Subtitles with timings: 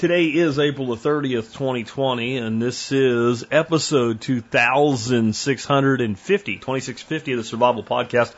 [0.00, 7.84] Today is April the 30th, 2020, and this is episode 2650, 2650 of the Survival
[7.84, 8.32] Podcast.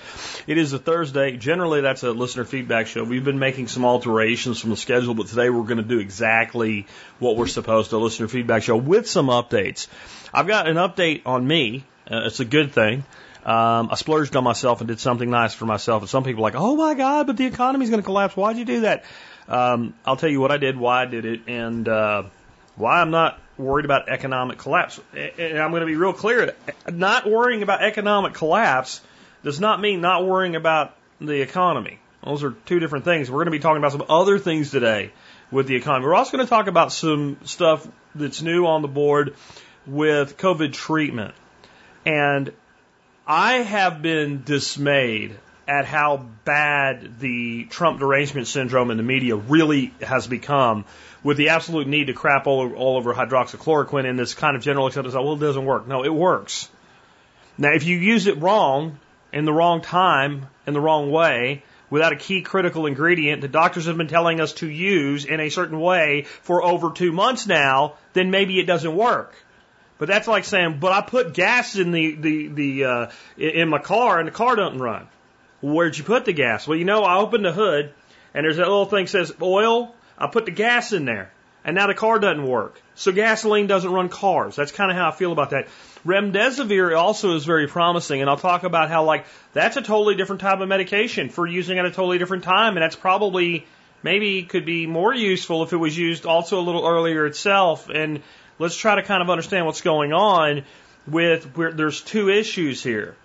[0.49, 1.37] It is a Thursday.
[1.37, 3.05] Generally, that's a listener feedback show.
[3.05, 6.89] We've been making some alterations from the schedule, but today we're going to do exactly
[7.21, 9.87] what we're supposed to, a listener feedback show with some updates.
[10.35, 11.85] I've got an update on me.
[12.11, 13.05] Uh, it's a good thing.
[13.45, 16.03] Um, I splurged on myself and did something nice for myself.
[16.03, 18.37] And some people are like, oh my God, but the economy's going to collapse.
[18.37, 19.05] Why'd you do that?
[19.49, 22.25] Um, I'll tell you what I did, why I did it, and uh,
[22.77, 25.01] why I'm not worried about economic collapse.
[25.15, 26.55] And I'm going to be real clear.
[26.91, 29.01] Not worrying about economic collapse
[29.43, 31.99] does not mean not worrying about the economy.
[32.25, 33.31] Those are two different things.
[33.31, 35.13] We're going to be talking about some other things today
[35.51, 36.07] with the economy.
[36.07, 39.35] We're also going to talk about some stuff that's new on the board
[39.87, 41.35] with COVID treatment.
[42.07, 42.53] And
[43.27, 45.37] I have been dismayed
[45.73, 50.85] at how bad the Trump derangement syndrome in the media really has become
[51.25, 54.63] with the absolute need to crap all over, all over hydroxychloroquine and this kind of
[54.63, 55.89] general acceptance, oh, well, it doesn't work.
[55.89, 56.69] No, it works.
[57.57, 58.99] Now, if you use it wrong,
[59.33, 63.87] in the wrong time, in the wrong way, without a key critical ingredient that doctors
[63.87, 67.95] have been telling us to use in a certain way for over two months now,
[68.13, 69.35] then maybe it doesn't work.
[69.97, 73.79] But that's like saying, but I put gas in the, the, the, uh, in my
[73.79, 75.09] car and the car doesn't run.
[75.63, 76.67] Where'd you put the gas?
[76.67, 77.95] Well, you know, I opened the hood
[78.35, 79.95] and there's that little thing that says oil.
[80.19, 81.33] I put the gas in there
[81.65, 82.81] and now the car doesn't work.
[82.95, 84.57] So gasoline doesn't run cars.
[84.57, 85.69] That's kind of how I feel about that.
[86.05, 90.41] Remdesivir also is very promising, and I'll talk about how like that's a totally different
[90.41, 93.67] type of medication for using at a totally different time, and that's probably
[94.03, 97.89] maybe could be more useful if it was used also a little earlier itself.
[97.89, 98.23] And
[98.59, 100.65] let's try to kind of understand what's going on
[101.07, 103.17] with where there's two issues here.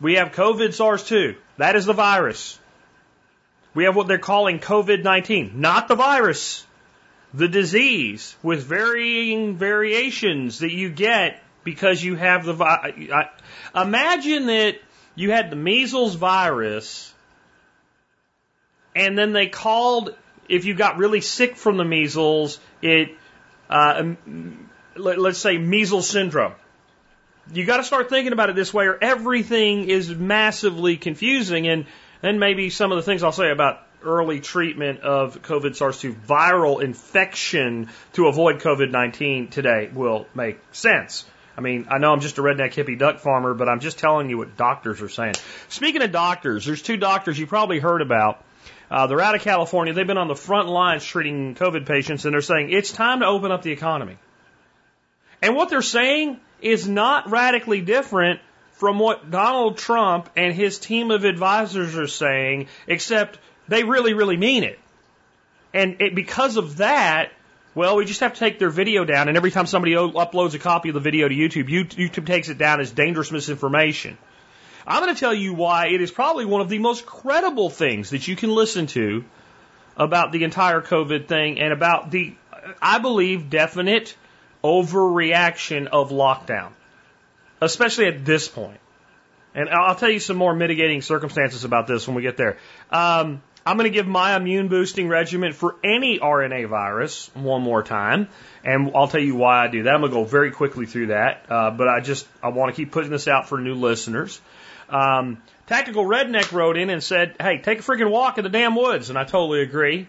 [0.00, 1.36] We have COVID SARS 2.
[1.58, 2.58] That is the virus.
[3.74, 6.66] We have what they're calling COVID 19, not the virus,
[7.32, 13.28] the disease with varying variations that you get because you have the virus.
[13.74, 14.80] Imagine that
[15.14, 17.12] you had the measles virus
[18.94, 20.14] and then they called,
[20.48, 23.10] if you got really sick from the measles, it,
[23.68, 24.14] uh,
[24.96, 26.54] let, let's say measles syndrome
[27.52, 31.66] you got to start thinking about it this way, or everything is massively confusing.
[31.68, 31.86] And
[32.20, 36.82] then maybe some of the things I'll say about early treatment of COVID SARS-2 viral
[36.82, 41.24] infection to avoid COVID-19 today will make sense.
[41.56, 44.30] I mean, I know I'm just a redneck hippie duck farmer, but I'm just telling
[44.30, 45.34] you what doctors are saying.
[45.68, 48.42] Speaking of doctors, there's two doctors you probably heard about.
[48.90, 49.92] Uh, they're out of California.
[49.92, 53.26] They've been on the front lines treating COVID patients, and they're saying it's time to
[53.26, 54.16] open up the economy.
[55.42, 58.40] And what they're saying is not radically different
[58.72, 63.38] from what Donald Trump and his team of advisors are saying, except
[63.68, 64.78] they really, really mean it.
[65.74, 67.30] And it, because of that,
[67.74, 70.58] well, we just have to take their video down, and every time somebody uploads a
[70.58, 74.18] copy of the video to YouTube, YouTube takes it down as dangerous misinformation.
[74.86, 78.10] I'm going to tell you why it is probably one of the most credible things
[78.10, 79.24] that you can listen to
[79.96, 82.34] about the entire COVID thing and about the,
[82.80, 84.16] I believe, definite
[84.62, 86.72] overreaction of lockdown,
[87.60, 88.80] especially at this point.
[89.54, 92.58] And I'll tell you some more mitigating circumstances about this when we get there.
[92.90, 97.82] Um, I'm going to give my immune boosting regimen for any RNA virus one more
[97.82, 98.28] time,
[98.64, 99.94] and I'll tell you why I do that.
[99.94, 102.76] I'm going to go very quickly through that, uh, but I just I want to
[102.80, 104.40] keep putting this out for new listeners.
[104.88, 108.74] Um, Tactical Redneck wrote in and said, "Hey, take a freaking walk in the damn
[108.74, 110.08] woods," and I totally agree.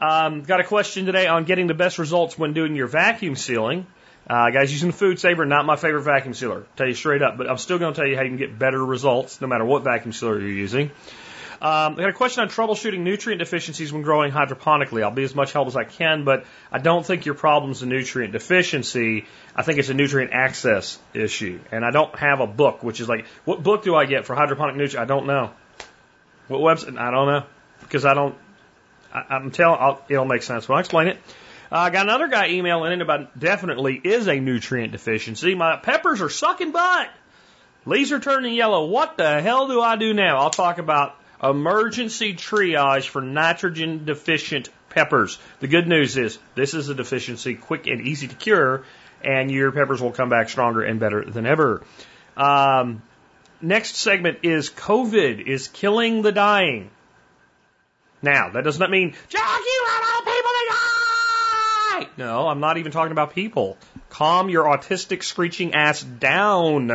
[0.00, 3.86] Um, got a question today on getting the best results when doing your vacuum sealing.
[4.28, 6.66] Uh, guys, using the FoodSaver, not my favorite vacuum sealer.
[6.76, 8.58] Tell you straight up, but I'm still going to tell you how you can get
[8.58, 10.90] better results no matter what vacuum sealer you're using.
[11.62, 15.02] Um, I got a question on troubleshooting nutrient deficiencies when growing hydroponically.
[15.02, 17.86] I'll be as much help as I can, but I don't think your problem's a
[17.86, 19.24] nutrient deficiency.
[19.54, 21.60] I think it's a nutrient access issue.
[21.72, 24.34] And I don't have a book, which is like, what book do I get for
[24.34, 25.02] hydroponic nutrient?
[25.02, 25.52] I don't know.
[26.48, 26.98] What website?
[26.98, 27.44] I don't know.
[27.80, 28.36] Because I don't,
[29.16, 31.18] I, am telling, I'll, it'll make sense when I explain it.
[31.70, 35.54] Uh, I got another guy emailing in about definitely is a nutrient deficiency.
[35.54, 37.08] My peppers are sucking butt.
[37.86, 38.86] Leaves are turning yellow.
[38.86, 40.38] What the hell do I do now?
[40.38, 45.38] I'll talk about emergency triage for nitrogen deficient peppers.
[45.60, 48.84] The good news is this is a deficiency, quick and easy to cure,
[49.22, 51.82] and your peppers will come back stronger and better than ever.
[52.36, 53.02] Um,
[53.60, 56.90] next segment is COVID is killing the dying.
[58.26, 62.06] Now, that does not mean, Jack, you all people to die!
[62.16, 63.78] No, I'm not even talking about people.
[64.10, 66.90] Calm your autistic screeching ass down.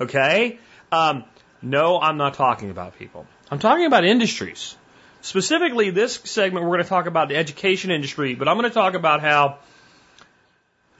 [0.00, 0.60] Okay?
[0.92, 1.24] Um,
[1.62, 3.26] no, I'm not talking about people.
[3.50, 4.76] I'm talking about industries.
[5.20, 8.74] Specifically, this segment, we're going to talk about the education industry, but I'm going to
[8.74, 9.58] talk about how,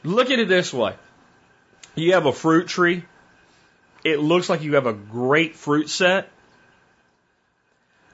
[0.03, 0.97] look at it this way.
[1.95, 3.05] You have a fruit tree.
[4.03, 6.31] It looks like you have a great fruit set,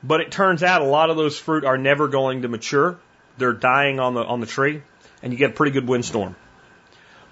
[0.07, 2.99] but it turns out a lot of those fruit are never going to mature.
[3.39, 4.83] They're dying on the, on the tree,
[5.23, 6.37] and you get a pretty good windstorm.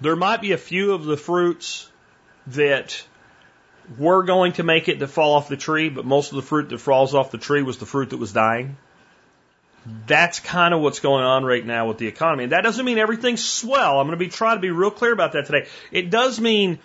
[0.01, 1.89] There might be a few of the fruits
[2.47, 3.05] that
[3.97, 6.69] were going to make it to fall off the tree, but most of the fruit
[6.69, 8.75] that falls off the tree was the fruit that was dying.
[10.07, 12.43] That's kind of what's going on right now with the economy.
[12.43, 13.99] And that doesn't mean everything's swell.
[13.99, 15.67] I'm going to be trying to be real clear about that today.
[15.91, 16.79] It does mean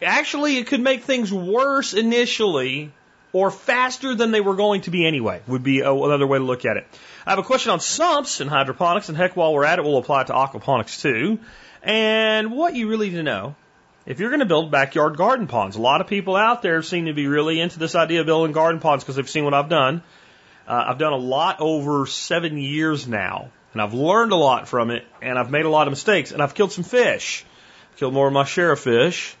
[0.00, 2.92] actually it could make things worse initially
[3.32, 6.64] or faster than they were going to be anyway, would be another way to look
[6.64, 6.86] at it.
[7.26, 9.98] I have a question on sumps and hydroponics, and heck, while we're at it, we'll
[9.98, 11.38] apply it to aquaponics too.
[11.82, 13.56] And what you really need to know
[14.04, 17.06] if you're going to build backyard garden ponds, a lot of people out there seem
[17.06, 19.68] to be really into this idea of building garden ponds because they've seen what I've
[19.68, 20.02] done.
[20.66, 24.90] Uh, I've done a lot over seven years now, and I've learned a lot from
[24.90, 27.44] it, and I've made a lot of mistakes, and I've killed some fish.
[27.96, 29.36] Killed more of my share of fish,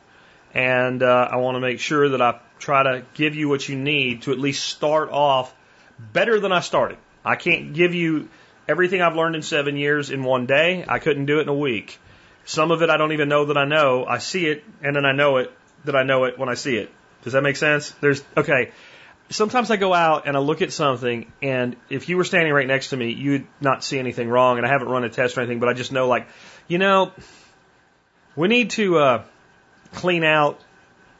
[0.54, 3.76] and uh, I want to make sure that I try to give you what you
[3.76, 5.54] need to at least start off
[6.12, 6.98] better than I started.
[7.24, 8.28] I can't give you
[8.68, 10.84] everything I've learned in seven years in one day.
[10.86, 11.98] I couldn't do it in a week.
[12.44, 14.04] Some of it I don't even know that I know.
[14.04, 15.52] I see it and then I know it
[15.84, 16.90] that I know it when I see it.
[17.22, 17.90] Does that make sense?
[18.00, 18.72] There's, okay.
[19.30, 22.66] Sometimes I go out and I look at something and if you were standing right
[22.66, 25.40] next to me, you'd not see anything wrong and I haven't run a test or
[25.40, 26.26] anything, but I just know like,
[26.68, 27.12] you know,
[28.34, 29.24] we need to, uh,
[29.92, 30.60] clean out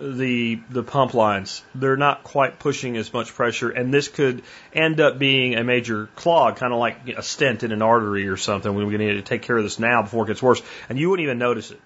[0.02, 1.62] the the pump lines.
[1.74, 4.42] They're not quite pushing as much pressure, and this could
[4.72, 8.36] end up being a major clog, kind of like a stent in an artery or
[8.36, 8.74] something.
[8.74, 10.98] We're going to need to take care of this now before it gets worse, and
[10.98, 11.80] you wouldn't even notice it.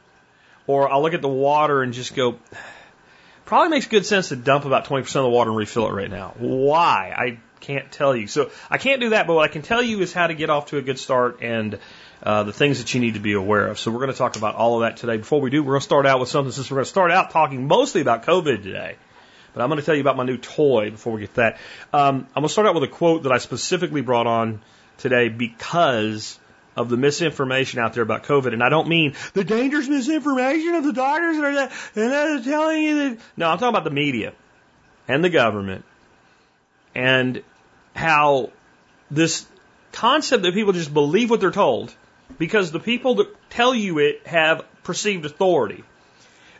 [0.66, 2.38] Or I'll look at the water and just go.
[3.44, 6.10] Probably makes good sense to dump about 20% of the water and refill it right
[6.10, 6.34] now.
[6.38, 7.14] Why?
[7.16, 8.26] I can't tell you.
[8.26, 10.50] So I can't do that, but what I can tell you is how to get
[10.50, 11.79] off to a good start and
[12.23, 13.79] uh, the things that you need to be aware of.
[13.79, 15.17] So we're going to talk about all of that today.
[15.17, 17.11] Before we do, we're going to start out with something since we're going to start
[17.11, 18.97] out talking mostly about COVID today.
[19.55, 21.58] But I'm going to tell you about my new toy before we get that.
[21.93, 24.61] Um, I'm going to start out with a quote that I specifically brought on
[24.99, 26.38] today because
[26.76, 28.53] of the misinformation out there about COVID.
[28.53, 32.82] And I don't mean the dangerous misinformation of the doctors that are, that, and telling
[32.82, 33.19] you that.
[33.37, 34.35] No, I'm talking about the media
[35.08, 35.85] and the government
[36.96, 37.43] and
[37.94, 38.50] how
[39.10, 39.46] this
[39.93, 41.94] concept that people just believe what they're told
[42.38, 45.84] because the people that tell you it have perceived authority.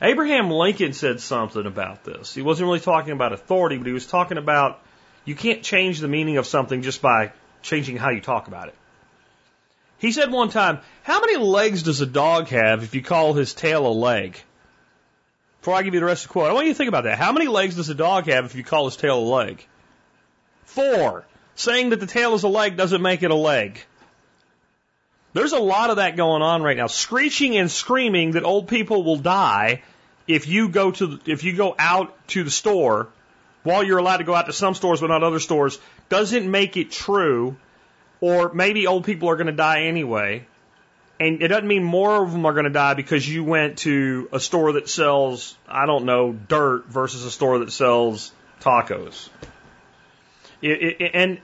[0.03, 2.35] Abraham Lincoln said something about this.
[2.35, 4.83] He wasn't really talking about authority, but he was talking about
[5.25, 8.75] you can't change the meaning of something just by changing how you talk about it.
[9.99, 13.55] He said one time, How many legs does a dog have if you call his
[13.55, 14.39] tail a leg?
[15.61, 17.05] Before I give you the rest of the quote, I want you to think about
[17.05, 17.19] that.
[17.19, 19.67] How many legs does a dog have if you call his tail a leg?
[20.77, 21.25] Four.
[21.55, 23.83] Saying that the tail is a leg doesn't make it a leg.
[25.33, 26.87] There's a lot of that going on right now.
[26.87, 29.83] Screeching and screaming that old people will die
[30.29, 33.09] if you go to if you go out to the store
[33.63, 35.79] while you're allowed to go out to some stores but not other stores
[36.11, 37.57] doesn't make it true
[38.21, 40.47] or maybe old people are going to die anyway.
[41.19, 44.29] And it doesn't mean more of them are going to die because you went to
[44.31, 48.31] a store that sells, I don't know, dirt versus a store that sells
[48.61, 49.31] tacos.
[50.63, 51.41] It, it, and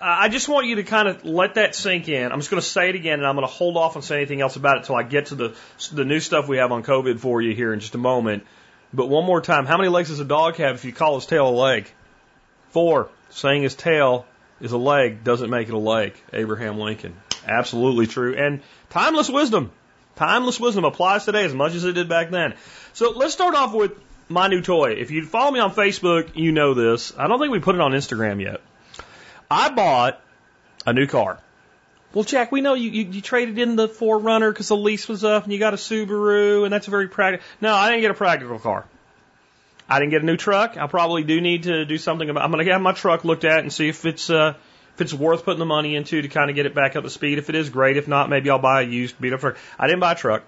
[0.00, 2.32] I just want you to kind of let that sink in.
[2.32, 4.22] I'm just going to say it again, and I'm going to hold off on saying
[4.22, 5.56] anything else about it until I get to the
[5.92, 8.44] the new stuff we have on COVID for you here in just a moment.
[8.92, 11.26] But one more time, how many legs does a dog have if you call his
[11.26, 11.90] tail a leg?
[12.70, 13.10] Four.
[13.30, 14.26] Saying his tail
[14.60, 16.14] is a leg doesn't make it a leg.
[16.32, 17.14] Abraham Lincoln.
[17.46, 18.36] Absolutely true.
[18.36, 19.70] And timeless wisdom.
[20.16, 22.54] Timeless wisdom applies today as much as it did back then.
[22.92, 23.92] So let's start off with
[24.32, 24.92] my new toy.
[24.92, 27.12] If you follow me on Facebook, you know this.
[27.16, 28.60] I don't think we put it on Instagram yet.
[29.50, 30.20] I bought
[30.86, 31.38] a new car.
[32.14, 35.24] Well, Jack, we know you, you, you traded in the 4Runner because the lease was
[35.24, 37.46] up and you got a Subaru and that's a very practical.
[37.60, 38.84] No, I didn't get a practical car.
[39.88, 40.76] I didn't get a new truck.
[40.76, 42.44] I probably do need to do something about.
[42.44, 44.54] I'm going to have my truck looked at and see if it's uh,
[44.94, 47.10] if it's worth putting the money into to kind of get it back up to
[47.10, 47.38] speed.
[47.38, 47.96] If it is, great.
[47.96, 49.56] If not, maybe I'll buy a used beat up truck.
[49.78, 50.44] I didn't buy a truck.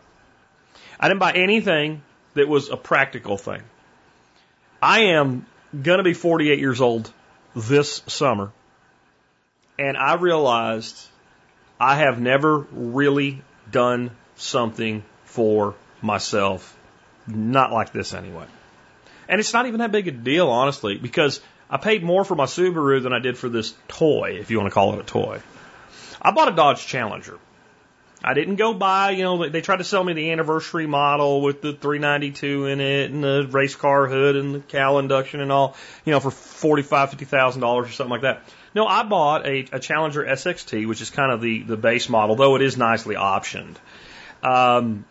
[1.00, 2.02] I didn't buy anything
[2.34, 3.62] that was a practical thing.
[4.84, 7.10] I am going to be 48 years old
[7.56, 8.52] this summer.
[9.78, 11.00] And I realized
[11.80, 16.76] I have never really done something for myself.
[17.26, 18.44] Not like this anyway.
[19.26, 22.44] And it's not even that big a deal, honestly, because I paid more for my
[22.44, 25.40] Subaru than I did for this toy, if you want to call it a toy.
[26.20, 27.38] I bought a Dodge Challenger.
[28.26, 31.60] I didn't go buy, you know, they tried to sell me the anniversary model with
[31.60, 35.76] the 392 in it and the race car hood and the cowl induction and all,
[36.06, 38.42] you know, for forty-five, fifty thousand dollars or something like that.
[38.74, 42.34] No, I bought a, a Challenger SXT, which is kind of the the base model,
[42.34, 43.76] though it is nicely optioned.
[44.42, 45.04] Um,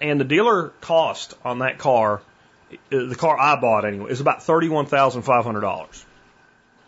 [0.00, 2.22] and the dealer cost on that car,
[2.72, 6.06] uh, the car I bought anyway, is about thirty-one thousand five hundred dollars.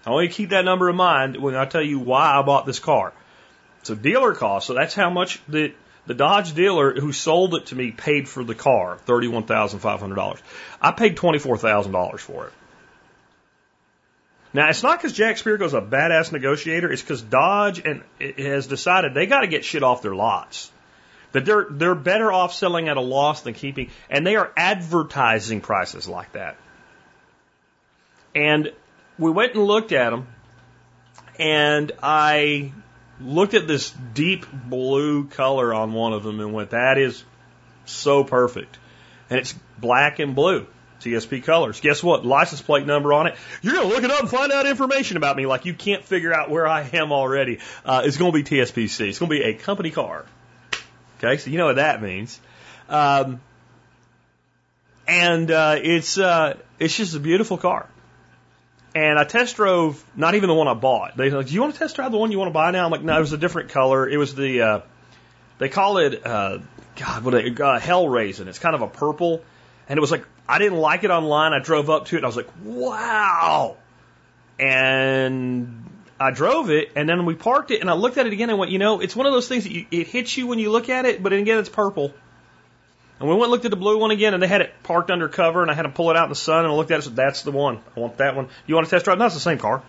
[0.06, 2.40] I want you to keep that number in mind when I tell you why I
[2.40, 3.12] bought this car.
[3.83, 4.67] So dealer cost.
[4.67, 5.75] So that's how much the
[6.07, 9.81] the Dodge dealer who sold it to me paid for the car, thirty one thousand
[9.81, 10.41] five hundred dollars.
[10.81, 12.53] I paid twenty four thousand dollars for it.
[14.55, 16.93] Now it's not because Jack Spirko's a badass negotiator.
[16.93, 18.03] It's because Dodge and
[18.39, 20.71] has decided they got to get shit off their lots.
[21.33, 25.62] That they're they're better off selling at a loss than keeping, and they are advertising
[25.62, 26.57] prices like that.
[28.35, 28.73] And
[29.19, 30.27] we went and looked at them,
[31.39, 32.73] and I
[33.21, 37.23] looked at this deep blue color on one of them and went, that is
[37.85, 38.78] so perfect.
[39.31, 40.66] And it's black and blue.
[41.02, 41.81] TSP colors.
[41.81, 42.25] Guess what?
[42.25, 43.35] License plate number on it.
[43.61, 46.04] You're going to look it up and find out information about me like you can't
[46.04, 47.59] figure out where I am already.
[47.85, 49.09] Uh, it's going to be TSPC.
[49.09, 50.25] It's going to be a company car.
[51.19, 52.40] Okay, so you know what that means.
[52.88, 53.40] Um,
[55.07, 57.88] and uh, it's uh, it's just a beautiful car.
[58.95, 61.17] And I test drove not even the one I bought.
[61.17, 62.85] They like, do you want to test drive the one you want to buy now?
[62.85, 64.07] I'm like, no, it was a different color.
[64.09, 64.81] It was the uh,
[65.59, 66.59] they call it uh,
[66.97, 68.49] God, what a uh, Hellraisin.
[68.49, 69.43] It's kind of a purple,
[69.89, 71.53] and it was like I didn't like it online.
[71.53, 72.19] I drove up to it.
[72.19, 73.77] and I was like, wow,
[74.59, 75.89] and
[76.21, 78.59] I drove it, and then we parked it, and I looked at it again and
[78.59, 80.71] went, you know, it's one of those things that you, it hits you when you
[80.71, 82.13] look at it, but again, it's purple.
[83.23, 85.09] And we went and looked at the blue one again, and they had it parked
[85.09, 86.91] under cover, and I had to pull it out in the sun, and I looked
[86.91, 87.79] at it and said, that's the one.
[87.97, 88.49] I want that one.
[88.67, 89.17] You want to test drive?
[89.17, 89.81] No, it's the same car.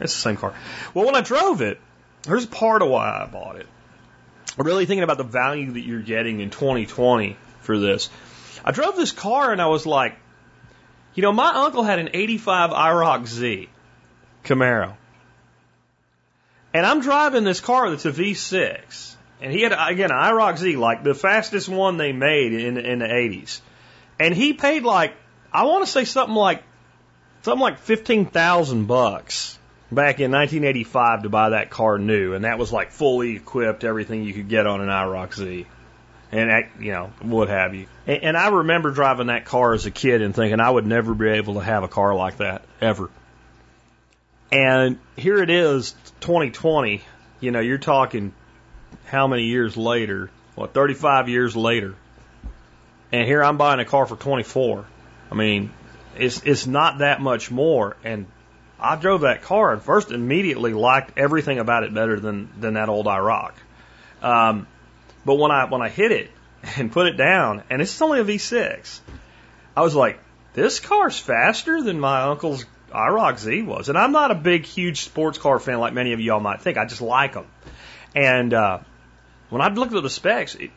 [0.00, 0.52] It's the same car.
[0.92, 1.80] Well, when I drove it,
[2.26, 3.66] here's part of why I bought it.
[4.58, 8.10] I'm really thinking about the value that you're getting in 2020 for this.
[8.62, 10.18] I drove this car, and I was like,
[11.14, 13.68] you know, my uncle had an 85 IROC Z
[14.44, 14.92] Camaro.
[16.74, 19.13] And I'm driving this car that's a V6
[19.44, 23.00] and he had again an IROC Z, like the fastest one they made in in
[23.00, 23.60] the eighties.
[24.18, 25.14] And he paid like
[25.52, 26.62] I want to say something like
[27.42, 29.58] something like fifteen thousand bucks
[29.92, 34.24] back in 1985 to buy that car new, and that was like fully equipped, everything
[34.24, 35.66] you could get on an IROC Z,
[36.32, 37.86] and you know what have you.
[38.06, 41.12] And, and I remember driving that car as a kid and thinking I would never
[41.12, 43.10] be able to have a car like that ever.
[44.50, 47.02] And here it is, 2020.
[47.40, 48.32] You know, you're talking
[49.06, 50.30] how many years later?
[50.54, 51.94] What, 35 years later?
[53.12, 54.86] And here I'm buying a car for 24.
[55.30, 55.70] I mean,
[56.16, 57.96] it's it's not that much more.
[58.04, 58.26] And
[58.78, 62.88] I drove that car and first immediately liked everything about it better than than that
[62.88, 63.52] old IROC.
[64.22, 64.66] Um,
[65.24, 66.30] but when I when I hit it
[66.76, 69.00] and put it down, and it's only a V6,
[69.76, 70.18] I was like,
[70.54, 73.88] this car's faster than my uncle's IROC Z was.
[73.88, 76.78] And I'm not a big, huge sports car fan like many of y'all might think.
[76.78, 77.46] I just like them.
[78.14, 78.80] And uh,
[79.50, 80.70] when I looked at the specs, it,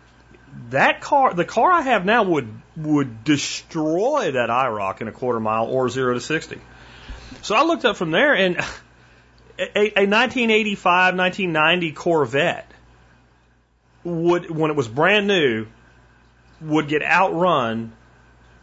[0.69, 5.39] that car, the car I have now would would destroy that IROC in a quarter
[5.39, 6.59] mile or zero to sixty.
[7.41, 8.57] So I looked up from there, and
[9.59, 12.71] a, a 1985, 1990 Corvette
[14.03, 15.67] would, when it was brand new,
[16.61, 17.93] would get outrun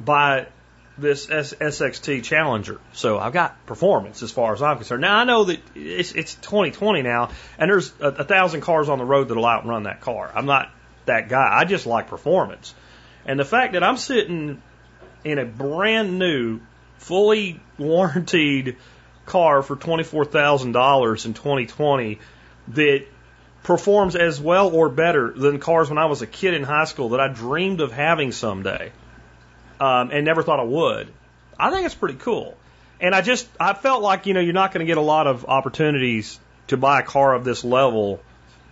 [0.00, 0.46] by
[0.96, 2.80] this S- SXT Challenger.
[2.92, 5.02] So I've got performance as far as I'm concerned.
[5.02, 8.98] Now I know that it's, it's 2020 now, and there's a, a thousand cars on
[8.98, 10.30] the road that'll outrun that car.
[10.34, 10.70] I'm not
[11.06, 11.48] that guy.
[11.52, 12.74] I just like performance.
[13.26, 14.62] And the fact that I'm sitting
[15.24, 16.60] in a brand new,
[16.98, 18.76] fully warranted
[19.26, 22.18] car for $24,000 in 2020
[22.68, 23.06] that
[23.62, 27.10] performs as well or better than cars when I was a kid in high school
[27.10, 28.92] that I dreamed of having someday
[29.80, 31.12] um, and never thought I would.
[31.58, 32.56] I think it's pretty cool.
[33.00, 35.26] And I just, I felt like, you know, you're not going to get a lot
[35.26, 36.38] of opportunities
[36.68, 38.20] to buy a car of this level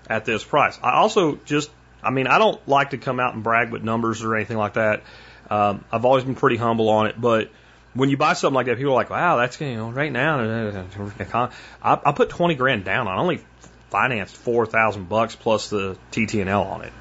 [0.08, 0.78] at this price.
[0.82, 1.70] I also just,
[2.02, 4.74] I mean, I don't like to come out and brag with numbers or anything like
[4.74, 5.02] that.
[5.50, 7.50] Um, I've always been pretty humble on it, but
[7.94, 10.40] when you buy something like that, people are like, wow, that's, you know, right now,
[11.82, 13.06] I, I put 20 grand down.
[13.06, 13.44] I only
[13.90, 16.92] financed 4,000 bucks plus the TTNL on it.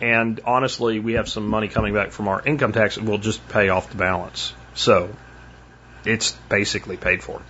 [0.00, 3.46] And honestly, we have some money coming back from our income tax that will just
[3.48, 4.52] pay off the balance.
[4.74, 5.14] So
[6.04, 7.40] it's basically paid for.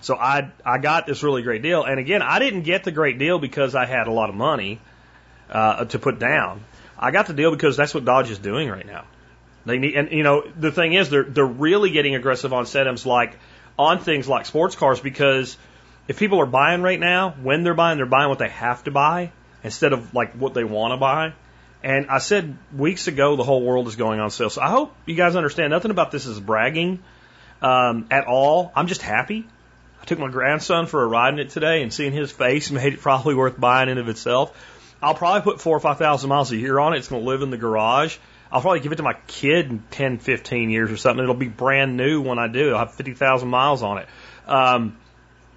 [0.00, 3.18] So I I got this really great deal, and again, I didn't get the great
[3.18, 4.80] deal because I had a lot of money
[5.50, 6.64] uh, to put down.
[6.98, 9.04] I got the deal because that's what Dodge is doing right now.
[9.66, 13.06] They need, and you know, the thing is, they're they're really getting aggressive on sedums
[13.06, 13.36] like
[13.78, 15.56] on things like sports cars because
[16.06, 18.90] if people are buying right now, when they're buying, they're buying what they have to
[18.90, 19.30] buy
[19.62, 21.32] instead of like what they want to buy.
[21.82, 24.50] And I said weeks ago the whole world is going on sale.
[24.50, 27.02] So I hope you guys understand nothing about this is bragging
[27.62, 28.72] um, at all.
[28.74, 29.46] I'm just happy.
[30.00, 32.94] I took my grandson for a ride in it today and seeing his face made
[32.94, 34.56] it probably worth buying in of itself.
[35.00, 36.98] I'll probably put four or five thousand miles a year on it.
[36.98, 38.16] It's going to live in the garage.
[38.50, 41.22] I'll probably give it to my kid in 10, 15 years or something.
[41.22, 42.72] It'll be brand new when I do.
[42.72, 44.08] I'll have 50,000 miles on it.
[44.46, 44.96] Um,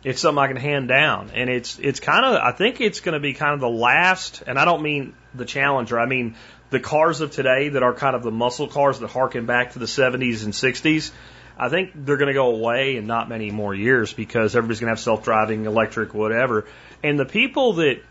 [0.04, 1.32] it's something I can hand down.
[1.34, 4.44] And it's, it's kind of, I think it's going to be kind of the last,
[4.46, 6.36] and I don't mean the Challenger, I mean
[6.70, 9.80] the cars of today that are kind of the muscle cars that harken back to
[9.80, 11.12] the 70s and 60s.
[11.58, 14.88] I think they're going to go away in not many more years because everybody's going
[14.88, 16.66] to have self driving, electric, whatever.
[17.04, 18.02] And the people that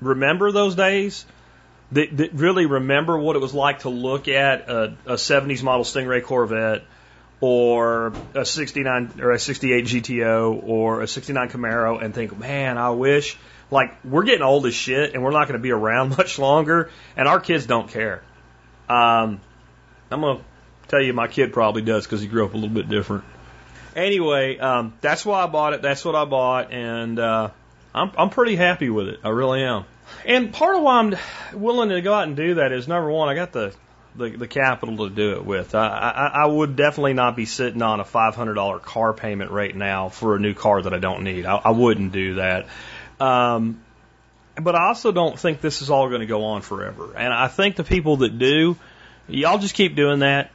[0.00, 1.24] remember those days,
[1.92, 5.84] that, that really remember what it was like to look at a, a 70s model
[5.84, 6.82] Stingray Corvette
[7.40, 12.90] or a 69 or a 68 GTO or a 69 Camaro and think, man, I
[12.90, 13.38] wish.
[13.70, 16.90] Like, we're getting old as shit and we're not going to be around much longer,
[17.16, 18.22] and our kids don't care.
[18.88, 19.40] Um,
[20.10, 20.44] I'm going to
[20.88, 23.24] tell you, my kid probably does because he grew up a little bit different.
[23.94, 25.82] Anyway, um, that's why I bought it.
[25.82, 27.50] That's what I bought, and uh,
[27.94, 29.20] I'm I'm pretty happy with it.
[29.24, 29.84] I really am.
[30.24, 31.16] And part of why I'm
[31.60, 33.74] willing to go out and do that is number one, I got the
[34.14, 35.74] the, the capital to do it with.
[35.74, 40.08] I, I, I would definitely not be sitting on a $500 car payment right now
[40.08, 41.46] for a new car that I don't need.
[41.46, 42.66] I, I wouldn't do that.
[43.18, 43.82] Um,
[44.56, 47.14] but I also don't think this is all going to go on forever.
[47.16, 48.76] And I think the people that do,
[49.28, 50.50] y'all just keep doing that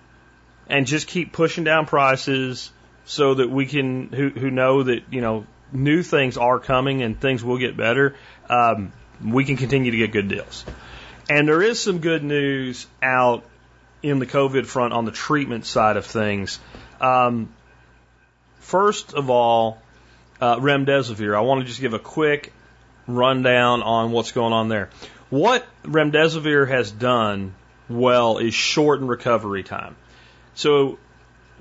[0.67, 2.71] and just keep pushing down prices
[3.05, 7.19] so that we can, who, who know that, you know, new things are coming and
[7.19, 8.15] things will get better.
[8.49, 8.91] Um,
[9.23, 10.65] we can continue to get good deals.
[11.29, 13.43] And there is some good news out
[14.03, 16.59] in the COVID front on the treatment side of things.
[17.01, 17.53] Um,
[18.59, 19.81] first of all,
[20.39, 21.35] uh, remdesivir.
[21.35, 22.53] I want to just give a quick
[23.07, 24.89] rundown on what's going on there.
[25.29, 27.55] What remdesivir has done
[27.89, 29.95] well is shorten recovery time.
[30.53, 30.99] So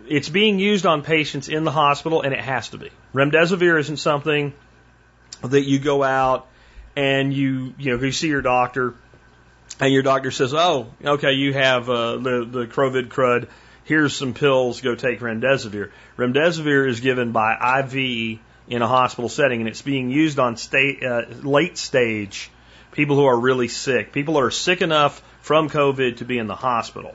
[0.08, 2.90] it's being used on patients in the hospital, and it has to be.
[3.14, 4.52] Remdesivir isn't something
[5.42, 6.46] that you go out
[6.96, 8.94] and you you know you see your doctor
[9.80, 13.48] and your doctor says, "Oh, okay, you have uh, the the COVID crud.
[13.84, 14.80] Here's some pills.
[14.80, 20.10] Go take remdesivir." Remdesivir is given by IV in a hospital setting, and it's being
[20.10, 22.50] used on state, uh, late stage
[22.94, 26.46] people who are really sick, people that are sick enough from COVID to be in
[26.46, 27.14] the hospital.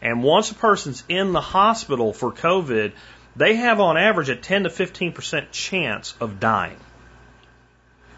[0.00, 2.92] And once a person's in the hospital for COVID,
[3.34, 6.76] they have on average a 10 to 15 percent chance of dying.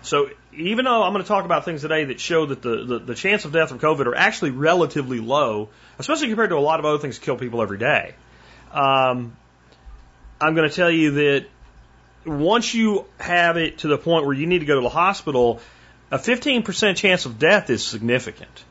[0.02, 2.98] So even though I'm going to talk about things today that show that the, the,
[2.98, 6.80] the chance of death from COVID are actually relatively low, especially compared to a lot
[6.80, 8.14] of other things that kill people every day,
[8.72, 9.36] um,
[10.40, 11.46] I'm going to tell you that
[12.24, 15.60] once you have it to the point where you need to go to the hospital,
[16.10, 18.64] a 15% chance of death is significant.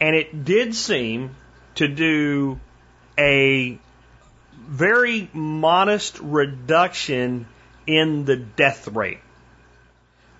[0.00, 1.36] And it did seem
[1.76, 2.60] to do
[3.18, 3.78] a
[4.58, 7.46] very modest reduction
[7.86, 9.20] in the death rate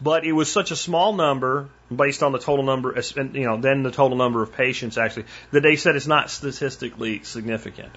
[0.01, 3.83] but it was such a small number based on the total number, you know, then
[3.83, 7.93] the total number of patients actually, that they said it's not statistically significant.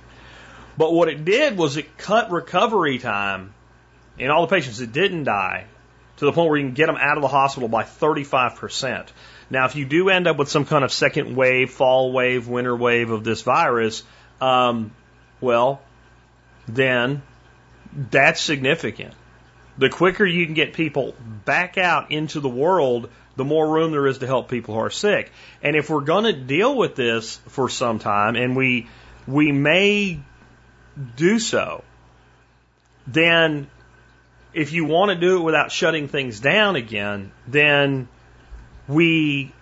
[0.77, 3.53] But what it did was it cut recovery time
[4.17, 5.65] in all the patients that didn't die
[6.17, 9.07] to the point where you can get them out of the hospital by 35%.
[9.49, 12.75] Now, if you do end up with some kind of second wave, fall wave, winter
[12.75, 14.03] wave of this virus,
[14.39, 14.91] um,
[15.41, 15.81] well,
[16.67, 17.23] then
[17.93, 19.13] that's significant
[19.79, 21.15] the quicker you can get people
[21.45, 24.89] back out into the world, the more room there is to help people who are
[24.89, 25.31] sick.
[25.63, 28.87] And if we're going to deal with this for some time, and we
[29.25, 30.19] we may
[31.15, 31.83] do so,
[33.07, 33.69] then
[34.53, 38.09] if you want to do it without shutting things down again, then
[38.87, 39.53] we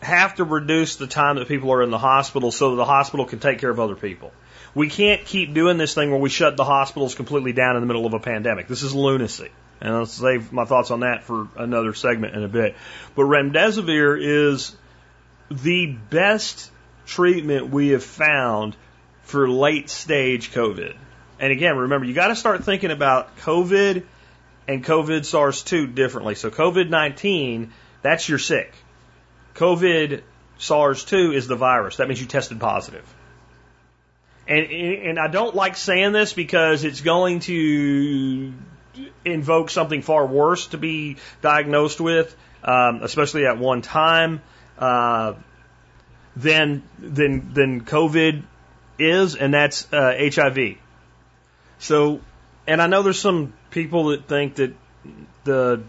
[0.00, 3.26] have to reduce the time that people are in the hospital so that the hospital
[3.26, 4.32] can take care of other people.
[4.74, 7.86] We can't keep doing this thing where we shut the hospitals completely down in the
[7.86, 8.68] middle of a pandemic.
[8.68, 9.50] This is lunacy.
[9.80, 12.76] And I'll save my thoughts on that for another segment in a bit.
[13.14, 14.76] But remdesivir is
[15.50, 16.70] the best
[17.06, 18.76] treatment we have found
[19.22, 20.96] for late stage COVID.
[21.40, 24.04] And again, remember, you got to start thinking about COVID
[24.66, 26.34] and COVID SARS 2 differently.
[26.34, 28.72] So COVID 19, that's your sick.
[29.58, 30.22] COVID
[30.58, 31.96] SARS 2 is the virus.
[31.96, 33.04] That means you tested positive.
[34.46, 38.54] And, and I don't like saying this because it's going to
[39.24, 44.42] invoke something far worse to be diagnosed with, um, especially at one time,
[44.78, 45.34] uh,
[46.36, 48.44] than, than, than COVID
[48.98, 50.78] is, and that's uh, HIV.
[51.78, 52.20] So,
[52.66, 54.74] and I know there's some people that think that
[55.44, 55.82] the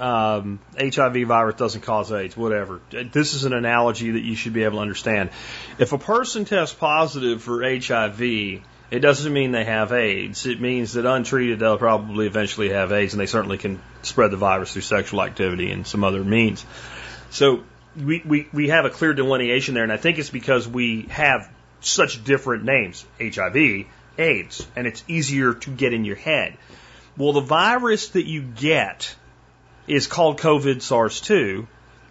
[0.00, 2.80] um, HIV virus doesn't cause AIDS, whatever.
[2.90, 5.30] This is an analogy that you should be able to understand.
[5.78, 10.46] If a person tests positive for HIV, it doesn't mean they have AIDS.
[10.46, 14.36] It means that untreated, they'll probably eventually have AIDS, and they certainly can spread the
[14.36, 16.64] virus through sexual activity and some other means.
[17.30, 17.64] So
[17.96, 21.50] we, we, we have a clear delineation there, and I think it's because we have
[21.80, 23.86] such different names HIV,
[24.18, 26.56] AIDS, and it's easier to get in your head.
[27.16, 29.14] Well, the virus that you get
[29.88, 31.66] is called COVID SARS 2,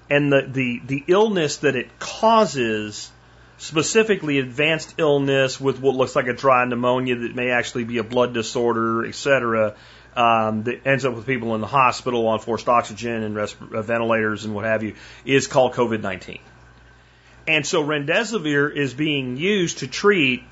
[0.10, 3.12] and the, the, the illness that it causes,
[3.58, 8.04] specifically advanced illness with what looks like a dry pneumonia that may actually be a
[8.04, 9.76] blood disorder, etc.,
[10.16, 14.46] um, that ends up with people in the hospital on forced oxygen and uh, ventilators
[14.46, 16.40] and what have you, is called COVID 19.
[17.48, 20.44] And so remdesivir is being used to treat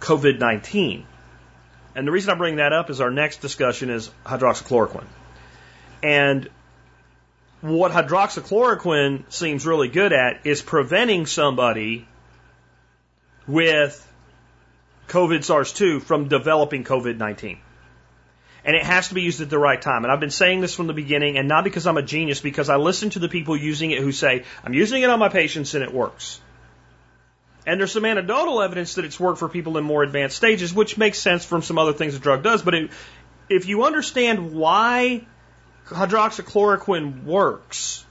[0.00, 1.06] COVID 19.
[1.94, 5.06] And the reason I bring that up is our next discussion is hydroxychloroquine.
[6.02, 6.48] And
[7.62, 12.06] what hydroxychloroquine seems really good at is preventing somebody
[13.46, 14.06] with
[15.08, 17.58] COVID SARS 2 from developing COVID 19.
[18.64, 20.04] And it has to be used at the right time.
[20.04, 22.68] And I've been saying this from the beginning, and not because I'm a genius, because
[22.68, 25.74] I listen to the people using it who say, I'm using it on my patients
[25.74, 26.40] and it works.
[27.64, 30.98] And there's some anecdotal evidence that it's worked for people in more advanced stages, which
[30.98, 32.62] makes sense from some other things the drug does.
[32.62, 32.90] But it,
[33.48, 35.26] if you understand why
[35.86, 38.04] hydroxychloroquine works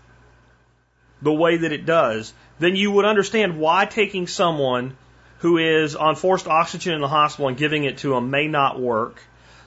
[1.22, 4.96] the way that it does, then you would understand why taking someone
[5.40, 8.80] who is on forced oxygen in the hospital and giving it to them may not
[8.80, 9.22] work.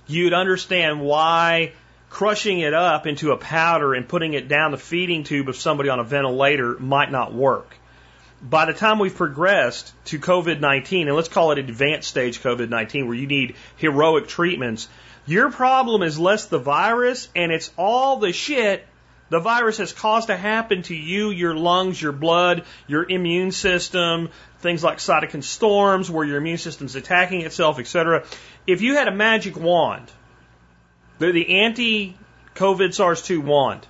[0.07, 1.73] You'd understand why
[2.11, 5.89] crushing it up into a powder and putting it down the feeding tube of somebody
[5.89, 7.77] on a ventilator might not work.
[8.41, 12.69] By the time we've progressed to COVID 19, and let's call it advanced stage COVID
[12.69, 14.87] 19, where you need heroic treatments,
[15.27, 18.87] your problem is less the virus and it's all the shit
[19.31, 24.29] the virus has caused to happen to you, your lungs, your blood, your immune system,
[24.61, 28.25] things like cytokine storms where your immune system's attacking itself, etc.
[28.67, 30.11] If you had a magic wand,
[31.19, 32.17] the, the anti
[32.55, 33.87] COVID SARS 2 wand,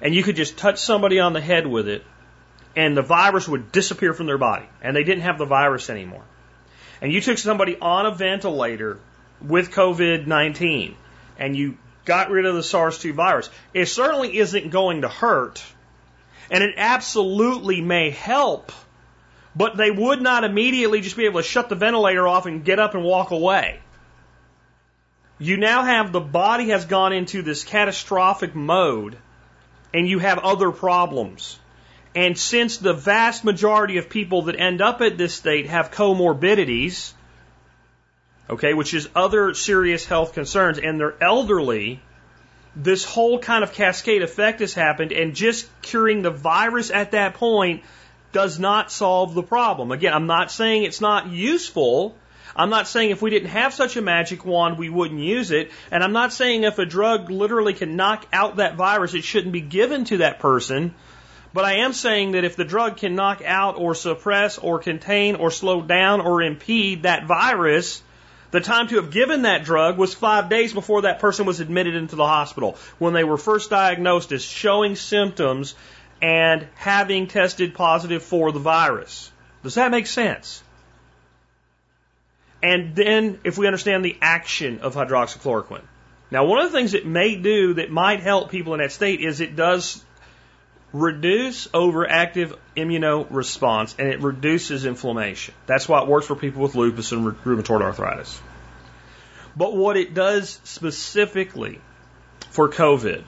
[0.00, 2.04] and you could just touch somebody on the head with it,
[2.76, 6.24] and the virus would disappear from their body, and they didn't have the virus anymore.
[7.00, 8.98] And you took somebody on a ventilator
[9.40, 10.96] with COVID 19
[11.38, 15.62] and you got rid of the SARS 2 virus, it certainly isn't going to hurt.
[16.50, 18.70] And it absolutely may help,
[19.56, 22.78] but they would not immediately just be able to shut the ventilator off and get
[22.78, 23.80] up and walk away.
[25.38, 29.16] You now have the body has gone into this catastrophic mode
[29.92, 31.58] and you have other problems.
[32.14, 37.12] And since the vast majority of people that end up at this state have comorbidities,
[38.48, 42.00] okay, which is other serious health concerns, and they're elderly,
[42.76, 47.34] this whole kind of cascade effect has happened, and just curing the virus at that
[47.34, 47.82] point
[48.32, 49.92] does not solve the problem.
[49.92, 52.16] Again, I'm not saying it's not useful.
[52.56, 55.70] I'm not saying if we didn't have such a magic wand, we wouldn't use it.
[55.90, 59.52] And I'm not saying if a drug literally can knock out that virus, it shouldn't
[59.52, 60.94] be given to that person.
[61.52, 65.36] But I am saying that if the drug can knock out or suppress or contain
[65.36, 68.02] or slow down or impede that virus,
[68.54, 71.96] the time to have given that drug was five days before that person was admitted
[71.96, 75.74] into the hospital, when they were first diagnosed as showing symptoms
[76.22, 79.32] and having tested positive for the virus.
[79.64, 80.62] Does that make sense?
[82.62, 85.82] And then, if we understand the action of hydroxychloroquine.
[86.30, 89.20] Now, one of the things it may do that might help people in that state
[89.20, 90.00] is it does
[90.94, 95.52] reduce overactive immunoresponse and it reduces inflammation.
[95.66, 98.40] That's why it works for people with lupus and rheumatoid arthritis.
[99.56, 101.80] But what it does specifically
[102.50, 103.24] for COVID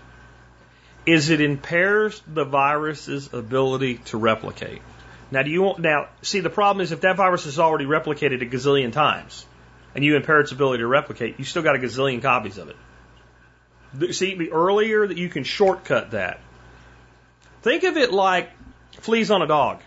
[1.07, 4.81] is it impairs the virus's ability to replicate.
[5.33, 8.43] Now, do you want, now see the problem is if that virus is already replicated
[8.43, 9.45] a gazillion times
[9.95, 14.15] and you impair its ability to replicate, you still got a gazillion copies of it.
[14.15, 16.41] See, the earlier that you can shortcut that,
[17.67, 18.49] Think of it like
[19.01, 19.81] fleas on a dog.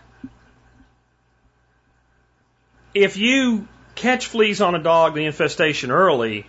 [2.92, 6.44] If you catch fleas on a dog, the infestation early,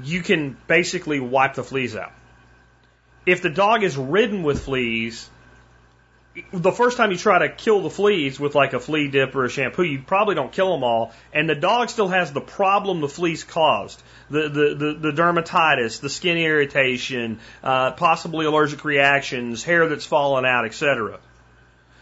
[0.00, 2.12] you can basically wipe the fleas out.
[3.26, 5.28] If the dog is ridden with fleas,
[6.52, 9.44] the first time you try to kill the fleas with like a flea dip or
[9.44, 13.00] a shampoo, you probably don't kill them all, and the dog still has the problem
[13.00, 19.64] the fleas caused the, the, the, the dermatitis, the skin irritation, uh, possibly allergic reactions,
[19.64, 21.18] hair that's fallen out, etc.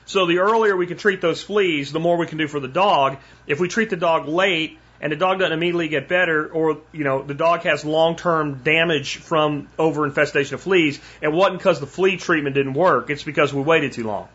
[0.07, 2.69] So the earlier we can treat those fleas, the more we can do for the
[2.69, 3.19] dog.
[3.47, 7.05] If we treat the dog late and the dog doesn't immediately get better, or you
[7.05, 12.17] know the dog has long-term damage from overinfestation of fleas, it wasn't because the flea
[12.17, 13.11] treatment didn't work.
[13.11, 14.29] It's because we waited too long.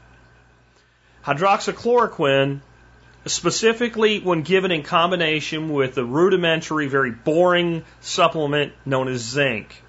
[1.25, 2.61] Hydroxychloroquine,
[3.25, 9.83] specifically when given in combination with the rudimentary, very boring supplement known as zinc,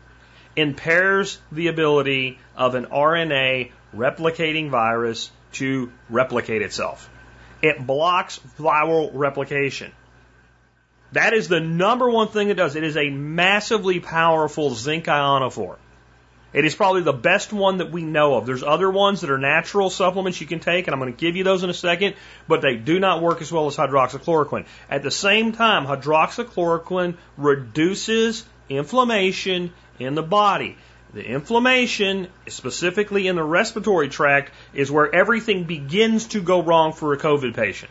[0.56, 7.08] impairs the ability of an RNA replicating virus to replicate itself.
[7.62, 9.92] It blocks viral replication.
[11.12, 12.74] That is the number one thing it does.
[12.74, 15.76] It is a massively powerful zinc ionophore.
[16.52, 18.44] It is probably the best one that we know of.
[18.44, 21.34] There's other ones that are natural supplements you can take, and I'm going to give
[21.34, 22.14] you those in a second,
[22.46, 24.66] but they do not work as well as hydroxychloroquine.
[24.90, 30.76] At the same time, hydroxychloroquine reduces inflammation in the body.
[31.14, 37.12] The inflammation, specifically in the respiratory tract, is where everything begins to go wrong for
[37.14, 37.90] a COVID patient.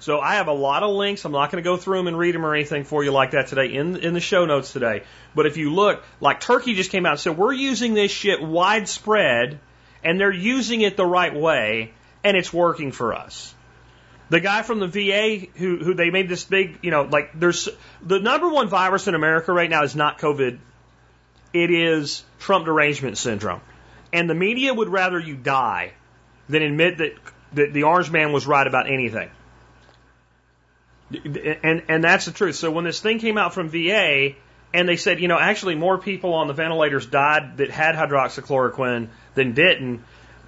[0.00, 1.24] So I have a lot of links.
[1.24, 3.32] I'm not going to go through them and read them or anything for you like
[3.32, 5.02] that today in in the show notes today.
[5.34, 8.42] But if you look, like Turkey just came out and said we're using this shit
[8.42, 9.58] widespread,
[10.04, 11.92] and they're using it the right way,
[12.24, 13.54] and it's working for us.
[14.28, 17.68] The guy from the VA who who they made this big, you know, like there's
[18.02, 20.58] the number one virus in America right now is not COVID
[21.56, 23.60] it is Trump derangement syndrome.
[24.12, 25.92] And the media would rather you die
[26.48, 27.12] than admit that,
[27.54, 29.30] that the orange man was right about anything.
[31.10, 32.56] And, and that's the truth.
[32.56, 34.34] So when this thing came out from VA,
[34.74, 39.08] and they said, you know, actually more people on the ventilators died that had hydroxychloroquine
[39.34, 40.02] than didn't.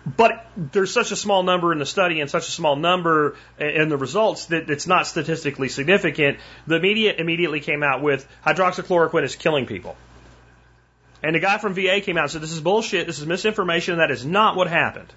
[0.04, 3.88] But there's such a small number in the study and such a small number in
[3.88, 6.38] the results that it's not statistically significant.
[6.66, 9.96] The media immediately came out with hydroxychloroquine is killing people.
[11.22, 13.98] And the guy from VA came out and said, This is bullshit, this is misinformation,
[13.98, 15.12] that is not what happened.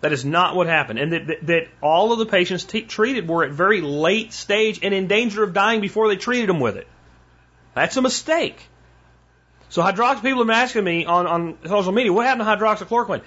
[0.00, 0.98] That is not what happened.
[0.98, 4.80] And that, that, that all of the patients t- treated were at very late stage
[4.82, 6.86] and in danger of dying before they treated them with it.
[7.74, 8.68] That's a mistake.
[9.70, 13.22] So hydrox people have been asking me on, on social media, what happened to hydroxychloroquine?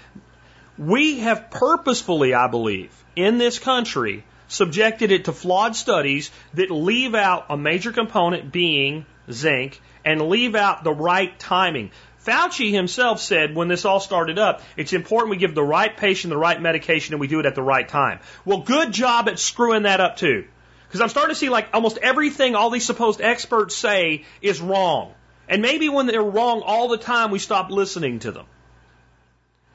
[0.78, 7.16] We have purposefully, I believe, in this country, subjected it to flawed studies that leave
[7.16, 11.92] out a major component being zinc and leave out the right timing.
[12.26, 16.30] Fauci himself said when this all started up, it's important we give the right patient
[16.30, 18.20] the right medication and we do it at the right time.
[18.46, 20.46] Well, good job at screwing that up too.
[20.88, 25.14] Because I'm starting to see like almost everything all these supposed experts say is wrong.
[25.48, 28.46] And maybe when they're wrong all the time, we stop listening to them.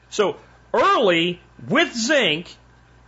[0.09, 0.37] So
[0.73, 2.55] early with zinc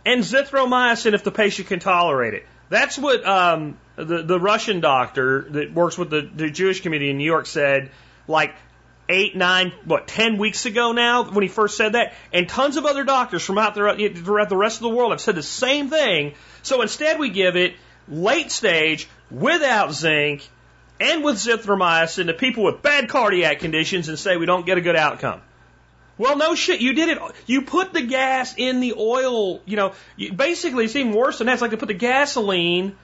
[0.04, 2.46] and zithromycin if the patient can tolerate it.
[2.68, 7.18] That's what um, the the Russian doctor that works with the, the Jewish community in
[7.18, 7.90] New York said,
[8.28, 8.54] like
[9.10, 12.86] eight, nine, what, ten weeks ago now when he first said that, and tons of
[12.86, 15.90] other doctors from out there throughout the rest of the world have said the same
[15.90, 16.34] thing.
[16.62, 17.74] So instead, we give it
[18.08, 20.48] late stage without zinc
[21.00, 24.80] and with zithromycin to people with bad cardiac conditions and say we don't get a
[24.80, 25.40] good outcome.
[26.18, 26.82] Well, no shit.
[26.82, 27.18] You did it.
[27.46, 29.62] You put the gas in the oil.
[29.64, 31.54] You know, you, basically, it's even worse than that.
[31.54, 32.96] It's like they put the gasoline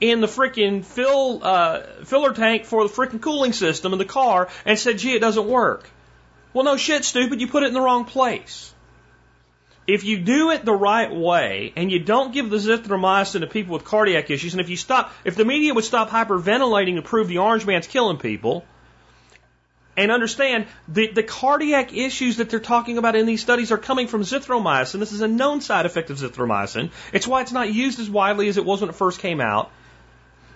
[0.00, 4.48] in the freaking fill uh, filler tank for the freaking cooling system in the car
[4.64, 5.88] and said, "Gee, it doesn't work."
[6.52, 7.40] Well, no shit, stupid.
[7.40, 8.72] You put it in the wrong place.
[9.86, 13.74] If you do it the right way and you don't give the zithromycin to people
[13.74, 17.28] with cardiac issues, and if you stop, if the media would stop hyperventilating to prove
[17.28, 18.64] the orange man's killing people,
[19.96, 24.08] and understand the, the cardiac issues that they're talking about in these studies are coming
[24.08, 24.98] from zithromycin.
[24.98, 26.90] This is a known side effect of zithromycin.
[27.12, 29.70] It's why it's not used as widely as it was when it first came out.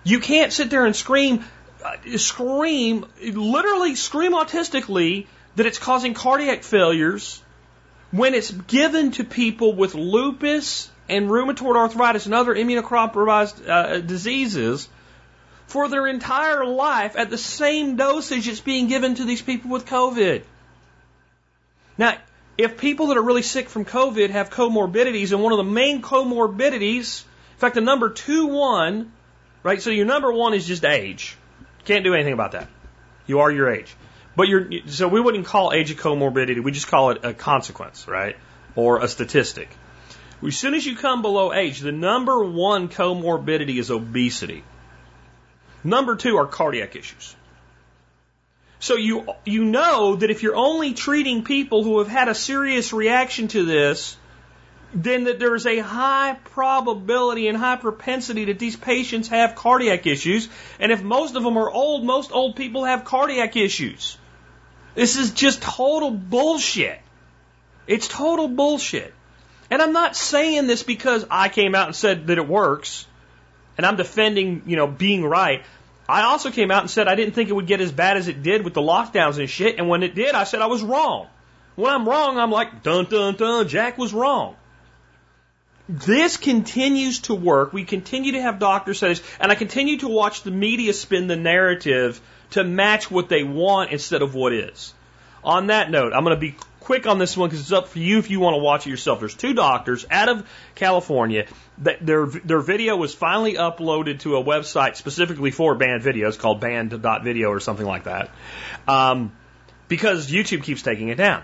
[0.03, 1.45] You can't sit there and scream,
[1.83, 7.41] uh, scream, literally scream autistically that it's causing cardiac failures
[8.11, 14.87] when it's given to people with lupus and rheumatoid arthritis and other immunocompromised uh, diseases
[15.67, 19.85] for their entire life at the same dosage it's being given to these people with
[19.85, 20.43] COVID.
[21.97, 22.17] Now,
[22.57, 26.01] if people that are really sick from COVID have comorbidities, and one of the main
[26.01, 29.11] comorbidities, in fact, the number two one,
[29.63, 29.81] right?
[29.81, 31.37] So your number one is just age.
[31.85, 32.67] Can't do anything about that.
[33.27, 33.95] You are your age.
[34.35, 36.63] But you're, so we wouldn't call age a comorbidity.
[36.63, 38.37] We just call it a consequence, right?
[38.75, 39.69] Or a statistic.
[40.45, 44.63] As soon as you come below age, the number one comorbidity is obesity.
[45.83, 47.35] Number two are cardiac issues.
[48.79, 52.93] So you, you know that if you're only treating people who have had a serious
[52.93, 54.15] reaction to this,
[54.93, 60.49] then that there's a high probability and high propensity that these patients have cardiac issues.
[60.79, 64.17] And if most of them are old, most old people have cardiac issues.
[64.95, 66.99] This is just total bullshit.
[67.87, 69.13] It's total bullshit.
[69.69, 73.05] And I'm not saying this because I came out and said that it works
[73.77, 75.63] and I'm defending, you know, being right.
[76.07, 78.27] I also came out and said I didn't think it would get as bad as
[78.27, 79.77] it did with the lockdowns and shit.
[79.77, 81.27] And when it did, I said I was wrong.
[81.75, 84.55] When I'm wrong, I'm like, dun dun dun, Jack was wrong.
[85.89, 87.73] This continues to work.
[87.73, 91.35] We continue to have doctor studies, and I continue to watch the media spin the
[91.35, 92.21] narrative
[92.51, 94.93] to match what they want instead of what is.
[95.43, 97.97] On that note, I'm going to be quick on this one because it's up for
[97.97, 99.19] you if you want to watch it yourself.
[99.19, 101.47] There's two doctors out of California.
[101.79, 106.59] That their their video was finally uploaded to a website specifically for banned videos called
[106.59, 108.29] banned.video or something like that,
[108.87, 109.31] um,
[109.87, 111.41] because YouTube keeps taking it down.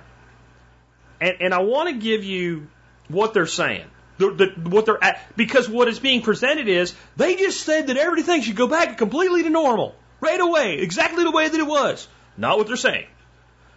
[1.19, 2.67] And, and I want to give you
[3.07, 3.85] what they're saying.
[4.17, 7.97] The, the, what they're at, because what is being presented is they just said that
[7.97, 12.07] everything should go back completely to normal right away, exactly the way that it was.
[12.37, 13.07] Not what they're saying.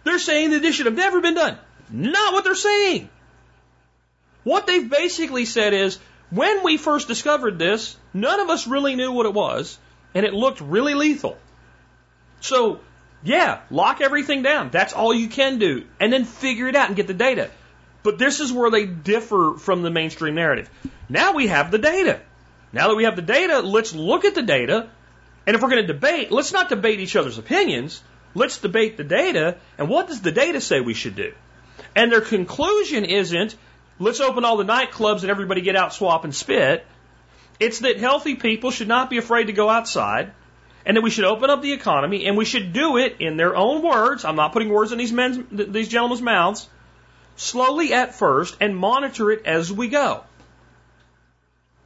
[0.03, 1.57] They're saying that this should have never been done.
[1.89, 3.09] Not what they're saying.
[4.43, 5.99] What they've basically said is
[6.29, 9.77] when we first discovered this, none of us really knew what it was,
[10.13, 11.37] and it looked really lethal.
[12.41, 12.79] So,
[13.23, 14.69] yeah, lock everything down.
[14.69, 15.85] That's all you can do.
[15.99, 17.49] And then figure it out and get the data.
[18.03, 20.69] But this is where they differ from the mainstream narrative.
[21.09, 22.21] Now we have the data.
[22.71, 24.89] Now that we have the data, let's look at the data.
[25.45, 28.01] And if we're going to debate, let's not debate each other's opinions.
[28.35, 29.57] Let's debate the data.
[29.77, 31.33] And what does the data say we should do?
[31.95, 33.55] And their conclusion isn't,
[33.97, 36.85] let's open all the nightclubs and everybody get out, swap, and spit.
[37.59, 40.31] It's that healthy people should not be afraid to go outside
[40.85, 43.55] and that we should open up the economy and we should do it in their
[43.55, 44.23] own words.
[44.23, 46.69] I'm not putting words in these men's, these gentlemen's mouths
[47.39, 50.23] slowly at first and monitor it as we go.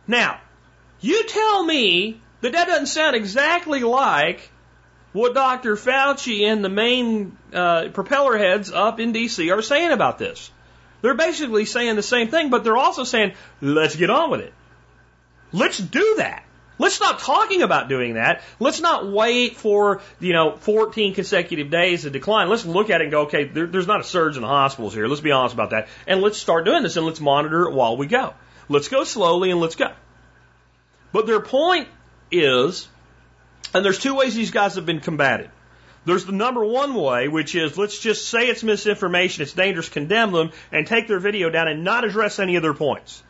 [0.07, 0.41] Now,
[0.99, 4.49] you tell me that that doesn't sound exactly like
[5.13, 5.75] what Dr.
[5.75, 9.51] Fauci and the main uh, propeller heads up in D.C.
[9.51, 10.49] are saying about this.
[11.01, 14.53] They're basically saying the same thing, but they're also saying, let's get on with it.
[15.51, 16.43] Let's do that.
[16.83, 18.41] Let's stop talking about doing that.
[18.59, 22.49] Let's not wait for, you know, 14 consecutive days of decline.
[22.49, 24.93] Let's look at it and go, okay, there, there's not a surge in the hospitals
[24.93, 25.07] here.
[25.07, 25.87] Let's be honest about that.
[26.07, 28.33] And let's start doing this and let's monitor it while we go.
[28.67, 29.93] Let's go slowly and let's go.
[31.13, 31.87] But their point
[32.31, 32.89] is,
[33.73, 35.51] and there's two ways these guys have been combated.
[36.03, 40.33] There's the number one way, which is let's just say it's misinformation, it's dangerous, condemn
[40.33, 43.23] them, and take their video down and not address any of their points.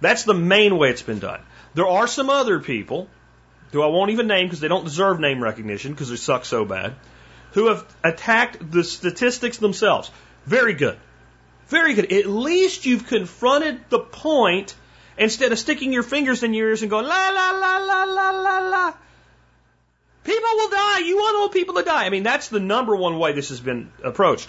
[0.00, 1.42] That's the main way it's been done.
[1.74, 3.08] There are some other people,
[3.72, 6.64] who I won't even name because they don't deserve name recognition because they suck so
[6.64, 6.94] bad,
[7.52, 10.10] who have attacked the statistics themselves.
[10.46, 10.98] Very good.
[11.68, 12.12] Very good.
[12.12, 14.74] At least you've confronted the point
[15.16, 18.30] instead of sticking your fingers in your ears and going, la, la, la, la, la,
[18.30, 18.94] la, la.
[20.24, 20.98] People will die.
[21.00, 22.04] You want all people to die.
[22.04, 24.48] I mean, that's the number one way this has been approached.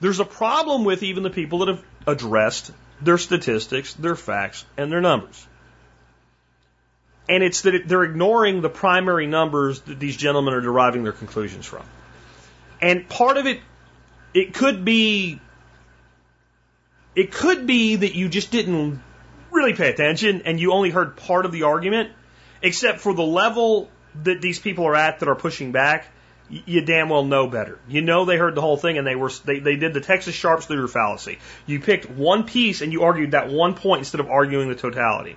[0.00, 4.92] There's a problem with even the people that have addressed their statistics, their facts, and
[4.92, 5.46] their numbers
[7.30, 11.64] and it's that they're ignoring the primary numbers that these gentlemen are deriving their conclusions
[11.64, 11.84] from.
[12.82, 13.60] And part of it,
[14.34, 15.40] it could be,
[17.14, 19.00] it could be that you just didn't
[19.52, 22.10] really pay attention and you only heard part of the argument,
[22.62, 23.88] except for the level
[24.24, 26.08] that these people are at that are pushing back.
[26.48, 27.78] You damn well know better.
[27.86, 30.34] You know they heard the whole thing and they were they, they did the Texas
[30.34, 31.38] sharp shooter fallacy.
[31.64, 35.36] You picked one piece and you argued that one point instead of arguing the totality.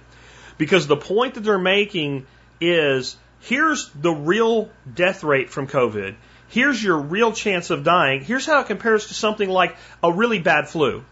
[0.58, 2.26] Because the point that they're making
[2.62, 6.16] is here's the real death rate from COVID.
[6.48, 8.22] Here's your real chance of dying.
[8.22, 11.04] Here's how it compares to something like a really bad flu.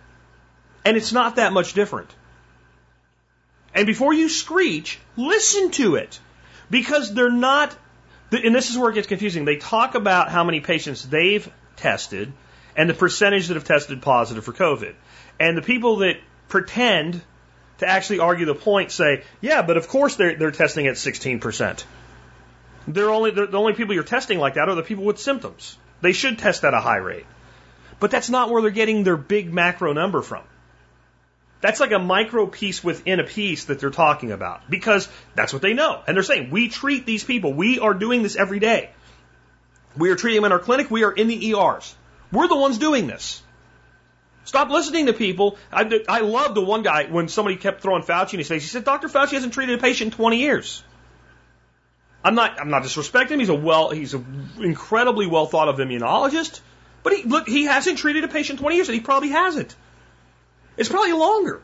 [0.85, 2.13] And it's not that much different.
[3.73, 6.19] And before you screech, listen to it.
[6.69, 7.75] Because they're not,
[8.31, 9.45] and this is where it gets confusing.
[9.45, 12.31] They talk about how many patients they've tested
[12.75, 14.93] and the percentage that have tested positive for COVID.
[15.39, 17.21] And the people that pretend
[17.81, 21.83] to actually argue the point say, yeah, but of course they're, they're testing at 16%.
[22.87, 25.77] They're only, they're, the only people you're testing like that are the people with symptoms.
[26.01, 27.25] They should test at a high rate.
[27.99, 30.43] But that's not where they're getting their big macro number from.
[31.61, 35.63] That's like a micro piece within a piece that they're talking about because that's what
[35.63, 36.03] they know.
[36.07, 37.53] And they're saying, we treat these people.
[37.53, 38.91] We are doing this every day.
[39.97, 40.91] We are treating them in our clinic.
[40.91, 41.95] We are in the ERs.
[42.31, 43.41] We're the ones doing this.
[44.43, 45.57] Stop listening to people.
[45.71, 48.63] I, I love the one guy when somebody kept throwing Fauci in his face.
[48.63, 49.07] He said, Dr.
[49.07, 50.83] Fauci hasn't treated a patient in 20 years.
[52.23, 53.39] I'm not, I'm not disrespecting him.
[53.39, 56.59] He's a well, he's an incredibly well thought of immunologist.
[57.03, 59.75] But he, look, he hasn't treated a patient in 20 years and he probably hasn't.
[60.77, 61.61] It's probably longer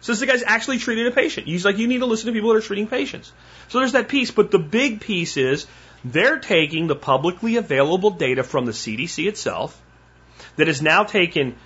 [0.00, 1.46] since the guy's actually treated a patient.
[1.46, 3.32] He's like, you need to listen to people that are treating patients.
[3.68, 4.30] So there's that piece.
[4.30, 5.66] But the big piece is
[6.04, 9.80] they're taking the publicly available data from the CDC itself
[10.56, 11.56] that is now taken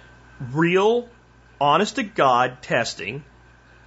[0.52, 1.08] real
[1.60, 3.24] honest to God testing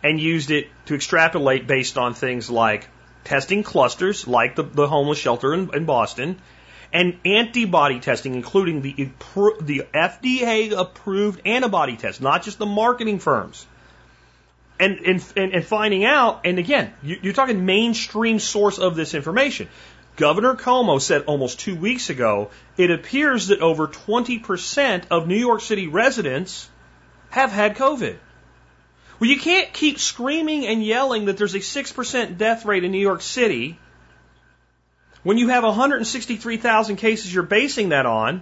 [0.04, 2.88] and used it to extrapolate based on things like
[3.24, 6.40] testing clusters, like the, the homeless shelter in, in Boston,
[6.94, 13.66] and antibody testing, including the, the FDA approved antibody test, not just the marketing firms.
[14.80, 19.70] And, and, and finding out, and again, you're talking mainstream source of this information.
[20.16, 25.62] Governor Cuomo said almost two weeks ago, it appears that over 20% of New York
[25.62, 26.70] City residents
[27.30, 28.18] have had COVID.
[29.20, 33.00] Well, you can't keep screaming and yelling that there's a 6% death rate in New
[33.00, 33.78] York City
[35.24, 38.42] when you have 163,000 cases you're basing that on.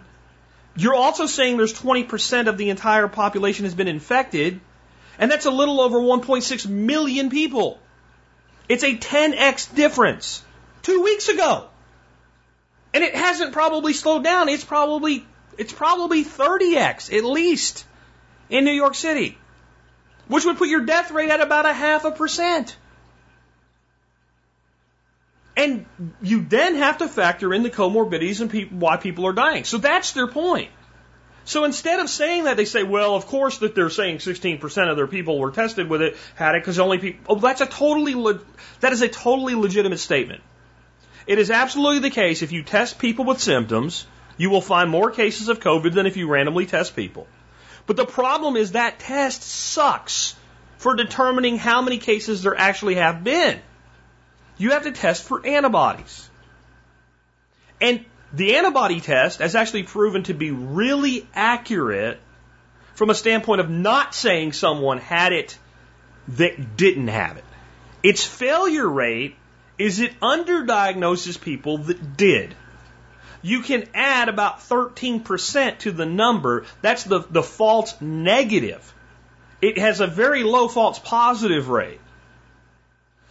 [0.76, 4.60] You're also saying there's 20% of the entire population has been infected,
[5.18, 7.80] and that's a little over 1.6 million people.
[8.68, 10.44] It's a 10x difference
[10.84, 11.68] two weeks ago.
[12.94, 14.50] And it hasn't probably slowed down.
[14.50, 15.26] It's probably
[15.58, 17.86] it's probably 30x at least
[18.50, 19.38] in New York City,
[20.28, 22.76] which would put your death rate at about a half a percent.
[25.56, 25.86] And
[26.22, 29.66] you then have to factor in the comorbidities and pe- why people are dying.
[29.66, 30.70] So that's their point.
[31.46, 34.98] So instead of saying that, they say, well, of course that they're saying 16% of
[34.98, 38.16] their people were tested with it, had it, because only people, oh, that's a totally,
[38.16, 38.40] le-
[38.80, 40.42] that is a totally legitimate statement.
[41.26, 44.06] It is absolutely the case if you test people with symptoms,
[44.38, 47.28] you will find more cases of COVID than if you randomly test people.
[47.86, 50.36] But the problem is that test sucks
[50.78, 53.60] for determining how many cases there actually have been.
[54.58, 56.30] You have to test for antibodies.
[57.80, 62.20] And the antibody test has actually proven to be really accurate
[62.96, 65.58] from a standpoint of not saying someone had it
[66.30, 67.44] that didn't have it.
[68.02, 69.36] Its failure rate
[69.78, 72.56] is it underdiagnoses people that did.
[73.42, 76.66] You can add about 13% to the number.
[76.82, 78.94] That's the, the false negative.
[79.62, 82.00] It has a very low false positive rate.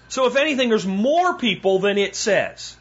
[0.09, 2.77] So if anything, there's more people than it says.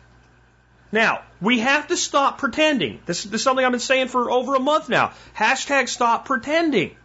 [0.91, 3.01] Now, we have to stop pretending.
[3.05, 5.13] This, this is something I've been saying for over a month now.
[5.37, 6.95] Hashtag stop pretending.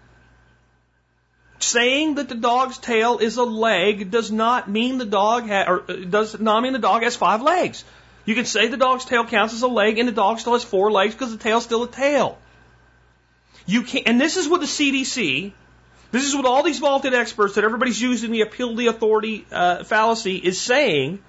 [1.59, 5.91] Saying that the dog's tail is a leg does not mean the dog ha- or
[5.91, 7.85] uh, does not mean the dog has five legs.
[8.27, 10.65] You can say the dog's tail counts as a leg and the dog still has
[10.65, 12.39] four legs because the tail's still a tail.
[13.67, 15.53] You can and this is what the CDC,
[16.13, 19.47] this is what all these vaulted experts that everybody's using the appeal to the authority
[19.51, 21.21] uh, fallacy is saying.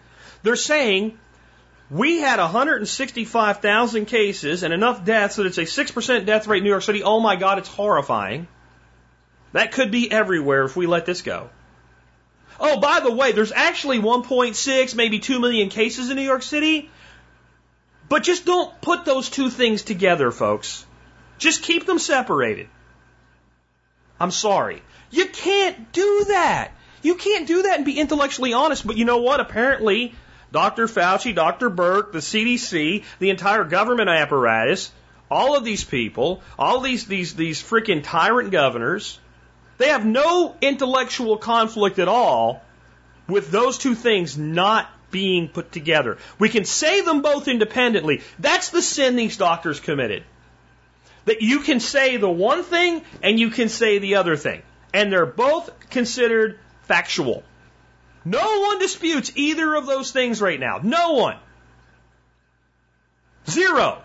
[0.43, 1.17] They're saying
[1.89, 6.69] we had 165,000 cases and enough deaths that it's a 6% death rate in New
[6.69, 7.03] York City.
[7.03, 8.47] Oh my God, it's horrifying.
[9.57, 11.49] That could be everywhere if we let this go.
[12.59, 16.91] Oh, by the way, there's actually 1.6, maybe 2 million cases in New York City.
[18.07, 20.85] But just don't put those two things together, folks.
[21.39, 22.67] Just keep them separated.
[24.19, 24.83] I'm sorry.
[25.09, 26.71] You can't do that.
[27.01, 28.85] You can't do that and be intellectually honest.
[28.85, 29.39] But you know what?
[29.39, 30.13] Apparently,
[30.51, 30.85] Dr.
[30.85, 31.71] Fauci, Dr.
[31.71, 34.91] Birx, the CDC, the entire government apparatus,
[35.31, 39.19] all of these people, all these, these, these freaking tyrant governors,
[39.77, 42.63] they have no intellectual conflict at all
[43.27, 46.17] with those two things not being put together.
[46.39, 48.21] We can say them both independently.
[48.39, 50.23] That's the sin these doctors committed.
[51.25, 54.61] That you can say the one thing and you can say the other thing.
[54.93, 57.43] And they're both considered factual.
[58.25, 60.79] No one disputes either of those things right now.
[60.81, 61.37] No one.
[63.49, 64.01] Zero.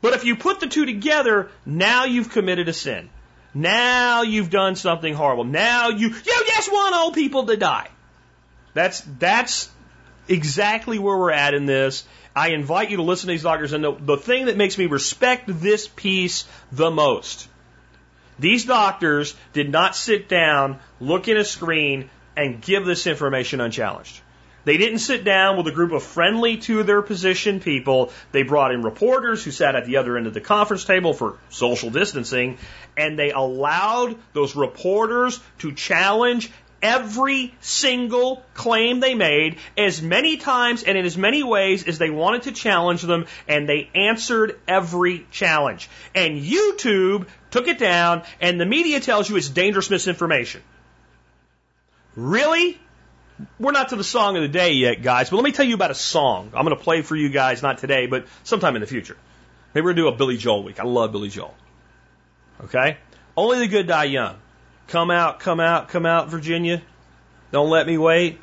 [0.00, 3.10] But if you put the two together, now you've committed a sin.
[3.54, 5.44] Now you've done something horrible.
[5.44, 7.88] Now you you just want old people to die.
[8.74, 9.70] That's that's
[10.28, 12.04] exactly where we're at in this.
[12.36, 14.86] I invite you to listen to these doctors, and the, the thing that makes me
[14.86, 17.48] respect this piece the most.
[18.40, 24.20] These doctors did not sit down, look at a screen, and give this information unchallenged.
[24.64, 28.12] They didn't sit down with a group of friendly to their position people.
[28.32, 31.38] They brought in reporters who sat at the other end of the conference table for
[31.50, 32.58] social distancing,
[32.96, 36.50] and they allowed those reporters to challenge
[36.84, 42.10] every single claim they made as many times and in as many ways as they
[42.10, 45.88] wanted to challenge them, and they answered every challenge.
[46.14, 50.62] And YouTube took it down, and the media tells you it's dangerous misinformation.
[52.16, 52.78] Really?
[53.58, 55.74] We're not to the song of the day yet, guys, but let me tell you
[55.74, 56.52] about a song.
[56.54, 59.16] I'm going to play for you guys, not today, but sometime in the future.
[59.74, 60.78] Maybe to do a Billy Joel week.
[60.78, 61.54] I love Billy Joel.
[62.64, 62.96] Okay?
[63.36, 64.36] Only the good die young.
[64.86, 66.80] Come out, come out, come out, Virginia.
[67.50, 68.38] Don't let me wait.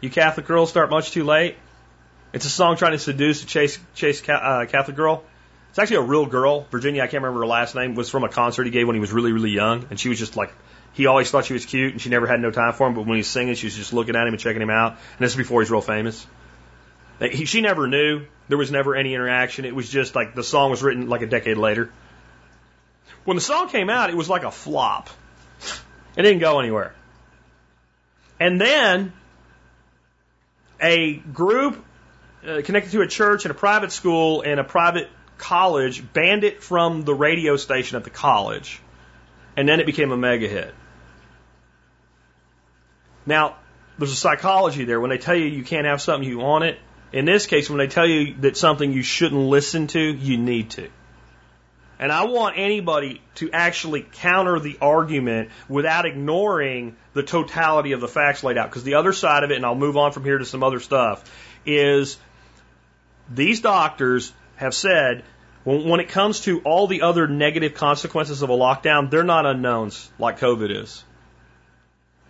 [0.00, 1.56] You Catholic girls start much too late.
[2.32, 5.24] It's a song trying to seduce a chase, chase uh, Catholic girl.
[5.70, 6.66] It's actually a real girl.
[6.70, 9.00] Virginia, I can't remember her last name, was from a concert he gave when he
[9.00, 9.86] was really, really young.
[9.90, 10.52] And she was just like,
[10.92, 12.94] he always thought she was cute and she never had no time for him.
[12.94, 14.92] But when he's singing, she was just looking at him and checking him out.
[14.92, 16.26] And this is before he's real famous.
[17.20, 18.24] He, she never knew.
[18.48, 19.64] There was never any interaction.
[19.64, 21.90] It was just like the song was written like a decade later.
[23.24, 25.10] When the song came out, it was like a flop.
[26.16, 26.94] It didn't go anywhere.
[28.40, 29.12] And then
[30.80, 31.84] a group
[32.46, 36.62] uh, connected to a church and a private school and a private college banned it
[36.62, 38.80] from the radio station at the college.
[39.56, 40.74] And then it became a mega hit.
[43.26, 43.56] Now,
[43.98, 45.00] there's a psychology there.
[45.00, 46.78] When they tell you you can't have something, you want it.
[47.12, 50.70] In this case, when they tell you that something you shouldn't listen to, you need
[50.70, 50.88] to.
[51.98, 58.08] And I want anybody to actually counter the argument without ignoring the totality of the
[58.08, 58.70] facts laid out.
[58.70, 60.80] Because the other side of it, and I'll move on from here to some other
[60.80, 61.22] stuff,
[61.66, 62.16] is
[63.28, 65.24] these doctors have said
[65.64, 69.46] when, when it comes to all the other negative consequences of a lockdown, they're not
[69.46, 71.04] unknowns like COVID is.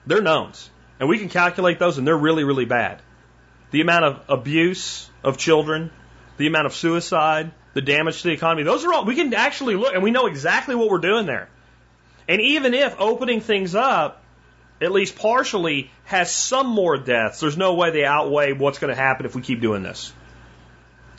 [0.07, 0.69] They're knowns.
[0.99, 3.01] And we can calculate those, and they're really, really bad.
[3.71, 5.91] The amount of abuse of children,
[6.37, 9.77] the amount of suicide, the damage to the economy, those are all, we can actually
[9.77, 11.49] look, and we know exactly what we're doing there.
[12.29, 14.23] And even if opening things up,
[14.81, 19.01] at least partially, has some more deaths, there's no way they outweigh what's going to
[19.01, 20.13] happen if we keep doing this.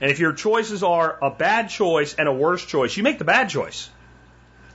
[0.01, 3.23] And if your choices are a bad choice and a worse choice, you make the
[3.23, 3.89] bad choice.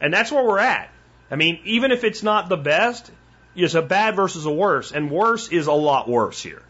[0.00, 0.88] And that's where we're at.
[1.30, 3.10] I mean, even if it's not the best,
[3.56, 4.92] it's a bad versus a worse.
[4.92, 6.62] And worse is a lot worse here.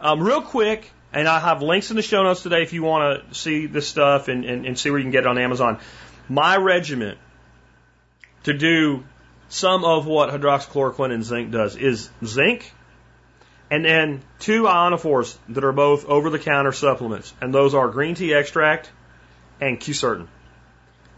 [0.00, 3.28] Um, real quick, and I have links in the show notes today if you want
[3.28, 5.78] to see this stuff and, and, and see where you can get it on Amazon.
[6.30, 7.18] My regiment
[8.44, 9.04] to do
[9.48, 12.72] some of what hydroxychloroquine and zinc does is zinc
[13.70, 17.34] and then two ionophores that are both over the counter supplements.
[17.40, 18.90] And those are green tea extract
[19.60, 20.26] and quercetin.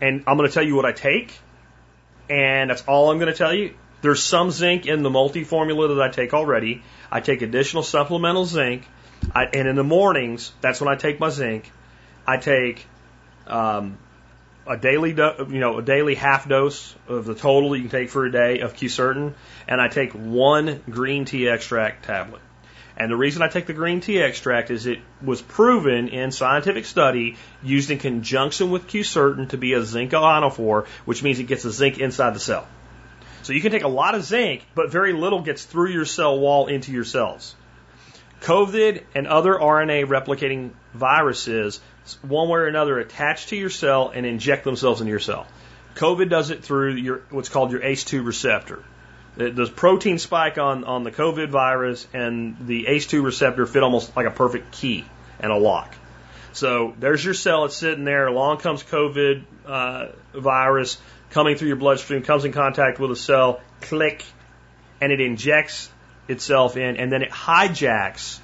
[0.00, 1.38] And I'm going to tell you what I take.
[2.28, 3.74] And that's all I'm going to tell you.
[4.02, 6.82] There's some zinc in the multi formula that I take already.
[7.10, 8.86] I take additional supplemental zinc.
[9.34, 11.70] I, and in the mornings, that's when I take my zinc.
[12.26, 12.86] I take
[13.46, 13.98] um,
[14.66, 18.10] a daily, do, you know, a daily half dose of the total you can take
[18.10, 19.34] for a day of quercetin,
[19.66, 22.42] and I take one green tea extract tablet.
[22.96, 26.84] And the reason I take the green tea extract is it was proven in scientific
[26.84, 31.62] study used in conjunction with quercetin to be a zinc ionophore, which means it gets
[31.62, 32.66] the zinc inside the cell.
[33.42, 36.38] So you can take a lot of zinc, but very little gets through your cell
[36.38, 37.54] wall into your cells.
[38.42, 41.80] COVID and other RNA replicating viruses
[42.22, 45.46] one way or another attach to your cell and inject themselves into your cell.
[45.94, 48.82] COVID does it through your what's called your ACE2 receptor.
[49.36, 54.26] The, protein spike on, on the COVID virus and the ACE2 receptor fit almost like
[54.26, 55.04] a perfect key
[55.38, 55.94] and a lock.
[56.52, 57.64] So there's your cell.
[57.64, 58.26] It's sitting there.
[58.26, 60.98] Along comes COVID uh, virus
[61.30, 64.24] coming through your bloodstream, comes in contact with a cell, click,
[65.00, 65.90] and it injects
[66.28, 68.40] itself in, and then it hijacks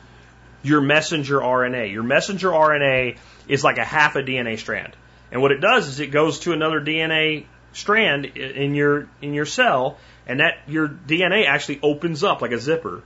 [0.62, 1.92] your messenger RNA.
[1.92, 3.18] Your messenger RNA
[3.48, 4.94] is like a half a DNA strand.
[5.30, 9.46] And what it does is it goes to another DNA strand in your in your
[9.46, 13.02] cell, and that your DNA actually opens up like a zipper,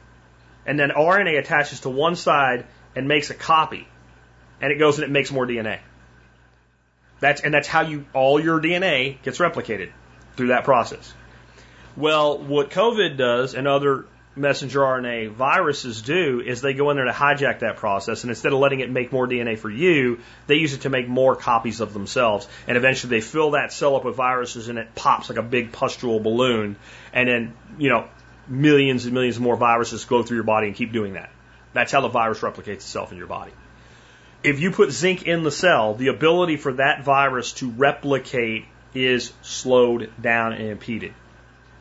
[0.67, 3.87] and then RNA attaches to one side and makes a copy,
[4.61, 5.81] and it goes and it makes more DNA.
[7.21, 9.91] That's and that's how you all your DNA gets replicated
[10.37, 11.13] through that process.
[11.97, 14.07] Well, what COVID does and other
[14.41, 18.53] messenger RNA viruses do is they go in there to hijack that process, and instead
[18.53, 21.81] of letting it make more DNA for you, they use it to make more copies
[21.81, 22.49] of themselves.
[22.67, 25.73] And eventually they fill that cell up with viruses, and it pops like a big
[25.73, 26.77] pustule balloon.
[27.13, 28.09] And then, you know,
[28.49, 31.31] millions and millions more viruses go through your body and keep doing that.
[31.73, 33.53] That's how the virus replicates itself in your body.
[34.43, 38.65] If you put zinc in the cell, the ability for that virus to replicate
[38.95, 41.15] is slowed down and impeded.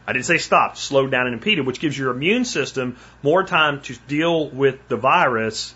[0.10, 3.82] I didn't say stopped, slowed down and impeded, which gives your immune system more time
[3.82, 5.76] to deal with the virus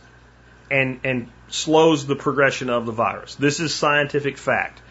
[0.72, 3.36] and, and slows the progression of the virus.
[3.36, 4.82] This is scientific fact.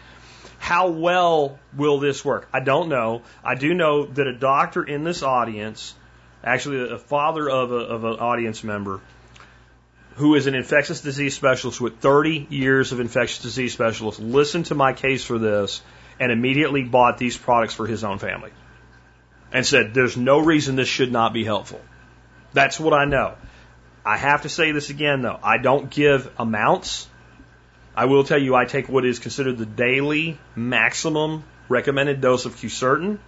[0.59, 2.47] How well will this work?
[2.53, 3.23] I don't know.
[3.43, 5.93] I do know that a doctor in this audience,
[6.41, 9.01] actually a father of, a, of an audience member,
[10.15, 14.75] who is an infectious disease specialist with 30 years of infectious disease specialist, listened to
[14.75, 15.81] my case for this
[16.17, 18.51] and immediately bought these products for his own family
[19.53, 21.79] and said, there's no reason this should not be helpful.
[22.51, 23.35] That's what I know.
[24.05, 25.39] I have to say this again though.
[25.41, 27.07] I don't give amounts.
[27.95, 32.55] I will tell you I take what is considered the daily maximum recommended dose of
[32.55, 33.19] quercetin.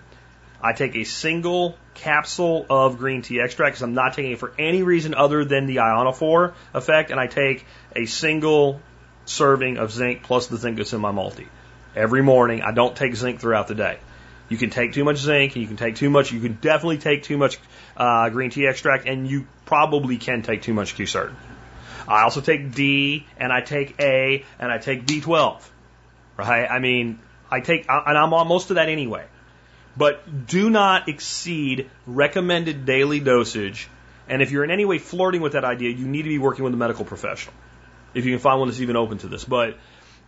[0.61, 4.51] I take a single capsule of green tea extract because I'm not taking it for
[4.57, 7.65] any reason other than the ionophore effect, and I take
[7.95, 8.81] a single
[9.25, 11.47] serving of zinc plus the zinc that's in my multi.
[11.95, 12.61] every morning.
[12.61, 13.99] I don't take zinc throughout the day.
[14.47, 16.31] You can take too much zinc, and you can take too much.
[16.31, 17.57] You can definitely take too much
[17.97, 21.33] uh, green tea extract, and you probably can take too much Q-Cert.
[22.07, 25.67] I also take D, and I take A, and I take B12.
[26.37, 26.69] Right?
[26.69, 27.19] I mean,
[27.49, 29.25] I take, and I'm on most of that anyway.
[29.97, 33.87] But do not exceed recommended daily dosage.
[34.27, 36.65] And if you're in any way flirting with that idea, you need to be working
[36.65, 37.53] with a medical professional.
[38.13, 39.43] If you can find one that's even open to this.
[39.45, 39.77] But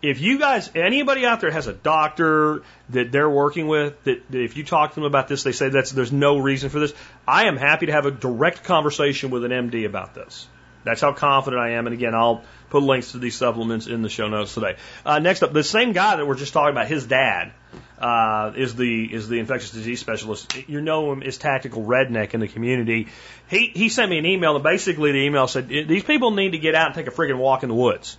[0.01, 4.43] if you guys, anybody out there has a doctor that they're working with, that, that
[4.43, 6.93] if you talk to them about this, they say that's, there's no reason for this,
[7.27, 10.47] I am happy to have a direct conversation with an MD about this.
[10.83, 11.87] That's how confident I am.
[11.87, 14.77] And again, I'll put links to these supplements in the show notes today.
[15.05, 17.51] Uh, next up, the same guy that we're just talking about, his dad,
[17.99, 20.55] uh, is the is the infectious disease specialist.
[20.67, 23.07] You know him as Tactical Redneck in the community.
[23.49, 26.59] He he sent me an email, and basically the email said these people need to
[26.59, 28.17] get out and take a friggin' walk in the woods.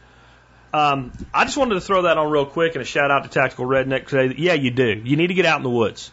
[0.73, 3.31] Um, I just wanted to throw that on real quick and a shout out to
[3.31, 4.35] Tactical Redneck today.
[4.37, 5.01] Yeah, you do.
[5.05, 6.11] You need to get out in the woods.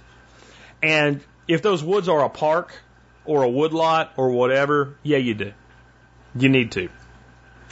[0.81, 2.73] And if those woods are a park
[3.25, 5.53] or a woodlot or whatever, yeah, you do.
[6.35, 6.89] You need to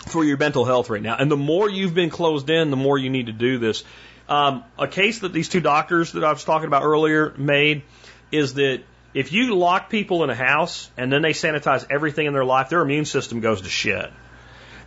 [0.07, 1.15] for your mental health right now.
[1.17, 3.84] And the more you've been closed in, the more you need to do this.
[4.27, 7.84] Um, a case that these two doctors that I was talking about earlier made
[8.31, 12.34] is that if you lock people in a house and then they sanitize everything in
[12.34, 14.11] their life, their immune system goes to shit.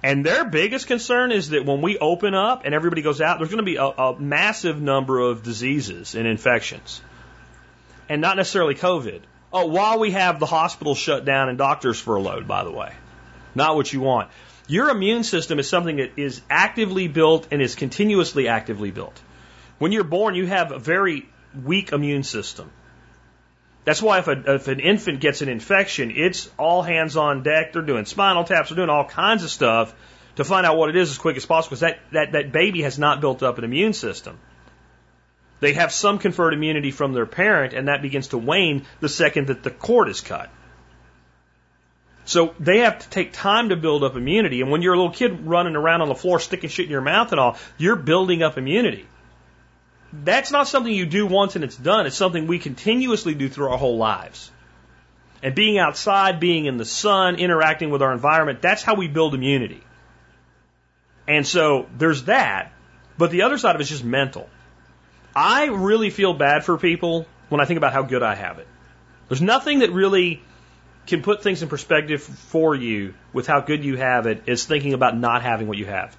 [0.07, 3.51] And their biggest concern is that when we open up and everybody goes out, there's
[3.51, 7.01] going to be a, a massive number of diseases and infections.
[8.09, 9.23] And not necessarily COVID.
[9.53, 12.93] Oh, while we have the hospital shut down and doctors furloughed, by the way.
[13.57, 14.31] Not what you want.
[14.69, 19.21] Your immune system is something that is actively built and is continuously actively built.
[19.79, 21.29] When you're born, you have a very
[21.65, 22.71] weak immune system.
[23.87, 27.73] That's why if, a, if an infant gets an infection, it's all hands on deck.
[27.73, 29.95] They're doing spinal taps, they're doing all kinds of stuff
[30.35, 32.83] to find out what it is as quick as possible because that, that, that baby
[32.83, 34.39] has not built up an immune system.
[35.61, 39.47] They have some conferred immunity from their parent, and that begins to wane the second
[39.47, 40.51] that the cord is cut.
[42.25, 44.63] So they have to take time to build up immunity.
[44.63, 47.01] And when you're a little kid running around on the floor sticking shit in your
[47.01, 49.07] mouth and all, you're building up immunity.
[50.13, 52.07] That's not something you do once and it's done.
[52.07, 54.51] It's something we continuously do through our whole lives.
[55.43, 59.35] And being outside, being in the sun, interacting with our environment, that's how we build
[59.35, 59.83] immunity.
[61.29, 62.73] And so there's that.
[63.19, 64.49] But the other side of it is just mental.
[65.35, 68.67] I really feel bad for people when I think about how good I have it.
[69.29, 70.43] There's nothing that really
[71.07, 74.93] can put things in perspective for you with how good you have it is thinking
[74.93, 76.17] about not having what you have.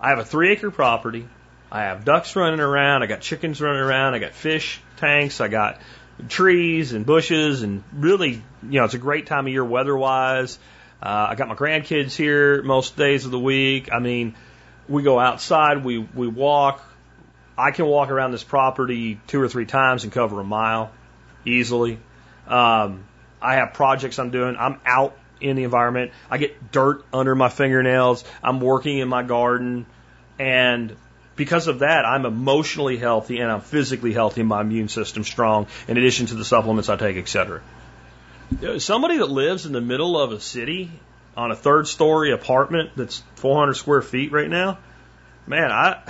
[0.00, 1.28] I have a three acre property.
[1.70, 3.02] I have ducks running around.
[3.02, 4.14] I got chickens running around.
[4.14, 5.40] I got fish tanks.
[5.40, 5.80] I got
[6.28, 10.58] trees and bushes and really, you know, it's a great time of year weather wise.
[11.02, 13.90] Uh, I got my grandkids here most days of the week.
[13.92, 14.34] I mean,
[14.88, 16.82] we go outside, we, we walk.
[17.58, 20.92] I can walk around this property two or three times and cover a mile
[21.44, 21.98] easily.
[22.46, 23.04] Um,
[23.40, 24.56] I have projects I'm doing.
[24.58, 26.12] I'm out in the environment.
[26.30, 28.24] I get dirt under my fingernails.
[28.42, 29.86] I'm working in my garden.
[30.38, 30.96] And
[31.36, 34.42] because of that, I'm emotionally healthy and I'm physically healthy.
[34.42, 37.62] My immune system's strong, in addition to the supplements I take, etc.
[38.78, 40.90] Somebody that lives in the middle of a city
[41.36, 44.78] on a third story apartment that's 400 square feet right now,
[45.46, 46.02] man, I,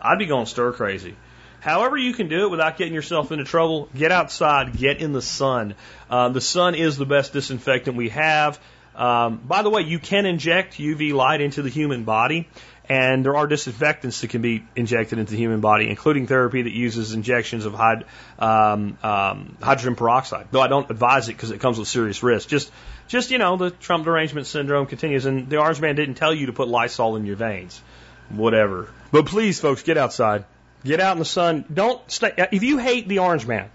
[0.00, 1.14] I'd be going stir crazy.
[1.60, 5.22] However, you can do it without getting yourself into trouble, get outside, get in the
[5.22, 5.74] sun.
[6.10, 8.60] Uh, the sun is the best disinfectant we have.
[8.94, 12.48] Um, by the way, you can inject UV light into the human body,
[12.88, 16.72] and there are disinfectants that can be injected into the human body, including therapy that
[16.72, 18.04] uses injections of hyd-
[18.38, 20.48] um, um, hydrogen peroxide.
[20.50, 22.48] Though I don't advise it because it comes with serious risk.
[22.48, 22.70] Just,
[23.08, 26.46] just you know, the Trump derangement syndrome continues, and the Orange Man didn't tell you
[26.46, 27.80] to put Lysol in your veins.
[28.28, 28.90] Whatever.
[29.12, 30.44] But please, folks, get outside.
[30.84, 31.64] Get out in the sun.
[31.72, 32.32] Don't stay.
[32.52, 33.70] If you hate the orange man,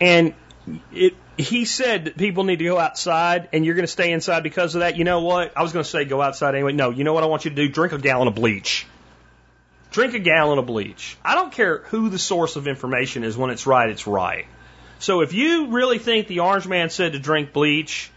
[0.00, 0.34] and
[0.92, 4.42] it, he said that people need to go outside, and you're going to stay inside
[4.42, 4.96] because of that.
[4.96, 5.56] You know what?
[5.56, 6.72] I was going to say go outside anyway.
[6.72, 7.68] No, you know what I want you to do?
[7.68, 8.86] Drink a gallon of bleach.
[9.90, 11.16] Drink a gallon of bleach.
[11.24, 13.36] I don't care who the source of information is.
[13.36, 14.46] When it's right, it's right.
[14.98, 18.10] So if you really think the orange man said to drink bleach,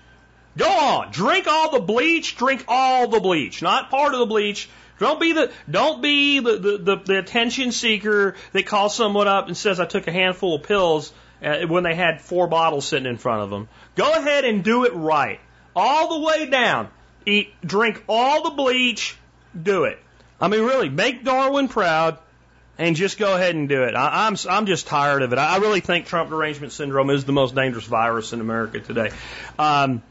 [0.58, 1.12] go on.
[1.12, 2.36] Drink all the bleach.
[2.36, 3.62] Drink all the bleach.
[3.62, 4.70] Not part of the bleach.
[5.00, 9.48] Don't be the don't be the, the, the, the attention seeker that calls someone up
[9.48, 11.12] and says I took a handful of pills
[11.44, 13.70] uh, when they had four bottles sitting in front of them.
[13.96, 15.40] Go ahead and do it right,
[15.76, 16.90] all the way down.
[17.26, 19.18] Eat, drink all the bleach.
[19.62, 20.00] Do it.
[20.42, 22.18] I mean, really, make Darwin proud
[22.78, 23.96] and just go ahead and do it.
[23.96, 25.40] I, I'm I'm just tired of it.
[25.40, 29.12] I really think Trump derangement syndrome is the most dangerous virus in America today.
[29.60, 30.02] Um,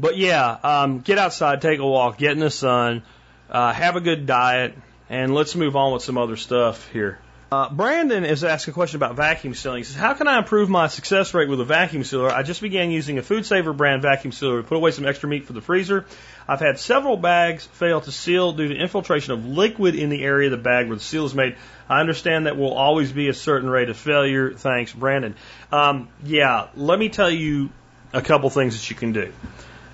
[0.00, 3.02] but yeah, um, get outside, take a walk, get in the sun.
[3.48, 4.74] Uh, have a good diet,
[5.08, 7.18] and let's move on with some other stuff here.
[7.54, 9.78] Uh, Brandon is asking a question about vacuum sealing.
[9.78, 12.28] He says, How can I improve my success rate with a vacuum sealer?
[12.28, 15.44] I just began using a FoodSaver brand vacuum sealer to put away some extra meat
[15.44, 16.04] for the freezer.
[16.48, 20.48] I've had several bags fail to seal due to infiltration of liquid in the area
[20.48, 21.54] of the bag where the seal is made.
[21.88, 24.52] I understand that will always be a certain rate of failure.
[24.52, 25.36] Thanks, Brandon.
[25.70, 27.70] Um, yeah, let me tell you
[28.12, 29.32] a couple things that you can do.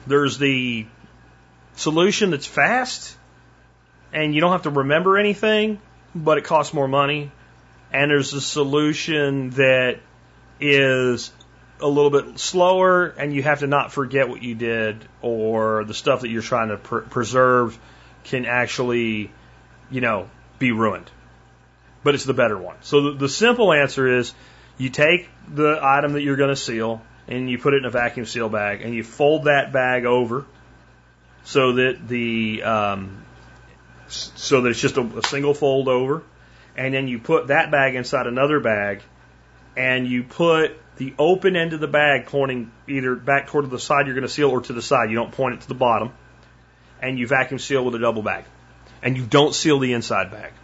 [0.06, 0.86] There's the
[1.74, 3.18] solution that's fast
[4.14, 5.78] and you don't have to remember anything,
[6.14, 7.30] but it costs more money.
[7.92, 10.00] And there's a solution that
[10.60, 11.32] is
[11.80, 15.94] a little bit slower and you have to not forget what you did or the
[15.94, 17.78] stuff that you're trying to pr- preserve
[18.24, 19.32] can actually,
[19.90, 20.28] you know,
[20.58, 21.10] be ruined.
[22.02, 22.76] But it's the better one.
[22.82, 24.32] So the, the simple answer is
[24.78, 27.90] you take the item that you're going to seal and you put it in a
[27.90, 30.44] vacuum seal bag and you fold that bag over
[31.44, 33.24] so that the um,
[34.08, 36.22] so that it's just a, a single fold over,
[36.80, 39.02] and then you put that bag inside another bag,
[39.76, 44.06] and you put the open end of the bag pointing either back toward the side
[44.06, 45.10] you're going to seal or to the side.
[45.10, 46.10] You don't point it to the bottom,
[47.02, 48.44] and you vacuum seal with a double bag,
[49.02, 50.54] and you don't seal the inside bag.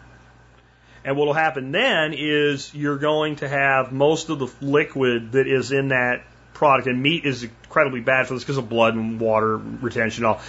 [1.04, 5.46] And what will happen then is you're going to have most of the liquid that
[5.46, 9.20] is in that product, and meat is incredibly bad for this because of blood and
[9.20, 10.40] water retention and all.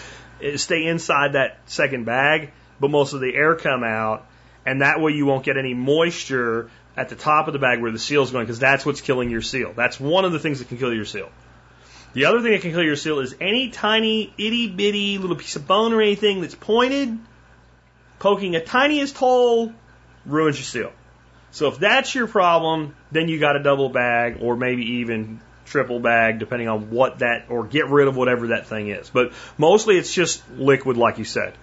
[0.42, 4.26] Eh, stay inside that second bag, but most of the air come out,
[4.68, 7.92] and that way you won't get any moisture at the top of the bag where
[7.92, 9.72] the seal is going, because that's what's killing your seal.
[9.74, 11.30] That's one of the things that can kill your seal.
[12.14, 15.56] The other thing that can kill your seal is any tiny itty bitty little piece
[15.56, 17.18] of bone or anything that's pointed,
[18.20, 19.72] poking a tiniest hole,
[20.26, 20.92] ruins your seal.
[21.52, 26.02] So if that's your problem, then you got a double bag or maybe even triple
[26.02, 29.10] bag, depending on what that, or get rid of whatever that thing is.
[29.10, 31.54] But mostly it's just liquid, like you said.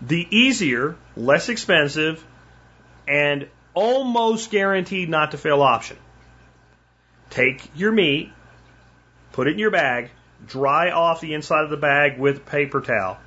[0.00, 2.24] The easier, less expensive,
[3.06, 5.96] and almost guaranteed not to fail option.
[7.30, 8.30] Take your meat,
[9.32, 10.10] put it in your bag,
[10.46, 13.18] dry off the inside of the bag with paper towel.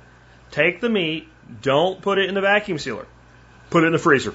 [0.50, 1.28] Take the meat,
[1.62, 3.06] don't put it in the vacuum sealer.
[3.70, 4.34] Put it in the freezer.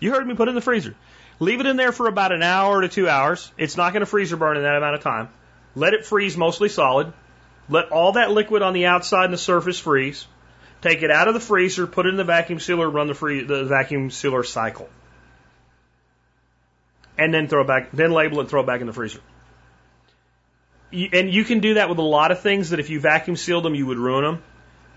[0.00, 0.94] You heard me put it in the freezer.
[1.38, 3.50] Leave it in there for about an hour to two hours.
[3.56, 5.28] It's not going to freeze or burn in that amount of time.
[5.74, 7.12] Let it freeze mostly solid.
[7.68, 10.26] Let all that liquid on the outside and the surface freeze.
[10.82, 13.44] Take it out of the freezer, put it in the vacuum sealer, run the, free,
[13.44, 14.88] the vacuum sealer cycle.
[17.18, 19.20] And then throw it back, then label it, throw it back in the freezer.
[20.92, 23.64] And you can do that with a lot of things that if you vacuum sealed
[23.64, 24.42] them, you would ruin them.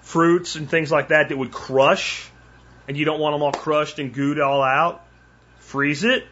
[0.01, 2.29] Fruits and things like that that would crush,
[2.87, 5.05] and you don't want them all crushed and gooed all out.
[5.59, 6.25] Freeze it,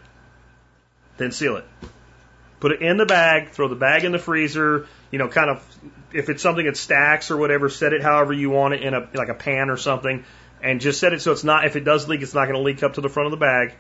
[1.17, 1.65] then seal it.
[2.59, 5.65] Put it in the bag, throw the bag in the freezer, you know, kind of,
[6.13, 9.07] if it's something that stacks or whatever, set it however you want it in a,
[9.13, 10.23] like a pan or something,
[10.63, 12.61] and just set it so it's not, if it does leak, it's not going to
[12.61, 13.73] leak up to the front of the bag.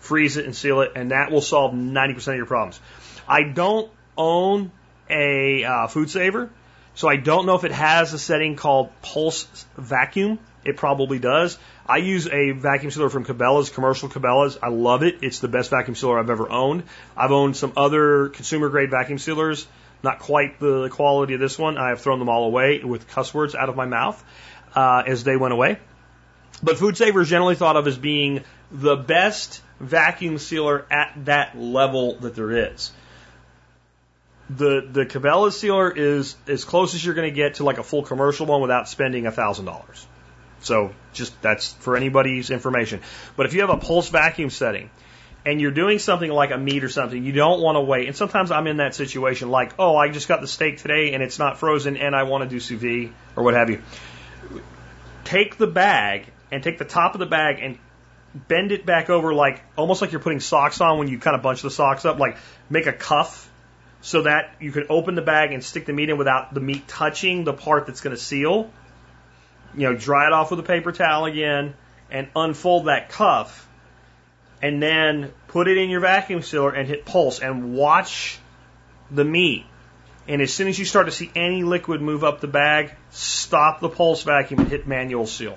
[0.00, 2.80] Freeze it and seal it, and that will solve 90% of your problems.
[3.28, 4.70] I don't own
[5.08, 6.50] a uh, FoodSaver,
[6.94, 10.38] so I don't know if it has a setting called pulse vacuum.
[10.64, 11.58] It probably does.
[11.86, 14.58] I use a vacuum sealer from Cabela's, commercial Cabela's.
[14.60, 15.18] I love it.
[15.22, 16.82] It's the best vacuum sealer I've ever owned.
[17.16, 19.66] I've owned some other consumer grade vacuum sealers,
[20.02, 21.78] not quite the quality of this one.
[21.78, 24.22] I have thrown them all away with cuss words out of my mouth
[24.74, 25.78] uh, as they went away.
[26.62, 32.16] But FoodSaver is generally thought of as being the best vacuum sealer at that level
[32.20, 32.92] that there is.
[34.48, 37.82] The the Cabela sealer is as close as you're going to get to like a
[37.82, 40.06] full commercial one without spending a thousand dollars.
[40.60, 43.00] So just that's for anybody's information.
[43.36, 44.90] But if you have a pulse vacuum setting
[45.46, 48.08] and you're doing something like a meat or something, you don't want to wait.
[48.08, 51.22] And sometimes I'm in that situation like, oh, I just got the steak today and
[51.22, 53.80] it's not frozen and I want to do sous vide or what have you.
[55.22, 57.78] Take the bag and take the top of the bag and
[58.34, 61.42] bend it back over like almost like you're putting socks on when you kind of
[61.42, 62.36] bunch the socks up, like
[62.68, 63.48] make a cuff
[64.00, 66.88] so that you can open the bag and stick the meat in without the meat
[66.88, 68.70] touching the part that's going to seal
[69.76, 71.74] you know, dry it off with a paper towel again
[72.10, 73.65] and unfold that cuff
[74.62, 78.38] and then put it in your vacuum sealer and hit pulse and watch
[79.10, 79.66] the meat.
[80.28, 83.80] And as soon as you start to see any liquid move up the bag, stop
[83.80, 85.56] the pulse vacuum and hit manual seal.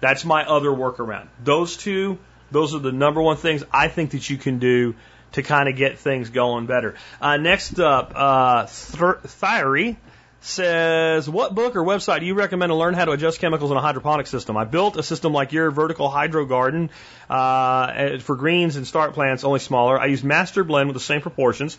[0.00, 1.28] That's my other workaround.
[1.42, 2.18] Those two,
[2.50, 4.96] those are the number one things I think that you can do
[5.32, 6.94] to kind of get things going better.
[7.20, 9.96] Uh, next up, uh, Thyri
[10.44, 13.76] says, What book or website do you recommend to learn how to adjust chemicals in
[13.76, 14.56] a hydroponic system?
[14.56, 16.90] I built a system like your vertical hydro garden
[17.30, 19.98] uh, for greens and start plants, only smaller.
[19.98, 21.78] I use master blend with the same proportions.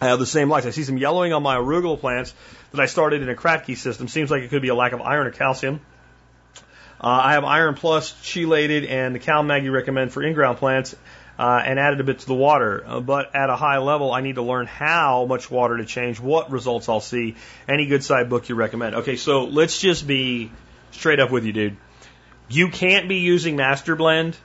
[0.00, 0.66] I have the same lights.
[0.66, 2.34] I see some yellowing on my arugula plants
[2.72, 4.08] that I started in a Kratky system.
[4.08, 5.80] Seems like it could be a lack of iron or calcium.
[7.00, 10.96] Uh, I have Iron Plus chelated and the Cal Mag you recommend for in-ground plants.
[11.36, 12.84] Uh, and added a bit to the water.
[12.86, 16.20] Uh, but at a high level, I need to learn how much water to change,
[16.20, 17.34] what results I'll see,
[17.66, 18.94] any good side book you recommend.
[18.94, 20.52] Okay, so let's just be
[20.92, 21.76] straight up with you, dude.
[22.48, 24.36] You can't be using Master Blend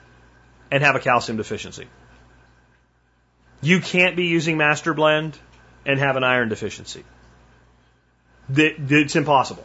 [0.72, 1.86] and have a calcium deficiency.
[3.62, 5.38] You can't be using Master Blend
[5.86, 7.04] and have an iron deficiency.
[8.52, 9.64] It's impossible.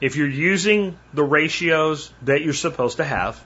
[0.00, 3.42] If you're using the ratios that you're supposed to have,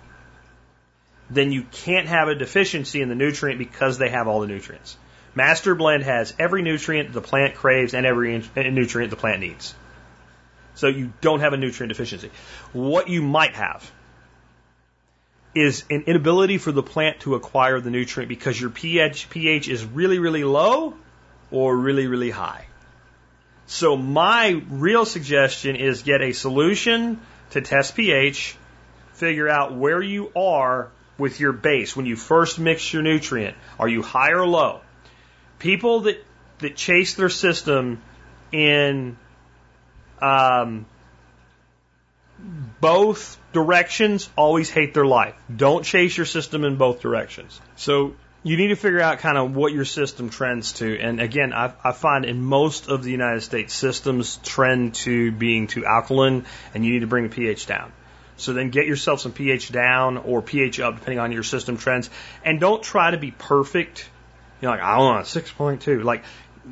[1.35, 4.97] then you can't have a deficiency in the nutrient because they have all the nutrients.
[5.35, 9.75] Master Blend has every nutrient the plant craves and every uh, nutrient the plant needs.
[10.77, 12.31] So you don't have a nutrient deficiency.
[12.73, 13.91] What you might have
[15.55, 19.85] is an inability for the plant to acquire the nutrient because your pH, pH is
[19.85, 20.95] really, really low
[21.51, 22.67] or really, really high.
[23.67, 27.21] So my real suggestion is get a solution
[27.51, 28.57] to test pH,
[29.15, 33.57] figure out where you are with your base when you first mix your nutrient.
[33.79, 34.81] Are you high or low?
[35.59, 36.25] People that,
[36.59, 38.03] that chase their system
[38.53, 39.17] in
[40.21, 40.87] um,
[42.81, 45.35] both directions always hate their life.
[45.55, 47.61] Don't chase your system in both directions.
[47.77, 50.99] So you need to figure out kind of what your system trends to.
[51.01, 55.67] And again, I, I find in most of the United States, systems trend to being
[55.67, 56.45] too alkaline,
[56.75, 57.93] and you need to bring the pH down.
[58.37, 62.11] So then get yourself some pH down or pH up, depending on your system trends.
[62.45, 64.09] And don't try to be perfect.
[64.61, 66.03] You know, like I want a 6.2.
[66.03, 66.25] Like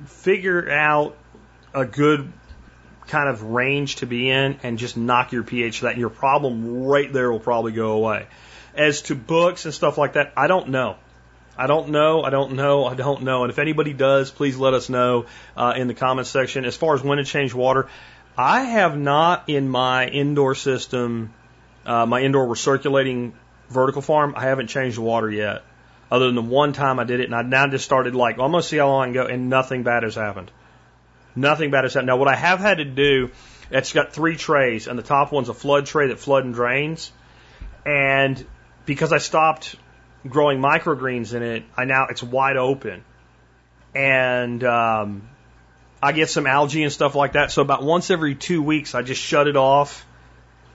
[0.07, 1.17] figure out
[1.75, 2.33] a good
[3.07, 6.85] kind of range to be in and just knock your pH to that your problem
[6.85, 8.27] right there will probably go away.
[8.75, 10.97] As to books and stuff like that, I don't know.
[11.57, 12.23] I don't know.
[12.23, 12.87] I don't know.
[12.87, 13.45] I don't know.
[13.45, 16.65] And if anybody does, please let us know uh, in the comments section.
[16.65, 17.89] As far as when to change water,
[18.37, 21.35] I have not in my indoor system,
[21.87, 23.33] uh, my indoor recirculating
[23.69, 25.65] vertical farm, I haven't changed the water yet.
[26.11, 28.45] Other than the one time I did it, and I now just started like, well,
[28.47, 30.51] I'm gonna see how long I can go, and nothing bad has happened.
[31.35, 32.09] Nothing bad has happened.
[32.09, 33.31] Now, what I have had to do,
[33.71, 37.11] it's got three trays, and the top one's a flood tray that flood and drains.
[37.87, 38.45] And
[38.85, 39.77] because I stopped
[40.29, 43.05] growing microgreens in it, I now it's wide open,
[43.95, 45.29] and um,
[46.03, 47.51] I get some algae and stuff like that.
[47.51, 50.05] So about once every two weeks, I just shut it off,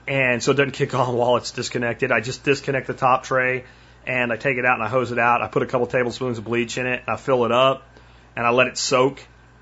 [0.08, 2.10] and so it doesn't kick on while it's disconnected.
[2.10, 3.64] I just disconnect the top tray,
[4.06, 5.42] and I take it out and I hose it out.
[5.42, 7.86] I put a couple tablespoons of bleach in it, and I fill it up,
[8.34, 9.20] and I let it soak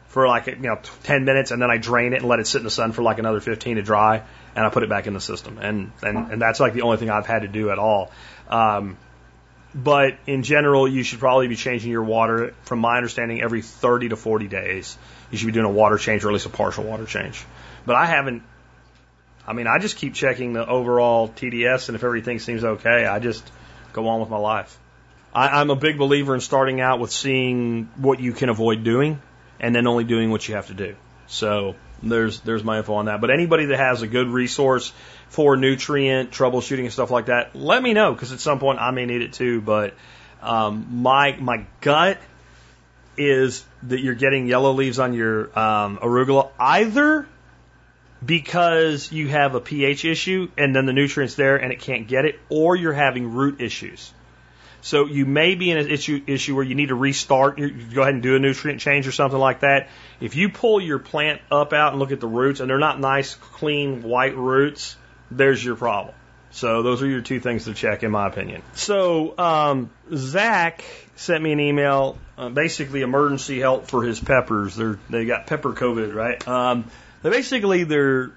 [0.08, 2.58] for like you know 10 minutes and then I drain it and let it sit
[2.58, 4.22] in the sun for like another 15 to dry
[4.54, 6.96] and I put it back in the system and and, and that's like the only
[6.96, 8.10] thing I've had to do at all.
[8.48, 8.96] Um,
[9.76, 14.08] but in general, you should probably be changing your water, from my understanding, every 30
[14.08, 14.96] to 40 days.
[15.30, 17.44] You should be doing a water change or at least a partial water change.
[17.84, 18.42] But I haven't.
[19.46, 23.20] I mean, I just keep checking the overall TDS, and if everything seems okay, I
[23.20, 23.48] just
[23.92, 24.76] go on with my life.
[25.32, 29.20] I, I'm a big believer in starting out with seeing what you can avoid doing
[29.60, 30.96] and then only doing what you have to do.
[31.26, 33.20] So there's there's my info on that.
[33.20, 34.92] But anybody that has a good resource
[35.28, 38.90] for nutrient troubleshooting and stuff like that, let me know because at some point I
[38.90, 39.60] may need it too.
[39.60, 39.94] But
[40.42, 42.18] um, my my gut
[43.16, 47.26] is that you're getting yellow leaves on your um, arugula either
[48.24, 52.24] because you have a pH issue and then the nutrients there and it can't get
[52.24, 54.12] it, or you're having root issues.
[54.80, 58.02] So you may be in an issue, issue where you need to restart, you go
[58.02, 59.88] ahead and do a nutrient change or something like that.
[60.20, 63.00] If you pull your plant up out and look at the roots and they're not
[63.00, 64.96] nice, clean, white roots,
[65.30, 66.14] there's your problem.
[66.52, 68.62] So those are your two things to check, in my opinion.
[68.74, 70.84] So um, Zach
[71.16, 74.76] sent me an email, uh, basically emergency help for his peppers.
[74.76, 76.46] They're they got pepper COVID, right?
[76.46, 76.90] Um,
[77.26, 78.30] they basically they're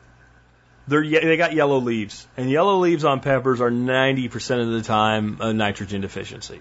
[0.88, 5.38] they're, they got yellow leaves, and yellow leaves on peppers are 90% of the time
[5.40, 6.60] a nitrogen deficiency.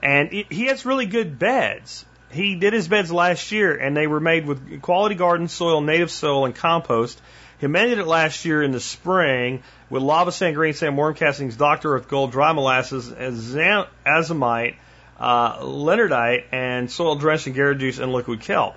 [0.00, 2.04] And it, he has really good beds.
[2.30, 6.12] He did his beds last year, and they were made with quality garden soil, native
[6.12, 7.20] soil, and compost.
[7.58, 11.56] He amended it last year in the spring with lava sand, green sand, worm castings,
[11.56, 11.96] Dr.
[11.96, 14.76] Earth Gold, dry molasses, azomite,
[15.18, 18.76] uh, leonardite, and soil drenched in Garrett juice and liquid kelp.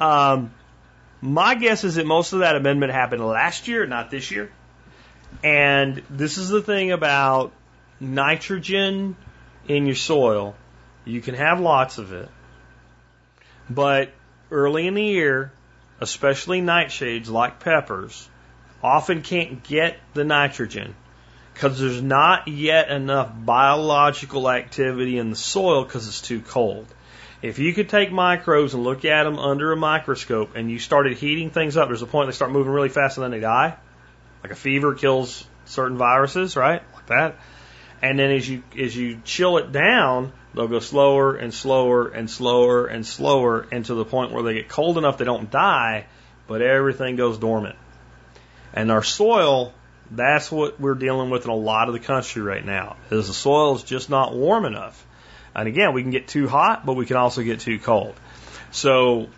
[0.00, 0.50] Um,
[1.26, 4.50] my guess is that most of that amendment happened last year, not this year.
[5.42, 7.52] And this is the thing about
[8.00, 9.16] nitrogen
[9.66, 10.54] in your soil.
[11.04, 12.28] You can have lots of it,
[13.68, 14.10] but
[14.50, 15.52] early in the year,
[16.00, 18.28] especially nightshades like peppers,
[18.82, 20.94] often can't get the nitrogen
[21.54, 26.86] because there's not yet enough biological activity in the soil because it's too cold.
[27.42, 31.18] If you could take microbes and look at them under a microscope and you started
[31.18, 33.76] heating things up, there's a point they start moving really fast and then they die.
[34.42, 36.82] Like a fever kills certain viruses, right?
[36.94, 37.36] Like that.
[38.02, 42.28] And then as you as you chill it down, they'll go slower and slower and
[42.28, 46.06] slower and slower and to the point where they get cold enough they don't die,
[46.46, 47.76] but everything goes dormant.
[48.72, 49.72] And our soil,
[50.10, 52.96] that's what we're dealing with in a lot of the country right now.
[53.10, 55.05] Is the soil is just not warm enough.
[55.56, 58.14] And again, we can get too hot, but we can also get too cold.
[58.70, 59.28] So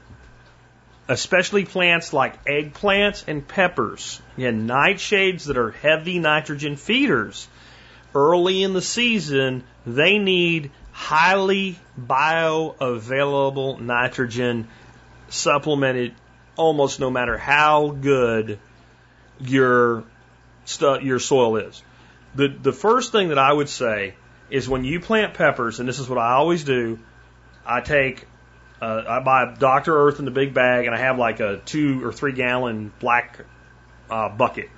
[1.09, 7.49] especially plants like eggplants and peppers, again, nightshades that are heavy nitrogen feeders
[8.15, 14.67] early in the season, they need highly bioavailable nitrogen
[15.29, 16.15] supplemented
[16.57, 18.59] almost no matter how good
[19.41, 20.03] your
[20.65, 21.83] stu- your soil is.
[22.35, 24.15] The the first thing that I would say
[24.51, 26.99] is when you plant peppers, and this is what I always do,
[27.67, 28.27] I take
[28.81, 30.07] uh, I buy Dr.
[30.07, 33.41] Earth in the big bag, and I have like a two or three gallon black
[34.09, 34.71] uh, bucket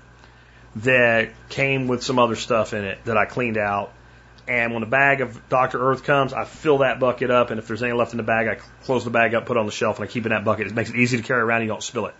[0.77, 3.93] that came with some other stuff in it that I cleaned out.
[4.49, 5.79] And when the bag of Dr.
[5.91, 8.49] Earth comes, I fill that bucket up, and if there's any left in the bag,
[8.49, 8.55] I
[8.85, 10.45] close the bag up, put it on the shelf, and I keep it in that
[10.45, 10.66] bucket.
[10.66, 12.14] It makes it easy to carry around, and you don't spill it.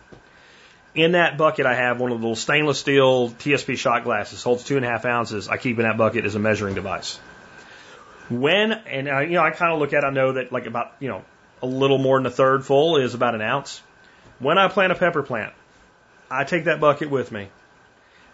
[0.95, 4.65] In that bucket, I have one of the little stainless steel TSP shot glasses, holds
[4.65, 5.49] two and a half ounces.
[5.49, 7.19] I keep in that bucket as a measuring device.
[8.31, 10.93] When, and I, you know, I kind of look at, I know that like about,
[11.01, 11.25] you know,
[11.63, 13.83] a little more than a third full is about an ounce.
[14.39, 15.53] When I plant a pepper plant,
[16.31, 17.49] I take that bucket with me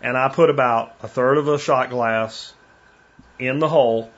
[0.01, 2.53] and I put about a third of a shot glass
[3.39, 4.11] in the hole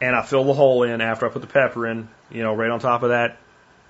[0.00, 2.70] and I fill the hole in after I put the pepper in, you know, right
[2.70, 3.38] on top of that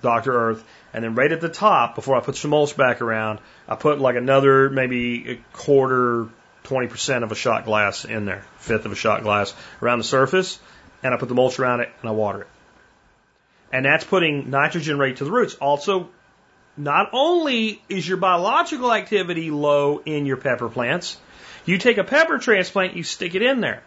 [0.01, 0.33] Dr.
[0.33, 0.63] Earth.
[0.93, 3.99] And then right at the top, before I put some mulch back around, I put
[3.99, 6.29] like another maybe a quarter,
[6.67, 10.59] 20% of a shot glass in there, fifth of a shot glass around the surface.
[11.03, 12.47] And I put the mulch around it and I water it.
[13.71, 15.55] And that's putting nitrogen right to the roots.
[15.55, 16.09] Also,
[16.75, 21.17] not only is your biological activity low in your pepper plants,
[21.65, 23.83] you take a pepper transplant, you stick it in there.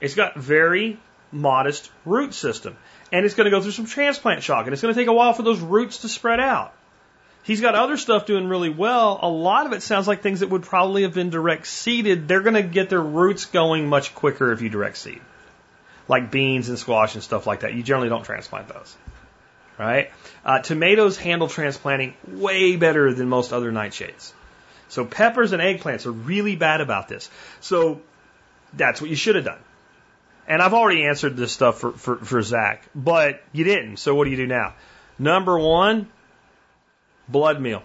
[0.00, 0.98] It's got very
[1.32, 2.76] modest root system.
[3.12, 4.66] And it's going to go through some transplant shock.
[4.66, 6.74] And it's going to take a while for those roots to spread out.
[7.46, 9.18] He's got other stuff doing really well.
[9.22, 12.28] A lot of it sounds like things that would probably have been direct seeded.
[12.28, 15.20] They're going to get their roots going much quicker if you direct seed
[16.08, 17.74] like beans and squash and stuff like that.
[17.74, 18.96] You generally don't transplant those,
[19.78, 20.10] right?
[20.44, 24.32] Uh, tomatoes handle transplanting way better than most other nightshades.
[24.88, 27.28] So peppers and eggplants are really bad about this.
[27.60, 28.00] So
[28.72, 29.58] that's what you should have done.
[30.48, 33.96] And I've already answered this stuff for, for, for Zach, but you didn't.
[33.96, 34.74] So what do you do now?
[35.18, 36.08] Number one,
[37.28, 37.82] blood meal.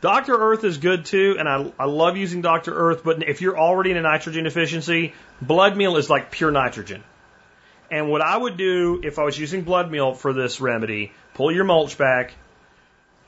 [0.00, 0.34] Dr.
[0.34, 2.72] Earth is good too, and I, I love using Dr.
[2.74, 7.02] Earth, but if you're already in a nitrogen deficiency, blood meal is like pure nitrogen.
[7.90, 11.52] And what I would do if I was using blood meal for this remedy, pull
[11.52, 12.34] your mulch back,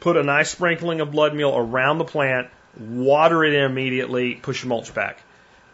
[0.00, 2.48] put a nice sprinkling of blood meal around the plant,
[2.78, 5.22] water it immediately, push your mulch back.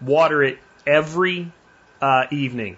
[0.00, 1.50] Water it every
[2.00, 2.76] uh, evening.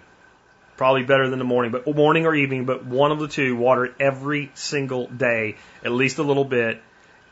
[0.77, 3.85] Probably better than the morning, but morning or evening, but one of the two, water
[3.85, 6.81] it every single day, at least a little bit.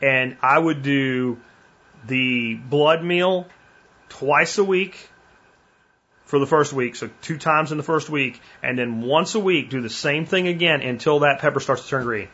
[0.02, 1.38] And I would do
[2.06, 3.46] the blood meal
[4.08, 5.08] twice a week
[6.24, 9.40] for the first week, so two times in the first week, and then once a
[9.40, 12.28] week do the same thing again until that pepper starts to turn green.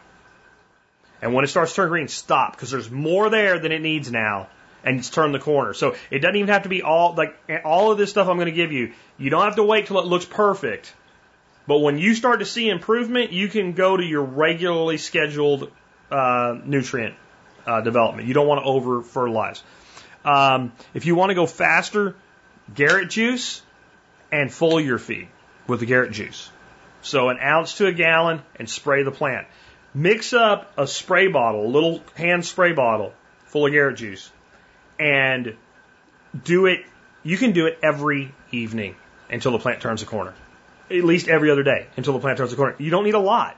[1.21, 4.11] And when it starts to turn green, stop because there's more there than it needs
[4.11, 4.49] now,
[4.83, 5.75] and it's turned the corner.
[5.75, 8.47] So it doesn't even have to be all like all of this stuff I'm going
[8.47, 8.93] to give you.
[9.19, 10.95] You don't have to wait till it looks perfect.
[11.67, 15.71] But when you start to see improvement, you can go to your regularly scheduled
[16.11, 17.15] uh, nutrient
[17.67, 18.29] uh, development.
[18.29, 19.63] You don't want to over fertilize.
[20.25, 22.17] Um, if you want to go faster,
[22.75, 23.63] Garrett juice
[24.31, 25.29] and foliar feed
[25.67, 26.51] with the Garrett juice.
[27.03, 29.47] So an ounce to a gallon and spray the plant.
[29.95, 33.13] Mix up a spray bottle, a little hand spray bottle
[33.47, 34.31] full of Garrett juice,
[34.99, 35.57] and
[36.45, 36.85] do it.
[37.23, 38.97] You can do it every evening
[39.31, 40.35] until the plant turns a corner.
[40.91, 42.77] At least every other day until the plant turns a corner.
[42.79, 43.57] You don't need a lot.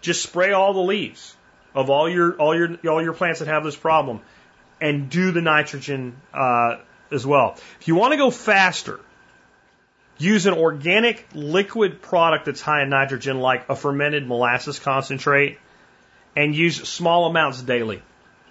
[0.00, 1.36] Just spray all the leaves
[1.74, 4.20] of all your all your all your plants that have this problem,
[4.80, 6.78] and do the nitrogen uh,
[7.10, 7.56] as well.
[7.80, 9.00] If you want to go faster,
[10.18, 15.58] use an organic liquid product that's high in nitrogen, like a fermented molasses concentrate,
[16.36, 18.02] and use small amounts daily.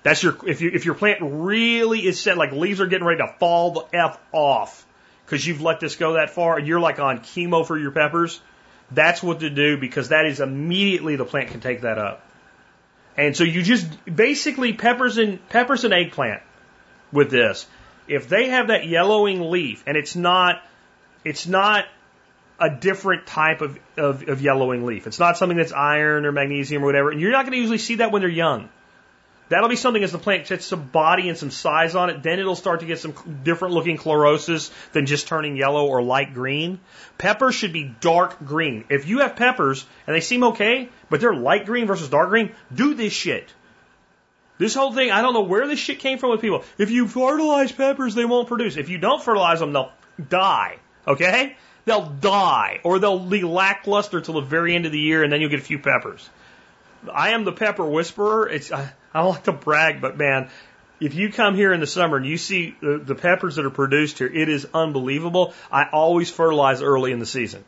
[0.03, 3.21] That's your if you if your plant really is set like leaves are getting ready
[3.21, 4.85] to fall the f off
[5.25, 8.39] because you've let this go that far and you're like on chemo for your peppers.
[8.91, 12.25] That's what to do because that is immediately the plant can take that up.
[13.15, 16.41] And so you just basically peppers and peppers and eggplant
[17.11, 17.65] with this.
[18.07, 20.61] If they have that yellowing leaf and it's not
[21.23, 21.85] it's not
[22.59, 25.07] a different type of, of, of yellowing leaf.
[25.07, 27.11] It's not something that's iron or magnesium or whatever.
[27.11, 28.69] And you're not going to usually see that when they're young.
[29.49, 32.39] That'll be something as the plant gets some body and some size on it, then
[32.39, 33.13] it'll start to get some
[33.43, 36.79] different looking chlorosis than just turning yellow or light green.
[37.17, 38.85] Peppers should be dark green.
[38.89, 42.51] If you have peppers and they seem okay, but they're light green versus dark green,
[42.73, 43.53] do this shit.
[44.57, 46.63] This whole thing, I don't know where this shit came from with people.
[46.77, 48.77] If you fertilize peppers, they won't produce.
[48.77, 49.91] If you don't fertilize them, they'll
[50.29, 50.77] die.
[51.05, 51.57] Okay?
[51.85, 52.79] They'll die.
[52.83, 55.59] Or they'll be lackluster till the very end of the year and then you'll get
[55.59, 56.29] a few peppers.
[57.11, 58.47] I am the pepper whisperer.
[58.47, 60.49] It's, I, I don't like to brag, but man,
[60.99, 63.69] if you come here in the summer and you see the, the peppers that are
[63.69, 65.53] produced here, it is unbelievable.
[65.71, 67.63] I always fertilize early in the season.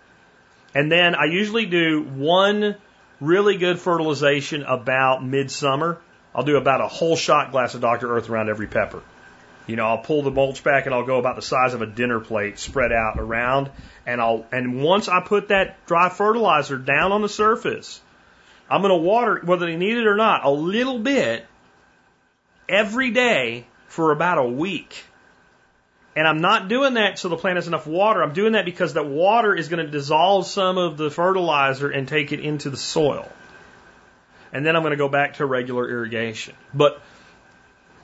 [0.74, 2.76] And then I usually do one
[3.20, 6.00] really good fertilization about midsummer.
[6.34, 8.16] I'll do about a whole shot glass of Dr.
[8.16, 9.02] Earth around every pepper.
[9.68, 11.88] You know, I'll pull the mulch back and I'll go about the size of a
[11.88, 13.72] dinner plate spread out around
[14.06, 18.00] and I'll and once I put that dry fertilizer down on the surface,
[18.70, 21.46] I'm going to water whether they need it or not a little bit
[22.68, 25.04] every day for about a week.
[26.16, 28.24] And I'm not doing that so the plant has enough water.
[28.24, 32.08] I'm doing that because that water is going to dissolve some of the fertilizer and
[32.08, 33.30] take it into the soil.
[34.54, 36.56] And then I'm going to go back to regular irrigation.
[36.74, 37.02] But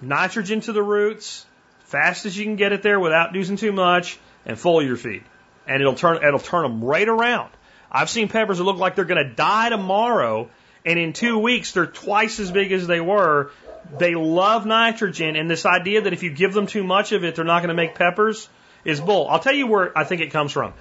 [0.01, 1.45] nitrogen to the roots,
[1.85, 5.23] fast as you can get it there without using too much, and foliar feed.
[5.65, 7.51] And it'll turn, it'll turn them right around.
[7.91, 10.49] I've seen peppers that look like they're going to die tomorrow,
[10.85, 13.51] and in two weeks they're twice as big as they were.
[13.97, 17.35] They love nitrogen, and this idea that if you give them too much of it,
[17.35, 18.47] they're not going to make peppers
[18.85, 19.27] is bull.
[19.29, 20.73] I'll tell you where I think it comes from.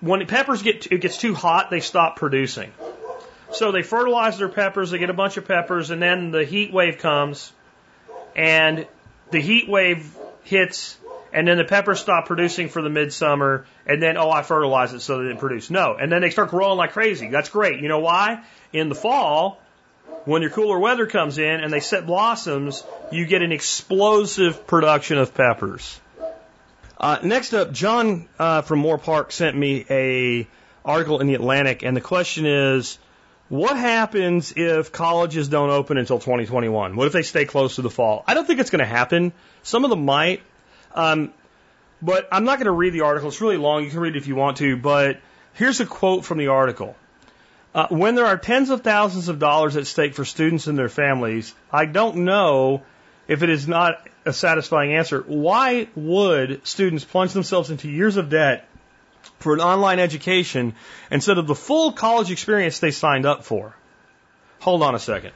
[0.00, 2.72] When peppers get it gets too hot, they stop producing.
[3.50, 6.72] So they fertilize their peppers, they get a bunch of peppers, and then the heat
[6.72, 7.50] wave comes,
[8.36, 8.86] and
[9.30, 10.14] the heat wave
[10.44, 10.96] hits
[11.38, 14.98] and then the peppers stop producing for the midsummer, and then, oh, I fertilize it
[14.98, 15.70] so they didn't produce.
[15.70, 15.94] No.
[15.94, 17.28] And then they start growing like crazy.
[17.28, 17.80] That's great.
[17.80, 18.42] You know why?
[18.72, 19.60] In the fall,
[20.24, 22.82] when your cooler weather comes in and they set blossoms,
[23.12, 26.00] you get an explosive production of peppers.
[26.98, 30.48] Uh, next up, John uh, from Moorpark sent me a
[30.84, 32.98] article in the Atlantic, and the question is,
[33.48, 36.96] what happens if colleges don't open until 2021?
[36.96, 38.24] What if they stay close to the fall?
[38.26, 39.32] I don't think it's going to happen.
[39.62, 40.42] Some of them might.
[40.98, 41.32] Um,
[42.02, 43.28] but I'm not going to read the article.
[43.28, 43.84] It's really long.
[43.84, 44.76] You can read it if you want to.
[44.76, 45.20] But
[45.54, 46.96] here's a quote from the article.
[47.72, 50.88] Uh, when there are tens of thousands of dollars at stake for students and their
[50.88, 52.82] families, I don't know
[53.28, 55.20] if it is not a satisfying answer.
[55.20, 58.68] Why would students plunge themselves into years of debt
[59.38, 60.74] for an online education
[61.12, 63.76] instead of the full college experience they signed up for?
[64.60, 65.32] Hold on a second.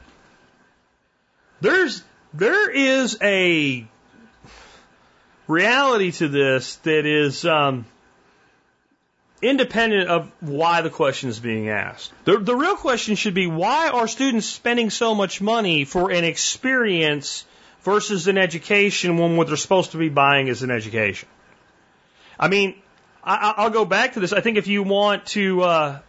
[1.61, 2.03] There's
[2.33, 3.87] there is a
[5.47, 7.85] reality to this that is um,
[9.41, 12.11] independent of why the question is being asked.
[12.25, 16.23] The, the real question should be why are students spending so much money for an
[16.23, 17.45] experience
[17.81, 21.27] versus an education when what they're supposed to be buying is an education?
[22.39, 22.75] I mean,
[23.23, 24.33] I, I'll go back to this.
[24.33, 25.99] I think if you want to uh,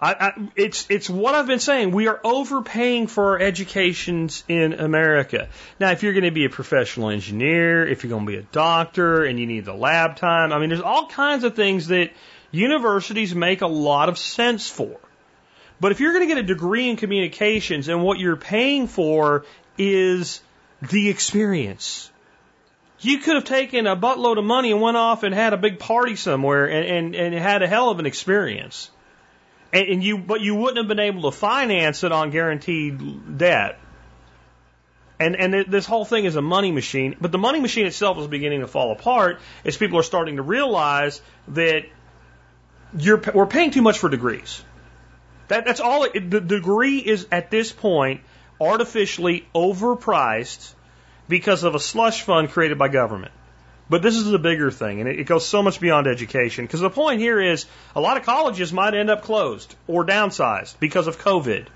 [0.00, 1.92] I, I, it's it's what I've been saying.
[1.92, 5.48] We are overpaying for our educations in America.
[5.78, 8.42] Now, if you're going to be a professional engineer, if you're going to be a
[8.42, 12.10] doctor, and you need the lab time, I mean, there's all kinds of things that
[12.50, 14.98] universities make a lot of sense for.
[15.80, 19.44] But if you're going to get a degree in communications and what you're paying for
[19.76, 20.40] is
[20.82, 22.10] the experience,
[23.00, 25.78] you could have taken a buttload of money and went off and had a big
[25.78, 28.90] party somewhere and, and, and had a hell of an experience.
[29.74, 33.80] And, and you, but you wouldn't have been able to finance it on guaranteed debt.
[35.18, 38.18] And, and th this whole thing is a money machine, but the money machine itself
[38.18, 41.84] is beginning to fall apart as people are starting to realize that
[42.96, 44.62] you're, we're paying too much for degrees.
[45.48, 46.04] That, that's all.
[46.04, 48.22] It, the degree is at this point
[48.60, 50.72] artificially overpriced
[51.28, 53.32] because of a slush fund created by government.
[53.88, 56.64] But this is the bigger thing, and it goes so much beyond education.
[56.64, 60.78] Because the point here is a lot of colleges might end up closed or downsized
[60.80, 61.66] because of COVID.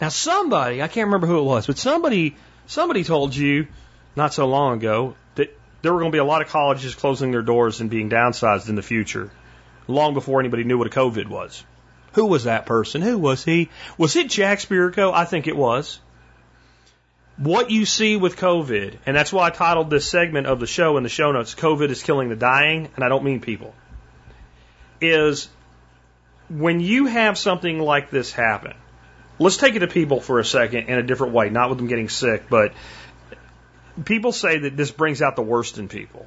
[0.00, 2.36] Now, somebody, I can't remember who it was, but somebody,
[2.66, 3.66] somebody told you
[4.14, 7.32] not so long ago that there were going to be a lot of colleges closing
[7.32, 9.30] their doors and being downsized in the future,
[9.88, 11.64] long before anybody knew what a COVID was.
[12.12, 13.02] Who was that person?
[13.02, 13.70] Who was he?
[13.98, 15.12] Was it Jack Spirko?
[15.12, 15.98] I think it was
[17.42, 20.96] what you see with COVID, and that's why I titled this segment of the show
[20.96, 23.74] in the show notes, COVID is killing the dying, and I don't mean people,
[25.00, 25.48] is
[26.48, 28.74] when you have something like this happen,
[29.40, 31.88] let's take it to people for a second in a different way, not with them
[31.88, 32.74] getting sick, but
[34.04, 36.26] people say that this brings out the worst in people.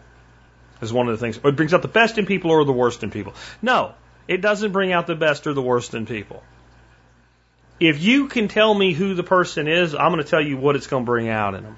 [0.82, 1.40] Is one of the things.
[1.42, 3.34] It brings out the best in people or the worst in people.
[3.62, 3.94] No,
[4.28, 6.44] it doesn't bring out the best or the worst in people.
[7.80, 10.76] If you can tell me who the person is, I'm going to tell you what
[10.76, 11.78] it's going to bring out in them.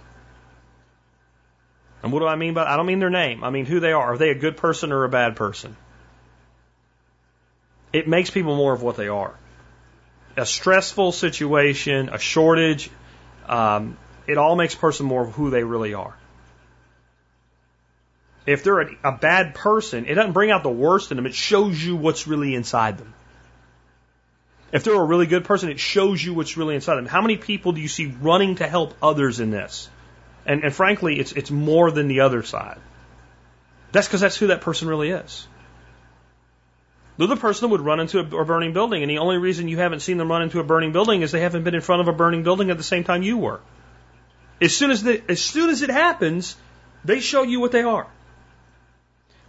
[2.04, 3.44] And what do I mean by I don't mean their name.
[3.44, 4.14] I mean who they are.
[4.14, 5.76] Are they a good person or a bad person?
[7.92, 9.34] It makes people more of what they are.
[10.36, 12.92] A stressful situation, a shortage,
[13.48, 13.98] um,
[14.28, 16.16] it all makes a person more of who they really are.
[18.46, 21.26] If they're a, a bad person, it doesn't bring out the worst in them.
[21.26, 23.14] It shows you what's really inside them.
[24.72, 27.06] If they're a really good person, it shows you what's really inside them.
[27.06, 29.90] How many people do you see running to help others in this?
[30.46, 32.80] And, and frankly, it's, it's more than the other side.
[33.92, 35.48] That's because that's who that person really is.
[37.18, 39.78] The other person would run into a, a burning building, and the only reason you
[39.78, 42.08] haven't seen them run into a burning building is they haven't been in front of
[42.08, 43.60] a burning building at the same time you were.
[44.62, 46.56] As soon as, the, as soon as it happens,
[47.06, 48.08] they show you what they are.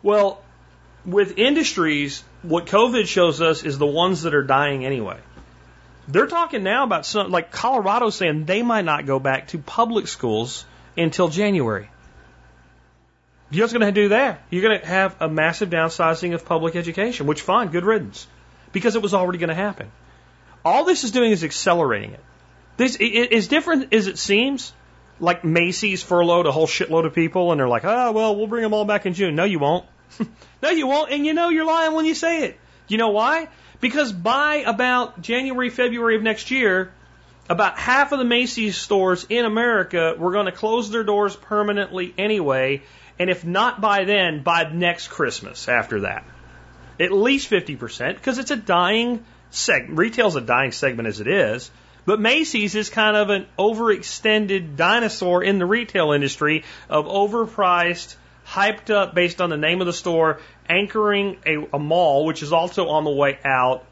[0.03, 0.43] Well,
[1.05, 5.19] with industries, what COVID shows us is the ones that are dying anyway.
[6.09, 10.09] They're talking now about some, like Colorado saying they might not go back to public
[10.09, 10.65] schools
[10.97, 11.89] until January.
[13.51, 14.43] You're what's going to do that.
[14.51, 18.27] You're going to have a massive downsizing of public education, which fine, good riddance,
[18.73, 19.91] because it was already going to happen.
[20.65, 22.25] All this is doing is accelerating it.
[22.77, 24.73] This it, as different as it seems.
[25.21, 28.63] Like Macy's furloughed a whole shitload of people, and they're like, "Oh well, we'll bring
[28.63, 29.85] them all back in June." No, you won't.
[30.63, 32.59] no, you won't, and you know you're lying when you say it.
[32.89, 33.49] You know why?
[33.81, 36.93] Because by about January, February of next year,
[37.49, 42.13] about half of the Macy's stores in America were going to close their doors permanently
[42.19, 42.83] anyway,
[43.19, 46.25] and if not by then, by next Christmas after that.
[47.01, 49.99] At least 50%, because it's a dying segment.
[49.99, 51.71] Retail's a dying segment as it is.
[52.05, 58.17] But Macy's is kind of an overextended dinosaur in the retail industry of overpriced,
[58.49, 62.53] hyped up based on the name of the store, anchoring a, a mall, which is
[62.53, 63.85] also on the way out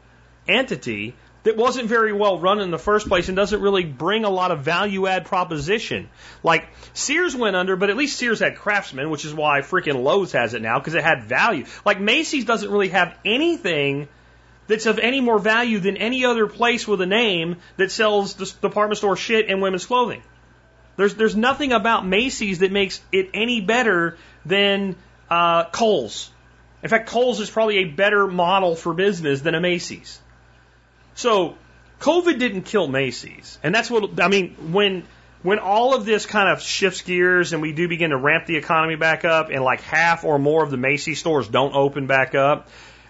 [0.47, 1.13] entity
[1.43, 4.51] that wasn't very well run in the first place and doesn't really bring a lot
[4.51, 6.09] of value add proposition.
[6.43, 10.33] Like Sears went under, but at least Sears had Craftsman, which is why freaking Lowe's
[10.33, 11.65] has it now because it had value.
[11.85, 14.09] Like Macy's doesn't really have anything
[14.67, 18.97] that's of any more value than any other place with a name that sells department
[18.97, 20.21] store shit and women's clothing.
[20.97, 24.17] There's there's nothing about Macy's that makes it any better
[24.47, 24.95] than
[25.29, 26.31] uh, Kohl's.
[26.83, 30.19] In fact, Kohl's is probably a better model for business than a Macy's.
[31.15, 31.55] So
[31.99, 35.03] COVID didn't kill Macy's, and that's what I mean when
[35.41, 38.55] when all of this kind of shifts gears and we do begin to ramp the
[38.55, 42.35] economy back up, and like half or more of the Macy's stores don't open back
[42.35, 42.69] up,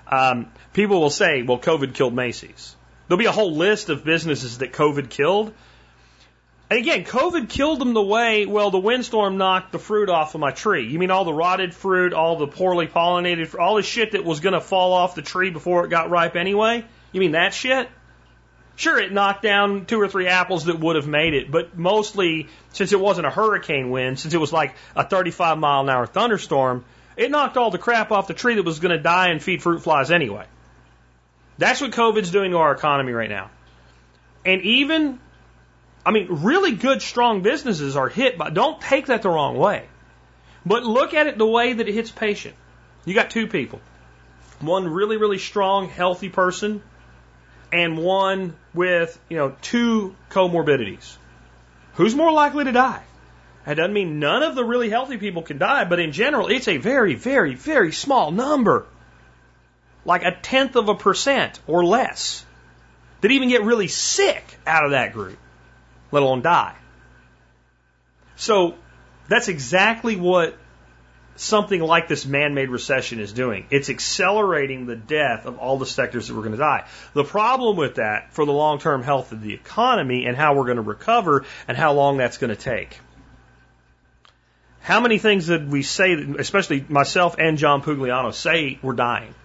[0.10, 2.76] um, people will say, "Well, COVID killed Macy's."
[3.08, 5.54] There'll be a whole list of businesses that COVID killed.
[6.70, 10.42] And again, COVID killed them the way, well, the windstorm knocked the fruit off of
[10.42, 10.88] my tree.
[10.88, 14.42] You mean all the rotted fruit, all the poorly pollinated, all the shit that was
[14.42, 16.84] going to fall off the tree before it got ripe anyway?
[17.14, 17.90] You mean that shit?
[18.76, 22.48] Sure, it knocked down two or three apples that would have made it, but mostly,
[22.74, 26.06] since it wasn't a hurricane wind, since it was like a 35 mile an hour
[26.06, 26.86] thunderstorm,
[27.16, 29.64] it knocked all the crap off the tree that was going to die and feed
[29.64, 30.46] fruit flies anyway.
[31.58, 33.50] That's what COVID's doing to our economy right now.
[34.46, 35.20] And even,
[36.08, 39.86] I mean, really good, strong businesses are hit by, don't take that the wrong way.
[40.66, 42.56] But look at it the way that it hits patient.
[43.04, 43.82] You got two people.
[44.62, 46.82] One really, really strong, healthy person
[47.74, 51.18] and one with, you know, two comorbidities.
[51.96, 53.04] Who's more likely to die?
[53.66, 56.70] That doesn't mean none of the really healthy people can die, but in general, it's
[56.70, 58.86] a very, very, very small number.
[60.06, 62.46] Like a tenth of a percent or less
[63.20, 65.38] that even get really sick out of that group,
[66.12, 66.76] let alone die.
[68.36, 68.76] So
[69.28, 70.58] that's exactly what
[71.36, 73.68] something like this man-made recession is doing.
[73.70, 76.88] It's accelerating the death of all the sectors that were going to die.
[77.14, 80.78] The problem with that for the long-term health of the economy and how we're going
[80.78, 83.00] to recover and how long that's going to take.
[84.80, 89.36] How many things did we say, especially myself and John Pugliano, say we're dying?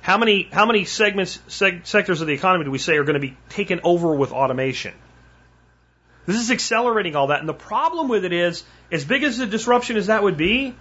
[0.00, 3.14] How many, how many segments, seg, sectors of the economy do we say are going
[3.14, 4.92] to be taken over with automation?
[6.26, 7.40] This is accelerating all that.
[7.40, 10.74] And the problem with it is, as big as the disruption as that would be,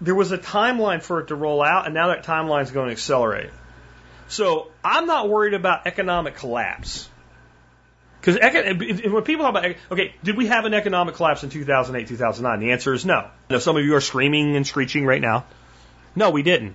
[0.00, 2.86] there was a timeline for it to roll out, and now that timeline is going
[2.86, 3.50] to accelerate.
[4.28, 7.08] So I'm not worried about economic collapse.
[8.20, 12.60] Because when people talk about, okay, did we have an economic collapse in 2008, 2009?
[12.60, 13.30] The answer is no.
[13.48, 15.46] Now, some of you are screaming and screeching right now.
[16.14, 16.74] No, we didn't.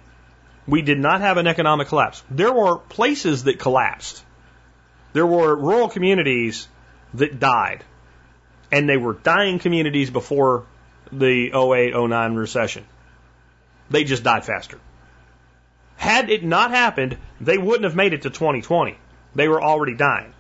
[0.65, 2.23] We did not have an economic collapse.
[2.31, 4.23] There were places that collapsed.
[5.11, 6.67] There were rural communities
[7.15, 7.83] that died.
[8.71, 10.65] And they were dying communities before
[11.11, 12.85] the 08 09 recession.
[13.89, 14.79] They just died faster.
[15.95, 18.97] Had it not happened, they wouldn't have made it to 2020.
[19.35, 20.33] They were already dying.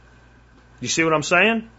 [0.79, 1.69] You see what I'm saying?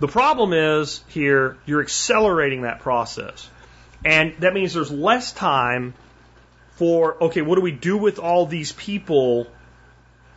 [0.00, 3.48] The problem is here, you're accelerating that process.
[4.04, 5.94] And that means there's less time
[6.76, 9.48] for, okay, what do we do with all these people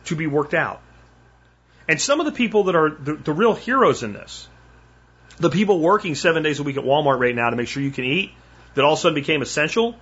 [0.06, 0.82] to be worked out?
[1.88, 4.48] And some of the people that are the, the real heroes in this,
[5.38, 7.90] the people working seven days a week at Walmart right now to make sure you
[7.90, 8.32] can eat,
[8.74, 9.96] that all of a sudden became essential,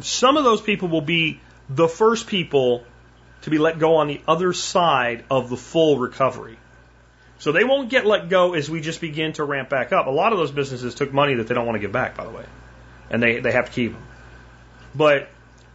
[0.00, 2.84] some of those people will be the first people
[3.42, 6.58] to be let go on the other side of the full recovery.
[7.38, 10.06] So they won't get let go as we just begin to ramp back up.
[10.06, 12.24] A lot of those businesses took money that they don't want to give back, by
[12.24, 12.44] the way,
[13.10, 14.02] and they, they have to keep them.
[14.94, 15.28] But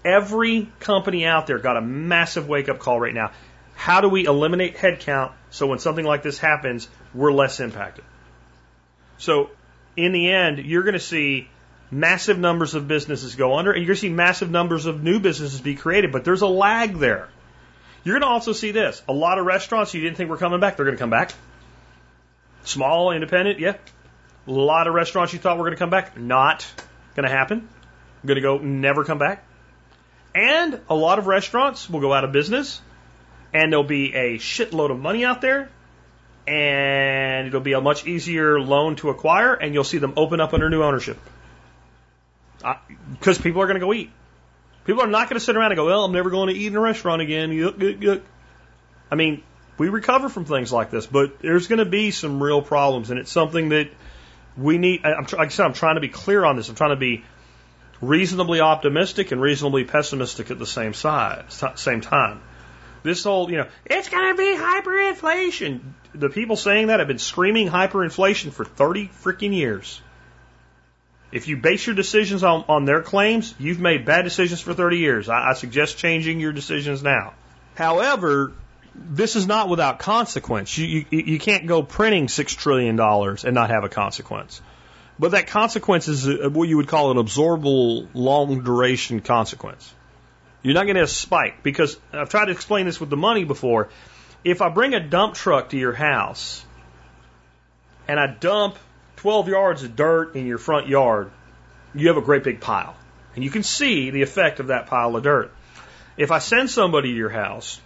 [0.04, 3.32] every company out there got a massive wake up call right now.
[3.80, 8.04] How do we eliminate headcount so when something like this happens, we're less impacted?
[9.20, 9.52] So
[9.96, 11.48] in the end, you're going to see
[11.90, 15.22] massive numbers of businesses go under, and you're going to see massive numbers of new
[15.22, 17.30] businesses be created, but there's a lag there.
[18.04, 19.02] You're going to also see this.
[19.08, 21.32] A lot of restaurants you didn't think were coming back, they're going to come back.
[22.66, 23.78] Small, independent, yeah.
[24.46, 26.68] A lot of restaurants you thought were going to come back, not
[27.16, 27.70] going to happen.
[28.26, 29.46] Going to go never come back.
[30.36, 32.82] And a lot of restaurants will go out of business,
[33.54, 35.70] and there'll be a shitload of money out there,
[36.48, 40.54] and it'll be a much easier loan to acquire, and you'll see them open up
[40.54, 41.18] under new ownership.
[43.12, 44.12] Because people are going to go eat.
[44.86, 46.68] People are not going to sit around and go, well, I'm never going to eat
[46.68, 47.52] in a restaurant again.
[47.52, 48.22] Yuck, yuck, yuck.
[49.12, 49.44] I mean,
[49.78, 53.20] we recover from things like this, but there's going to be some real problems, and
[53.20, 53.90] it's something that
[54.58, 55.06] we need.
[55.06, 56.70] I'm, like I said, I'm trying to be clear on this.
[56.70, 57.24] I'm trying to be
[58.02, 62.42] reasonably optimistic and reasonably pessimistic at the same size, same time.
[63.04, 65.80] This whole, you know, it's going to be hyperinflation.
[66.14, 70.02] The people saying that have been screaming hyperinflation for 30 freaking years.
[71.32, 74.98] If you base your decisions on, on their claims, you've made bad decisions for 30
[74.98, 75.30] years.
[75.30, 77.34] I, I suggest changing your decisions now.
[77.76, 78.54] However,
[78.96, 80.78] this is not without consequence.
[80.78, 84.62] You, you, you can't go printing $6 trillion and not have a consequence.
[85.20, 89.94] But that consequence is what you would call an absorbable long duration consequence.
[90.62, 93.18] You're not going to have a spike because I've tried to explain this with the
[93.18, 93.90] money before.
[94.44, 96.66] If I bring a dump truck to your house
[98.08, 98.78] and I dump
[99.18, 101.32] 12 yards of dirt in your front yard,
[101.94, 102.96] you have a great big pile.
[103.36, 105.54] And you can see the effect of that pile of dirt.
[106.18, 107.80] If I send somebody to your house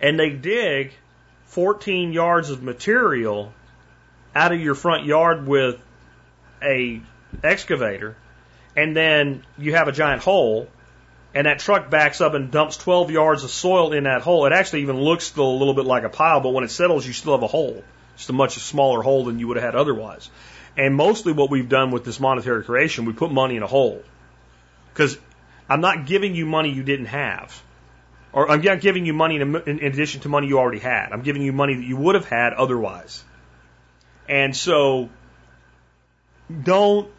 [0.00, 0.92] and they dig
[1.46, 3.52] 14 yards of material
[4.34, 5.80] out of your front yard with
[6.62, 7.00] a
[7.44, 8.16] excavator,
[8.76, 10.68] and then you have a giant hole,
[11.36, 14.54] and that truck backs up and dumps 12 yards of soil in that hole, it
[14.54, 17.34] actually even looks a little bit like a pile, but when it settles, you still
[17.34, 17.84] have a hole.
[18.16, 20.30] Just a much smaller hole than you would have had otherwise.
[20.78, 24.02] And mostly what we've done with this monetary creation, we put money in a hole.
[24.94, 25.18] Because
[25.68, 27.62] I'm not giving you money you didn't have.
[28.32, 31.12] Or I'm not giving you money in, in, addition to money you already had.
[31.12, 33.22] I'm giving you money that you would have had otherwise.
[34.26, 35.10] And so
[36.62, 37.12] don't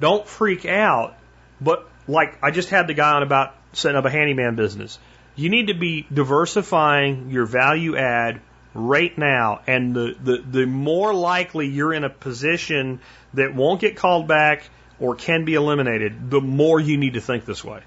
[0.00, 1.18] don't freak out.
[1.60, 4.98] But like I just had the guy on about setting up a handyman business.
[5.34, 8.40] You need to be diversifying your value add
[8.74, 9.60] right now.
[9.66, 13.00] And the, the, the more likely you're in a position
[13.34, 14.68] that won't get called back
[14.98, 17.82] or can be eliminated, the more you need to think this way.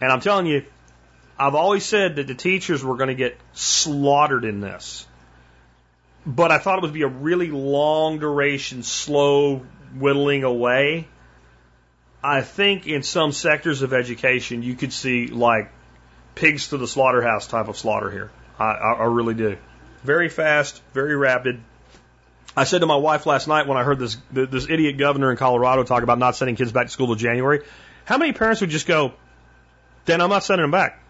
[0.00, 0.64] And I'm telling you,
[1.38, 5.06] I've always said that the teachers were going to get slaughtered in this.
[6.26, 9.62] But I thought it would be a really long duration, slow
[9.94, 11.08] whittling away.
[12.24, 15.70] I think in some sectors of education, you could see like
[16.34, 18.30] pigs to the slaughterhouse type of slaughter here.
[18.58, 19.58] I, I, I really do.
[20.02, 21.60] Very fast, very rapid.
[22.56, 25.36] I said to my wife last night when I heard this this idiot governor in
[25.36, 27.60] Colorado talk about not sending kids back to school till January,
[28.06, 29.12] how many parents would just go,
[30.06, 31.02] "Then I'm not sending them back."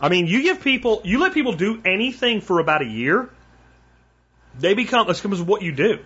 [0.00, 3.30] I mean, you give people, you let people do anything for about a year,
[4.58, 5.08] they become.
[5.08, 6.04] This comes what you do.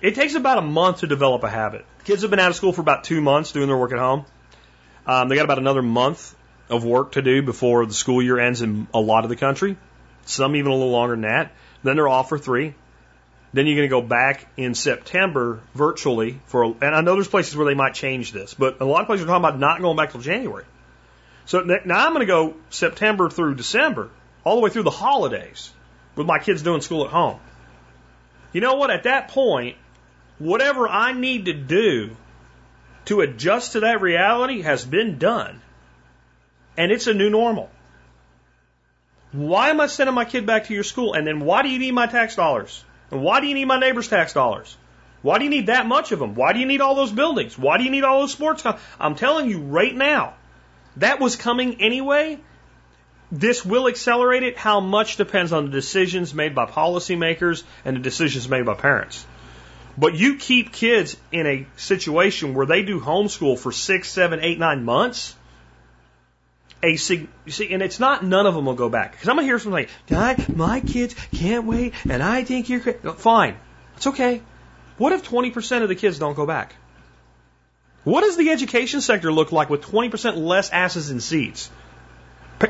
[0.00, 1.84] It takes about a month to develop a habit.
[2.04, 4.24] Kids have been out of school for about two months doing their work at home.
[5.06, 6.36] Um, they got about another month
[6.70, 9.76] of work to do before the school year ends in a lot of the country.
[10.24, 11.52] Some even a little longer than that.
[11.82, 12.74] Then they're off for three.
[13.52, 17.56] Then you're going to go back in September virtually for, and I know there's places
[17.56, 19.96] where they might change this, but a lot of places are talking about not going
[19.96, 20.64] back till January.
[21.46, 24.10] So now I'm going to go September through December,
[24.44, 25.72] all the way through the holidays
[26.14, 27.40] with my kids doing school at home.
[28.52, 28.90] You know what?
[28.90, 29.76] At that point,
[30.38, 32.16] whatever I need to do
[33.06, 35.60] to adjust to that reality has been done
[36.78, 37.68] and it's a new normal.
[39.32, 41.12] Why am I sending my kid back to your school?
[41.12, 42.84] And then why do you need my tax dollars?
[43.10, 44.76] And why do you need my neighbor's tax dollars?
[45.20, 46.36] Why do you need that much of them?
[46.36, 47.58] Why do you need all those buildings?
[47.58, 48.64] Why do you need all those sports?
[49.00, 50.34] I'm telling you right now,
[50.96, 52.38] that was coming anyway.
[53.30, 54.56] this will accelerate it.
[54.56, 59.26] How much depends on the decisions made by policymakers and the decisions made by parents.
[59.98, 64.58] But you keep kids in a situation where they do homeschool for six, seven, eight,
[64.58, 65.34] nine months.
[66.84, 69.34] A sig- you see, and it's not none of them will go back because I'm
[69.34, 73.14] gonna hear something like, "Dad, my kids can't wait, and I think you're cra-.
[73.14, 73.56] fine.
[73.96, 74.42] It's okay.
[74.98, 76.76] What if 20% of the kids don't go back?
[78.04, 81.70] What does the education sector look like with 20% less asses in seats?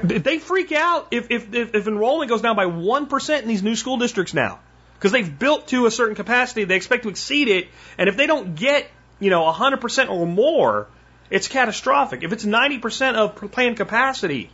[0.02, 3.76] They freak out if, if, if, if enrollment goes down by 1% in these new
[3.76, 4.60] school districts now.
[4.98, 8.26] Because they've built to a certain capacity, they expect to exceed it, and if they
[8.26, 10.88] don't get, you know, 100% or more,
[11.30, 12.24] it's catastrophic.
[12.24, 14.50] If it's 90% of planned capacity,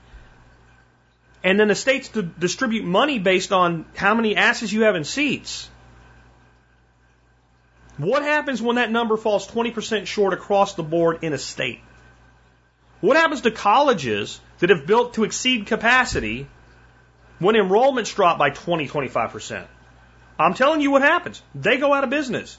[1.42, 5.04] and then the states to distribute money based on how many asses you have in
[5.04, 5.68] seats,
[7.96, 11.80] what happens when that number falls 20% short across the board in a state?
[13.00, 16.48] What happens to colleges that have built to exceed capacity
[17.38, 19.66] when enrollments drop by 20, 25%?
[20.38, 21.42] I'm telling you what happens.
[21.54, 22.58] They go out of business.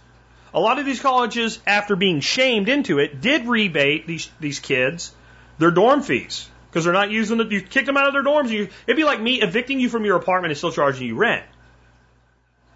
[0.54, 5.14] A lot of these colleges, after being shamed into it, did rebate these these kids
[5.58, 7.52] their dorm fees because they're not using it.
[7.52, 8.50] You kick them out of their dorms.
[8.50, 11.46] You, it'd be like me evicting you from your apartment and still charging you rent.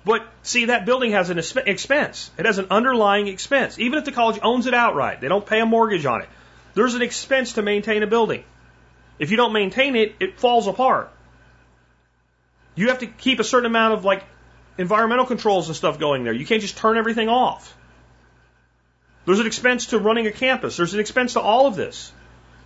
[0.05, 2.31] But see, that building has an expense.
[2.38, 3.77] It has an underlying expense.
[3.77, 6.30] Even if the college owns it outright, they don't pay a mortgage on it.
[6.73, 8.43] There's an expense to maintain a building.
[9.19, 11.11] If you don't maintain it, it falls apart.
[12.76, 14.23] You have to keep a certain amount of like
[14.80, 16.34] environmental controls and stuff going there.
[16.34, 17.76] You can't just turn everything off.
[19.26, 20.77] There's an expense to running a campus.
[20.77, 22.11] There's an expense to all of this.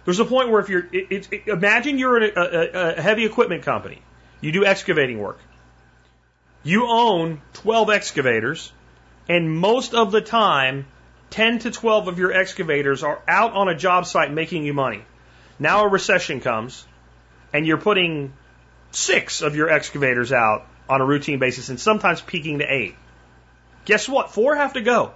[0.06, 3.26] There's a point where if you're, it, it, it, imagine you're a, a, a heavy
[3.26, 4.02] equipment company.
[4.42, 5.40] You do excavating work.
[6.64, 8.72] You own 12 excavators,
[9.28, 10.86] and most of the time,
[11.32, 15.04] 10 to 12 of your excavators are out on a job site making you money.
[15.58, 16.86] Now a recession comes,
[17.52, 18.34] and you're putting
[18.92, 22.96] six of your excavators out on a routine basis and sometimes peaking to eight.
[23.86, 24.32] Guess what?
[24.32, 25.12] Four have to go.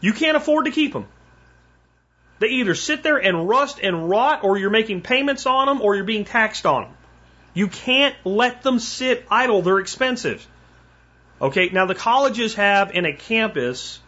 [0.00, 1.06] You can't afford to keep them.
[2.38, 5.94] They either sit there and rust and rot, or you're making payments on them, or
[5.94, 6.92] you're being taxed on them.
[7.52, 9.60] You can't let them sit idle.
[9.60, 10.46] They're expensive.
[11.40, 14.00] Okay, now the colleges have in a campus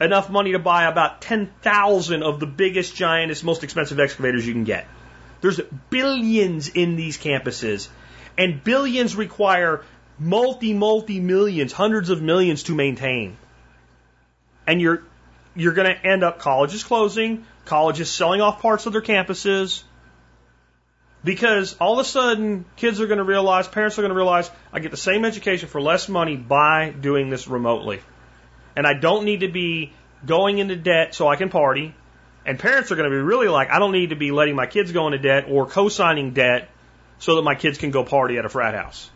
[0.00, 4.64] enough money to buy about 10,000 of the biggest, giantest, most expensive excavators you can
[4.64, 4.86] get.
[5.40, 5.60] There's
[5.90, 7.88] billions in these campuses,
[8.38, 9.82] and billions require
[10.18, 13.36] multi, multi millions, hundreds of millions to maintain.
[14.66, 15.02] And you're,
[15.54, 19.82] you're going to end up colleges closing, colleges selling off parts of their campuses,
[21.22, 24.50] because all of a sudden kids are going to realize, parents are going to realize,
[24.72, 28.00] I get the same education for less money by doing this remotely.
[28.76, 29.92] And I don't need to be
[30.26, 31.94] going into debt so I can party.
[32.46, 34.66] And parents are going to be really like, I don't need to be letting my
[34.66, 36.68] kids go into debt or co-signing debt
[37.18, 39.10] so that my kids can go party at a frat house.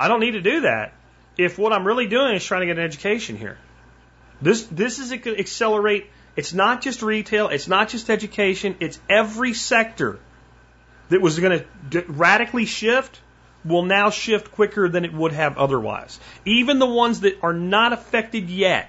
[0.00, 0.94] I don't need to do that
[1.36, 3.58] if what I'm really doing is trying to get an education here.
[4.40, 6.06] This this is accelerate.
[6.36, 7.48] It's not just retail.
[7.48, 8.76] It's not just education.
[8.80, 10.18] It's every sector
[11.10, 13.20] that was going to radically shift
[13.62, 16.18] will now shift quicker than it would have otherwise.
[16.46, 18.88] Even the ones that are not affected yet,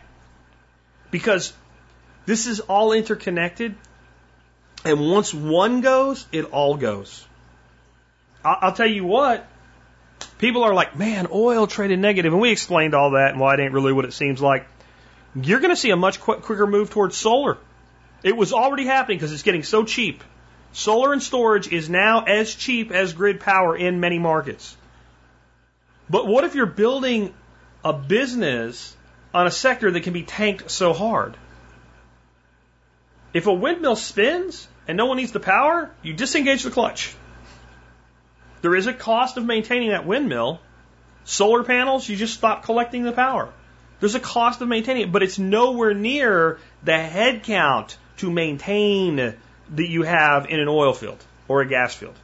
[1.09, 1.51] because
[2.25, 3.75] this is all interconnected.
[4.85, 7.27] And once one goes, it all goes.
[8.45, 9.45] I'll tell you what,
[10.41, 13.59] people are like, man, oil traded negative, and we explained all that and why it
[13.61, 14.67] ain't really what it seems like.
[15.35, 17.57] You're going to see a much qu- quicker move towards solar.
[18.23, 20.23] It was already happening because it's getting so cheap.
[20.73, 24.75] Solar and storage is now as cheap as grid power in many markets.
[26.09, 27.33] But what if you're building
[27.85, 28.95] a business
[29.33, 31.37] on a sector that can be tanked so hard?
[33.33, 37.15] If a windmill spins and no one needs the power, you disengage the clutch.
[38.61, 40.59] There is a cost of maintaining that windmill.
[41.23, 43.49] Solar panels, you just stop collecting the power.
[43.99, 49.15] There's a cost of maintaining it, but it's nowhere near the head count to maintain
[49.15, 52.15] that you have in an oil field or a gas field.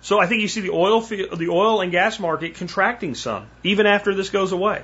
[0.00, 3.46] So I think you see the oil field, the oil and gas market contracting some,
[3.62, 4.82] even after this goes away.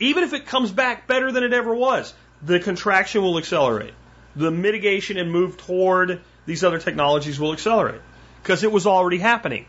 [0.00, 2.12] Even if it comes back better than it ever was,
[2.42, 3.94] the contraction will accelerate.
[4.34, 8.00] The mitigation and move toward these other technologies will accelerate
[8.42, 9.66] because it was already happening.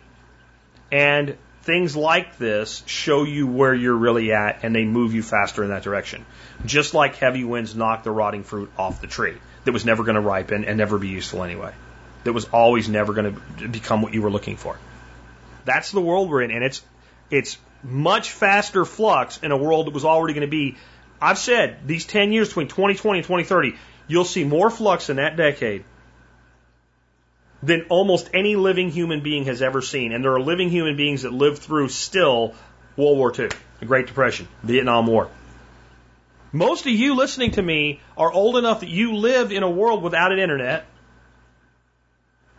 [0.92, 5.64] And things like this show you where you're really at and they move you faster
[5.64, 6.26] in that direction.
[6.66, 10.16] Just like heavy winds knock the rotting fruit off the tree that was never going
[10.16, 11.74] to ripen and never be useful anyway.
[12.26, 14.78] That was always never going to become what you were looking for.
[15.66, 16.82] That's the world we're in and it's
[17.32, 20.78] it's much faster flux in a world that was already going to be
[21.22, 23.76] I've said these 10 years between 2020 and 2030,
[24.08, 25.86] you'll see more flux in that decade
[27.64, 30.12] than almost any living human being has ever seen.
[30.12, 32.54] And there are living human beings that lived through still
[32.98, 33.50] World War II,
[33.80, 35.30] the Great Depression, Vietnam War.
[36.52, 40.04] Most of you listening to me are old enough that you lived in a world
[40.04, 40.86] without an internet,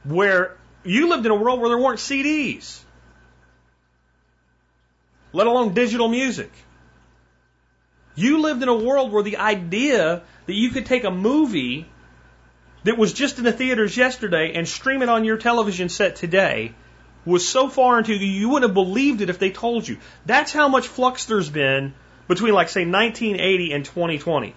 [0.05, 2.81] where you lived in a world where there weren't CDs,
[5.33, 6.51] let alone digital music.
[8.17, 11.87] You lived in a world where the idea that you could take a movie
[12.85, 16.73] that was just in the theaters yesterday and stream it on your television set today
[17.27, 19.99] was so far into you, you wouldn't have believed it if they told you.
[20.27, 21.95] That's how much flux there's been
[22.29, 24.55] between, like, say, 1980 and 2020.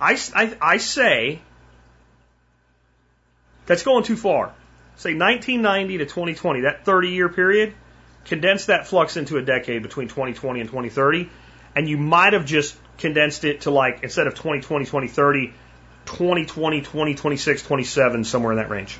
[0.00, 1.42] I, I, I say
[3.66, 4.54] that's going too far.
[4.96, 7.74] Say 1990 to 2020, that 30 year period,
[8.24, 11.28] condense that flux into a decade between 2020 and 2030,
[11.74, 15.54] and you might have just condensed it to like, instead of 2020, 2030,
[16.06, 18.98] 2020, 2026, 27, somewhere in that range.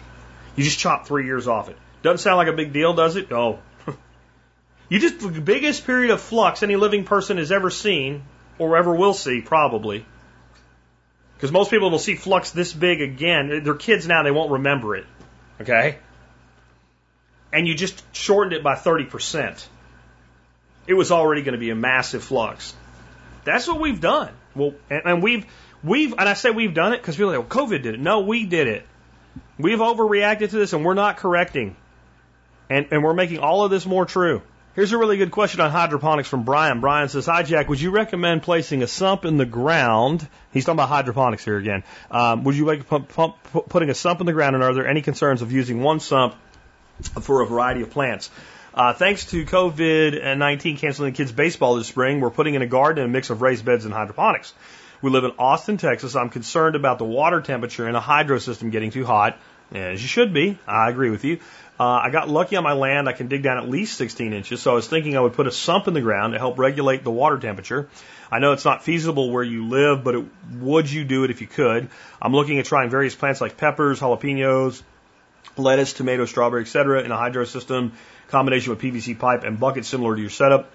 [0.56, 1.76] You just chop three years off it.
[2.02, 3.30] Doesn't sound like a big deal, does it?
[3.32, 3.58] Oh.
[4.88, 8.22] you just, the biggest period of flux any living person has ever seen,
[8.58, 10.04] or ever will see, probably.
[11.36, 13.62] Because most people will see flux this big again.
[13.64, 15.06] They're kids now, they won't remember it.
[15.60, 15.98] Okay?
[17.52, 19.66] And you just shortened it by 30%.
[20.86, 22.74] It was already going to be a massive flux.
[23.44, 24.32] That's what we've done.
[24.54, 25.46] Well, and, and we've,
[25.82, 28.00] we've, and I say we've done it because people are like, well, COVID did it.
[28.00, 28.86] No, we did it.
[29.58, 31.76] We've overreacted to this and we're not correcting.
[32.68, 34.42] And, and we're making all of this more true.
[34.74, 36.80] Here's a really good question on hydroponics from Brian.
[36.80, 37.68] Brian says, Hi, Jack.
[37.68, 40.26] Would you recommend placing a sump in the ground?
[40.52, 41.82] He's talking about hydroponics here again.
[42.10, 43.36] Um, would you like pump, pump,
[43.68, 44.54] putting a sump in the ground?
[44.54, 46.36] And are there any concerns of using one sump
[47.20, 48.30] for a variety of plants?
[48.72, 53.02] Uh, thanks to COVID 19 canceling kids' baseball this spring, we're putting in a garden
[53.02, 54.54] and a mix of raised beds and hydroponics.
[55.02, 56.14] We live in Austin, Texas.
[56.14, 59.38] I'm concerned about the water temperature in a hydro system getting too hot,
[59.72, 60.58] as you should be.
[60.66, 61.38] I agree with you.
[61.78, 63.08] Uh, I got lucky on my land.
[63.08, 65.46] I can dig down at least 16 inches, so I was thinking I would put
[65.46, 67.88] a sump in the ground to help regulate the water temperature.
[68.30, 70.26] I know it's not feasible where you live, but it,
[70.58, 71.88] would you do it if you could?
[72.20, 74.82] I'm looking at trying various plants like peppers, jalapenos,
[75.56, 77.02] lettuce, tomato, strawberry, etc.
[77.02, 77.92] in a hydro system
[78.28, 80.70] combination with PVC pipe and bucket similar to your setup.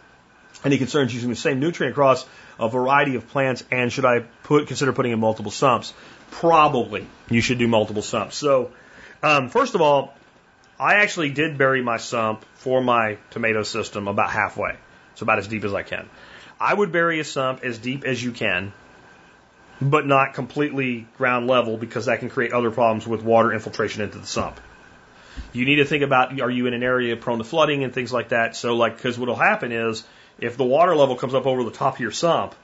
[0.63, 2.25] Any concerns using the same nutrient across
[2.59, 3.63] a variety of plants?
[3.71, 5.93] And should I put consider putting in multiple sumps?
[6.31, 8.35] Probably, you should do multiple sumps.
[8.35, 8.71] So,
[9.23, 10.13] um, first of all,
[10.79, 14.75] I actually did bury my sump for my tomato system about halfway.
[15.13, 16.09] It's about as deep as I can.
[16.59, 18.73] I would bury a sump as deep as you can,
[19.81, 24.17] but not completely ground level because that can create other problems with water infiltration into
[24.17, 24.59] the sump.
[25.53, 28.11] You need to think about are you in an area prone to flooding and things
[28.11, 28.55] like that.
[28.55, 30.03] So, like, because what will happen is
[30.39, 32.55] if the water level comes up over the top of your sump,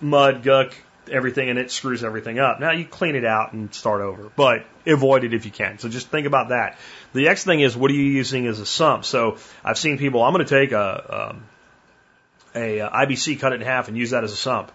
[0.00, 0.74] mud, guck,
[1.10, 2.60] everything, and it screws everything up.
[2.60, 5.78] Now you clean it out and start over, but avoid it if you can.
[5.78, 6.78] So just think about that.
[7.12, 9.04] The next thing is what are you using as a sump?
[9.04, 10.22] So I've seen people.
[10.22, 11.44] I'm going to take a um,
[12.54, 14.72] a, a IBC, cut it in half, and use that as a sump.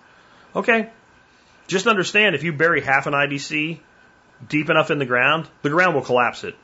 [0.56, 0.90] Okay.
[1.68, 3.80] Just understand if you bury half an IBC
[4.48, 6.56] deep enough in the ground, the ground will collapse it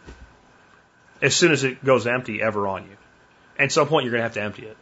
[1.21, 2.97] as soon as it goes empty ever on you.
[3.57, 4.77] At some point, you're going to have to empty it.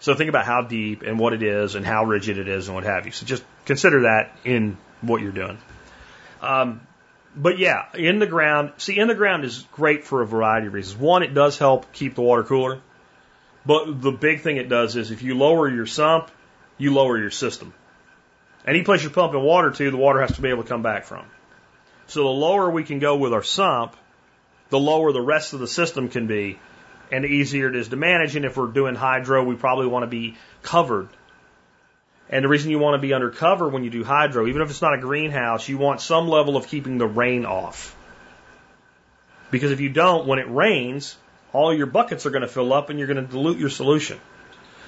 [0.00, 2.74] So think about how deep and what it is and how rigid it is and
[2.74, 3.12] what have you.
[3.12, 5.58] So just consider that in what you're doing.
[6.40, 6.80] Um,
[7.36, 10.72] but yeah, in the ground, see, in the ground is great for a variety of
[10.72, 10.98] reasons.
[10.98, 12.80] One, it does help keep the water cooler.
[13.66, 16.30] But the big thing it does is if you lower your sump,
[16.78, 17.74] you lower your system.
[18.64, 20.82] And any place you're pumping water to, the water has to be able to come
[20.82, 21.26] back from.
[22.06, 23.96] So the lower we can go with our sump,
[24.70, 26.58] the lower the rest of the system can be
[27.12, 28.36] and the easier it is to manage.
[28.36, 31.08] And if we're doing hydro, we probably want to be covered.
[32.28, 34.70] And the reason you want to be under cover when you do hydro, even if
[34.70, 37.96] it's not a greenhouse, you want some level of keeping the rain off.
[39.50, 41.16] Because if you don't, when it rains,
[41.52, 44.20] all your buckets are going to fill up and you're going to dilute your solution.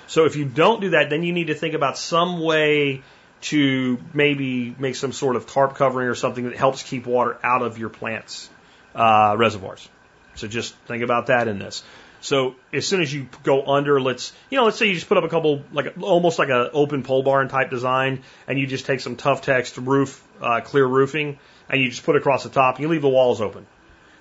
[0.07, 3.03] So if you don't do that, then you need to think about some way
[3.43, 7.63] to maybe make some sort of tarp covering or something that helps keep water out
[7.63, 8.49] of your plants'
[8.95, 9.89] uh, reservoirs.
[10.37, 11.83] So just think about that in this.
[12.23, 15.19] So as soon as you go under, let's you know, let's say you just put
[15.19, 18.87] up a couple like almost like an open pole barn type design, and you just
[18.87, 22.77] take some Tuftex roof, uh, clear roofing, and you just put it across the top,
[22.77, 23.67] and you leave the walls open.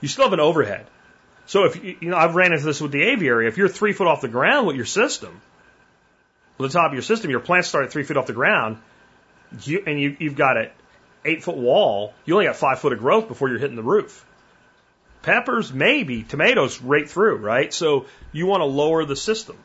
[0.01, 0.87] You still have an overhead.
[1.45, 3.47] So if you know, I've ran into this with the aviary.
[3.47, 5.39] If you're three foot off the ground with your system,
[6.57, 8.77] with the top of your system, your plants start at three feet off the ground,
[9.63, 10.69] you, and you, you've got an
[11.23, 12.15] eight foot wall.
[12.25, 14.25] You only got five foot of growth before you're hitting the roof.
[15.23, 16.23] Peppers, maybe.
[16.23, 17.73] Tomatoes, right through, right?
[17.73, 19.57] So you want to lower the system.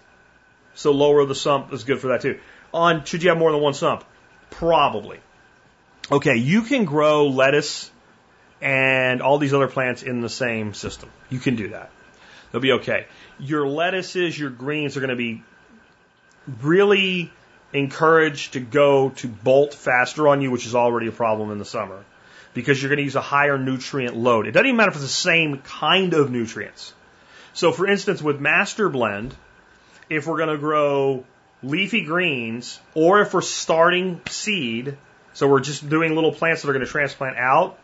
[0.75, 2.39] So lower the sump is good for that too.
[2.75, 4.05] On, should you have more than one sump?
[4.51, 5.21] Probably.
[6.11, 7.91] Okay, you can grow lettuce
[8.61, 11.11] and all these other plants in the same system.
[11.31, 11.91] You can do that.
[12.51, 13.07] They'll be okay.
[13.39, 15.43] Your lettuces, your greens are going to be
[16.63, 17.33] really
[17.73, 21.65] encouraged to go to bolt faster on you, which is already a problem in the
[21.65, 22.05] summer,
[22.57, 24.47] because you're going to use a higher nutrient load.
[24.47, 26.95] It doesn't even matter if it's the same kind of nutrients.
[27.53, 29.37] So, for instance, with Master Blend,
[30.09, 31.25] if we're going to grow
[31.63, 34.97] leafy greens, or if we're starting seed,
[35.35, 37.79] so we're just doing little plants that are going to transplant out,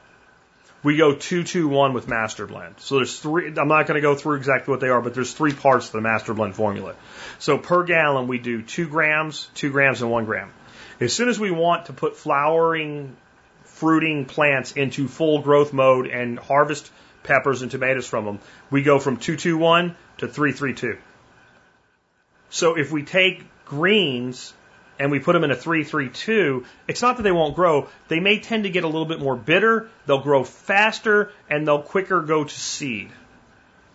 [0.83, 2.77] we go two two one with Master Blend.
[2.79, 3.49] So there's three.
[3.49, 5.93] I'm not going to go through exactly what they are, but there's three parts to
[5.93, 6.95] the Master Blend formula.
[7.39, 10.51] So per gallon we do two grams, two grams, and one gram.
[10.99, 13.17] As soon as we want to put flowering,
[13.83, 16.89] fruiting plants into full growth mode and harvest
[17.25, 18.39] peppers and tomatoes from them,
[18.71, 20.99] we go from two two one to three three two.
[22.49, 24.55] So if we take greens
[25.01, 27.89] and we put them in a 332, it's not that they won't grow.
[28.07, 31.83] They may tend to get a little bit more bitter, they'll grow faster, and they'll
[31.83, 33.11] quicker go to seed.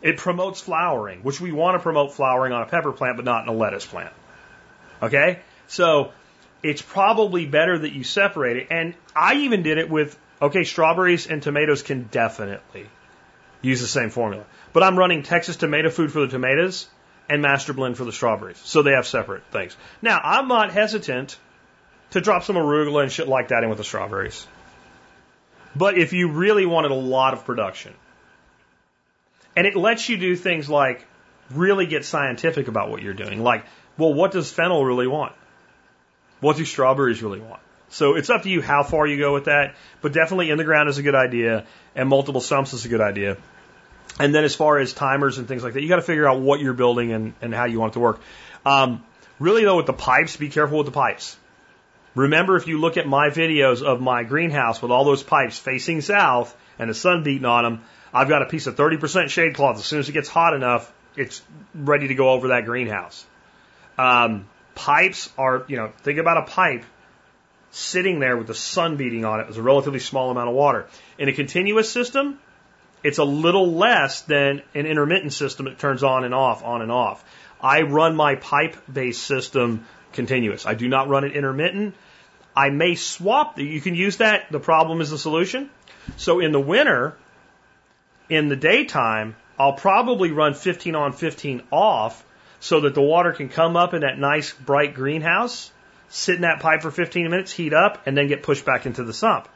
[0.02, 3.44] It promotes flowering, which we want to promote flowering on a pepper plant, but not
[3.44, 4.12] in a lettuce plant.
[5.02, 5.40] Okay?
[5.68, 6.12] So
[6.68, 8.68] it's probably better that you separate it.
[8.70, 12.90] And I even did it with, okay, strawberries and tomatoes can definitely
[13.62, 14.46] use the same formula.
[14.74, 16.88] But I'm running Texas tomato food for the tomatoes
[17.30, 18.58] and master blend for the strawberries.
[18.58, 19.76] So they have separate things.
[20.02, 21.38] Now, I'm not hesitant
[22.12, 24.46] to drop some arugula and shit like that in with the strawberries.
[25.76, 27.94] But if you really wanted a lot of production,
[29.56, 31.06] and it lets you do things like
[31.52, 33.42] really get scientific about what you're doing.
[33.42, 33.66] Like,
[33.98, 35.34] well, what does fennel really want?
[36.40, 37.62] What do strawberries really want?
[37.90, 40.64] So it's up to you how far you go with that, but definitely in the
[40.64, 41.66] ground is a good idea,
[41.96, 43.38] and multiple sumps is a good idea.
[44.20, 46.40] And then as far as timers and things like that, you got to figure out
[46.40, 48.20] what you're building and, and how you want it to work.
[48.66, 49.04] Um,
[49.40, 51.38] really though, with the pipes, be careful with the pipes.
[52.16, 56.02] Remember, if you look at my videos of my greenhouse with all those pipes facing
[56.02, 59.78] south and the sun beating on them, I've got a piece of 30% shade cloth.
[59.78, 61.44] As soon as it gets hot enough, it's
[61.76, 63.24] ready to go over that greenhouse.
[64.00, 64.48] Um,
[64.78, 66.86] pipes are, you know, think about a pipe
[67.72, 69.48] sitting there with the sun beating on it.
[69.50, 70.88] It's a relatively small amount of water.
[71.18, 72.40] In a continuous system,
[73.04, 76.92] it's a little less than an intermittent system that turns on and off, on and
[76.92, 77.26] off.
[77.60, 80.68] I run my pipe based system continuous.
[80.68, 81.96] I do not run it intermittent.
[82.56, 84.52] I may swap, you can use that.
[84.52, 85.72] The problem is the solution.
[86.18, 87.18] So in the winter,
[88.30, 92.24] in the daytime, I'll probably run 15 on, 15 off
[92.60, 95.72] so that the water can come up in that nice bright greenhouse,
[96.10, 99.04] sit in that pipe for 15 minutes, heat up, and then get pushed back into
[99.04, 99.48] the sump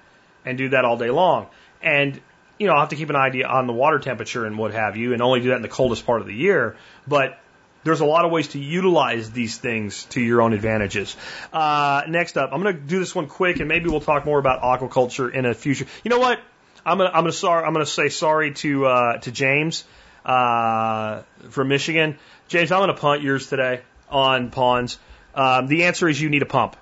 [0.45, 1.47] and do that all day long.
[1.81, 2.19] And
[2.61, 4.95] you know, I'll have to keep an idea on the water temperature and what have
[4.95, 6.75] you, and only do that in the coldest part of the year.
[7.07, 7.39] But
[7.83, 11.15] there's a lot of ways to utilize these things to your own advantages.
[11.51, 14.37] Uh, next up, I'm going to do this one quick, and maybe we'll talk more
[14.37, 15.87] about aquaculture in a future.
[16.03, 16.39] You know what?
[16.85, 19.31] I'm going to I'm going to sorry I'm going to say sorry to uh, to
[19.31, 19.83] James
[20.23, 22.17] uh, from Michigan.
[22.51, 23.79] James, I'm going to punt yours today
[24.09, 24.99] on ponds.
[25.33, 26.75] Um, the answer is you need a pump.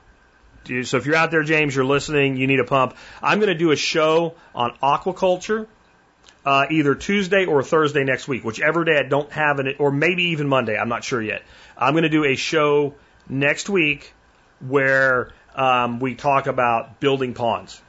[0.65, 2.97] So if you're out there, James, you're listening, you need a pump.
[3.21, 5.67] I'm going to do a show on aquaculture.
[6.43, 10.29] Uh, either Tuesday or Thursday next week, whichever day I don't have it, or maybe
[10.29, 10.75] even Monday.
[10.75, 11.43] I'm not sure yet.
[11.77, 12.95] I'm going to do a show
[13.27, 14.13] next week
[14.65, 17.79] where um, we talk about building ponds.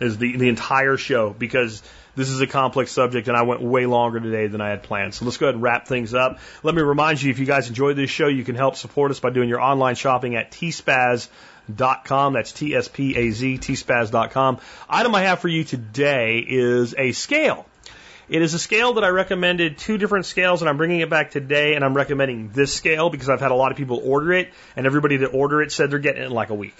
[0.00, 1.82] Is the the entire show because
[2.16, 5.14] this is a complex subject and I went way longer today than I had planned.
[5.14, 6.38] So let's go ahead and wrap things up.
[6.62, 9.20] Let me remind you, if you guys enjoyed this show, you can help support us
[9.20, 12.32] by doing your online shopping at tspaz.com.
[12.32, 14.58] That's T-S-P-A-Z, tspaz.com.
[14.88, 17.66] Item I have for you today is a scale.
[18.26, 21.30] It is a scale that I recommended two different scales, and I'm bringing it back
[21.30, 24.50] today, and I'm recommending this scale because I've had a lot of people order it,
[24.76, 26.76] and everybody that order it said they're getting it in like a week.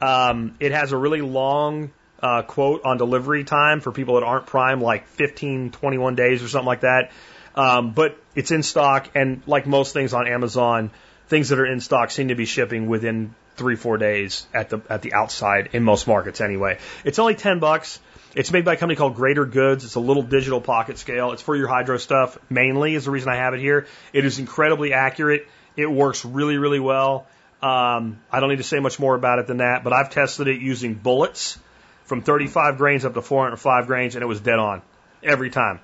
[0.00, 1.92] Um, it has a really long
[2.24, 6.48] uh, quote on delivery time for people that aren't prime, like 15, 21 days or
[6.48, 7.12] something like that.
[7.54, 10.90] Um, but it's in stock, and like most things on Amazon,
[11.28, 14.80] things that are in stock seem to be shipping within three, four days at the
[14.88, 16.78] at the outside in most markets anyway.
[17.04, 18.00] It's only ten bucks.
[18.34, 19.84] It's made by a company called Greater Goods.
[19.84, 21.32] It's a little digital pocket scale.
[21.32, 23.86] It's for your hydro stuff mainly is the reason I have it here.
[24.14, 25.46] It is incredibly accurate.
[25.76, 27.26] It works really, really well.
[27.62, 30.48] Um, I don't need to say much more about it than that, but I've tested
[30.48, 31.58] it using bullets
[32.04, 34.82] from 35 grains up to 405 grains, and it was dead on
[35.22, 35.80] every time.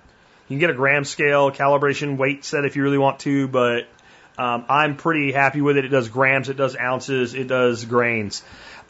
[0.48, 3.86] You can get a gram scale, calibration, weight set if you really want to, but
[4.36, 5.84] um, I'm pretty happy with it.
[5.84, 8.42] It does grams, it does ounces, it does grains.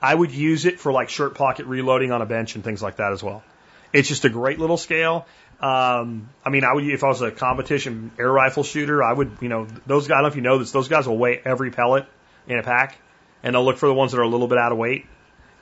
[0.03, 2.97] I would use it for like shirt pocket reloading on a bench and things like
[2.97, 3.43] that as well.
[3.93, 5.27] It's just a great little scale.
[5.61, 9.39] Um, I mean, I would if I was a competition air rifle shooter, I would,
[9.43, 10.15] you know, those guys.
[10.15, 10.73] I don't know if you know this.
[10.73, 12.07] Those guys will weigh every pellet
[12.47, 12.97] in a pack,
[13.43, 15.05] and they'll look for the ones that are a little bit out of weight.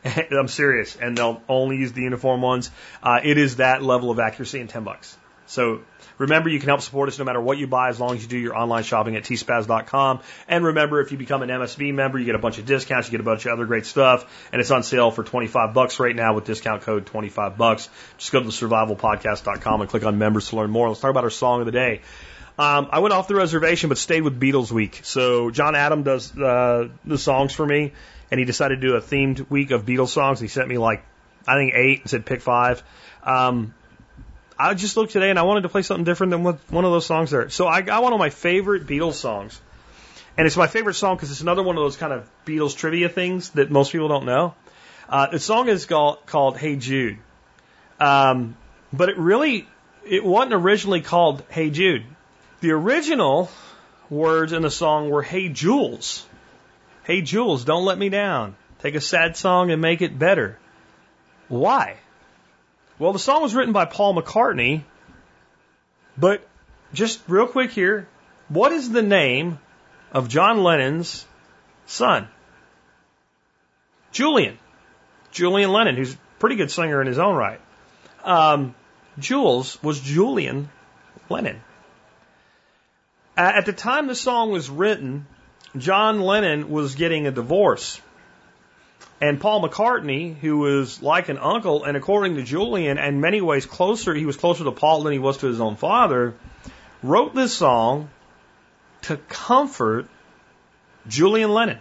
[0.31, 2.71] I'm serious, and they'll only use the uniform ones.
[3.03, 5.17] Uh, it is that level of accuracy in 10 bucks.
[5.47, 5.81] So
[6.19, 8.29] remember, you can help support us no matter what you buy as long as you
[8.29, 10.21] do your online shopping at tspaz.com.
[10.47, 13.13] And remember, if you become an MSB member, you get a bunch of discounts, you
[13.13, 16.15] get a bunch of other great stuff, and it's on sale for 25 bucks right
[16.15, 17.89] now with discount code 25 bucks.
[18.19, 20.89] Just go to the survivalpodcast.com and click on members to learn more.
[20.89, 22.03] Let's talk about our song of the day.
[22.59, 25.01] Um, I went off the reservation, but stayed with Beatles Week.
[25.05, 27.93] So John Adam does uh, the songs for me,
[28.31, 30.41] and he decided to do a themed week of Beatles songs.
[30.41, 31.05] He sent me like
[31.47, 32.83] I think eight and said pick five.
[33.23, 33.75] Um,
[34.59, 37.07] I just looked today and I wanted to play something different than one of those
[37.07, 37.49] songs there.
[37.49, 39.61] So I got one of my favorite Beatles songs.
[40.37, 43.09] And it's my favorite song because it's another one of those kind of Beatles trivia
[43.09, 44.55] things that most people don't know.
[45.09, 47.19] Uh, the song is called, called Hey Jude.
[47.99, 48.57] Um,
[48.93, 49.67] but it really,
[50.05, 52.05] it wasn't originally called Hey Jude.
[52.61, 53.51] The original
[54.11, 56.27] words in the song were Hey Jules.
[57.09, 58.55] Hey Jules, don't let me down.
[58.81, 60.59] Take a sad song and make it better.
[61.49, 61.97] Why?
[62.99, 64.83] Well, the song was written by Paul McCartney,
[66.19, 66.47] but
[66.93, 68.07] just real quick here,
[68.51, 69.59] what is the name
[70.13, 71.25] of John Lennon's
[71.87, 72.29] son?
[74.13, 74.59] Julian.
[75.31, 77.61] Julian Lennon, who's a pretty good singer in his own right.
[78.23, 78.75] Um,
[79.19, 80.69] Jules was Julian
[81.31, 81.63] Lennon.
[83.35, 85.27] At the time the song was written,
[85.77, 88.01] John Lennon was getting a divorce.
[89.21, 93.67] And Paul McCartney, who was like an uncle, and according to Julian, in many ways
[93.67, 96.35] closer, he was closer to Paul than he was to his own father,
[97.03, 98.11] wrote this song
[99.03, 100.07] to comfort
[101.09, 101.79] Julian Lennon.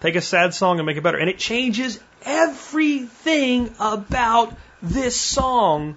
[0.00, 1.18] Take a sad song and make it better.
[1.18, 5.96] And it changes everything about this song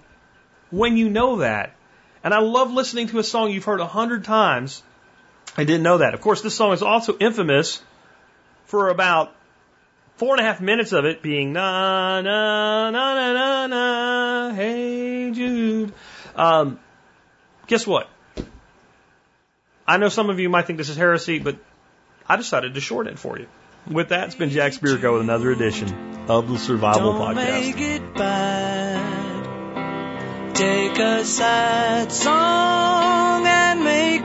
[0.69, 1.73] when you know that.
[2.23, 4.81] And I love listening to a song you've heard a hundred times.
[5.57, 6.13] I didn't know that.
[6.13, 7.81] Of course, this song is also infamous
[8.65, 9.33] for about
[10.17, 15.31] four and a half minutes of it being na na na na na na hey
[15.31, 15.93] Jude.
[16.35, 16.79] Um,
[17.67, 18.09] guess what?
[19.87, 21.57] I know some of you might think this is heresy, but
[22.27, 23.47] I decided to shorten it for you.
[23.89, 25.93] With that, it's been Jack Spirko with another edition
[26.27, 27.35] of the Survival Don't Podcast.
[27.35, 29.45] make it bad.
[30.55, 33.45] Take a sad song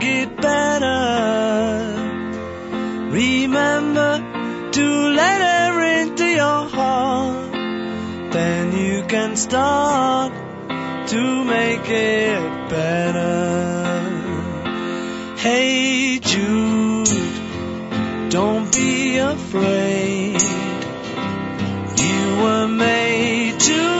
[0.02, 1.96] it better.
[3.10, 4.86] Remember to
[5.20, 7.52] let her into your heart.
[8.32, 10.32] Then you can start
[11.08, 13.30] to make it better.
[15.38, 17.08] Hey Jude,
[18.30, 20.40] don't be afraid.
[21.96, 23.99] You were made to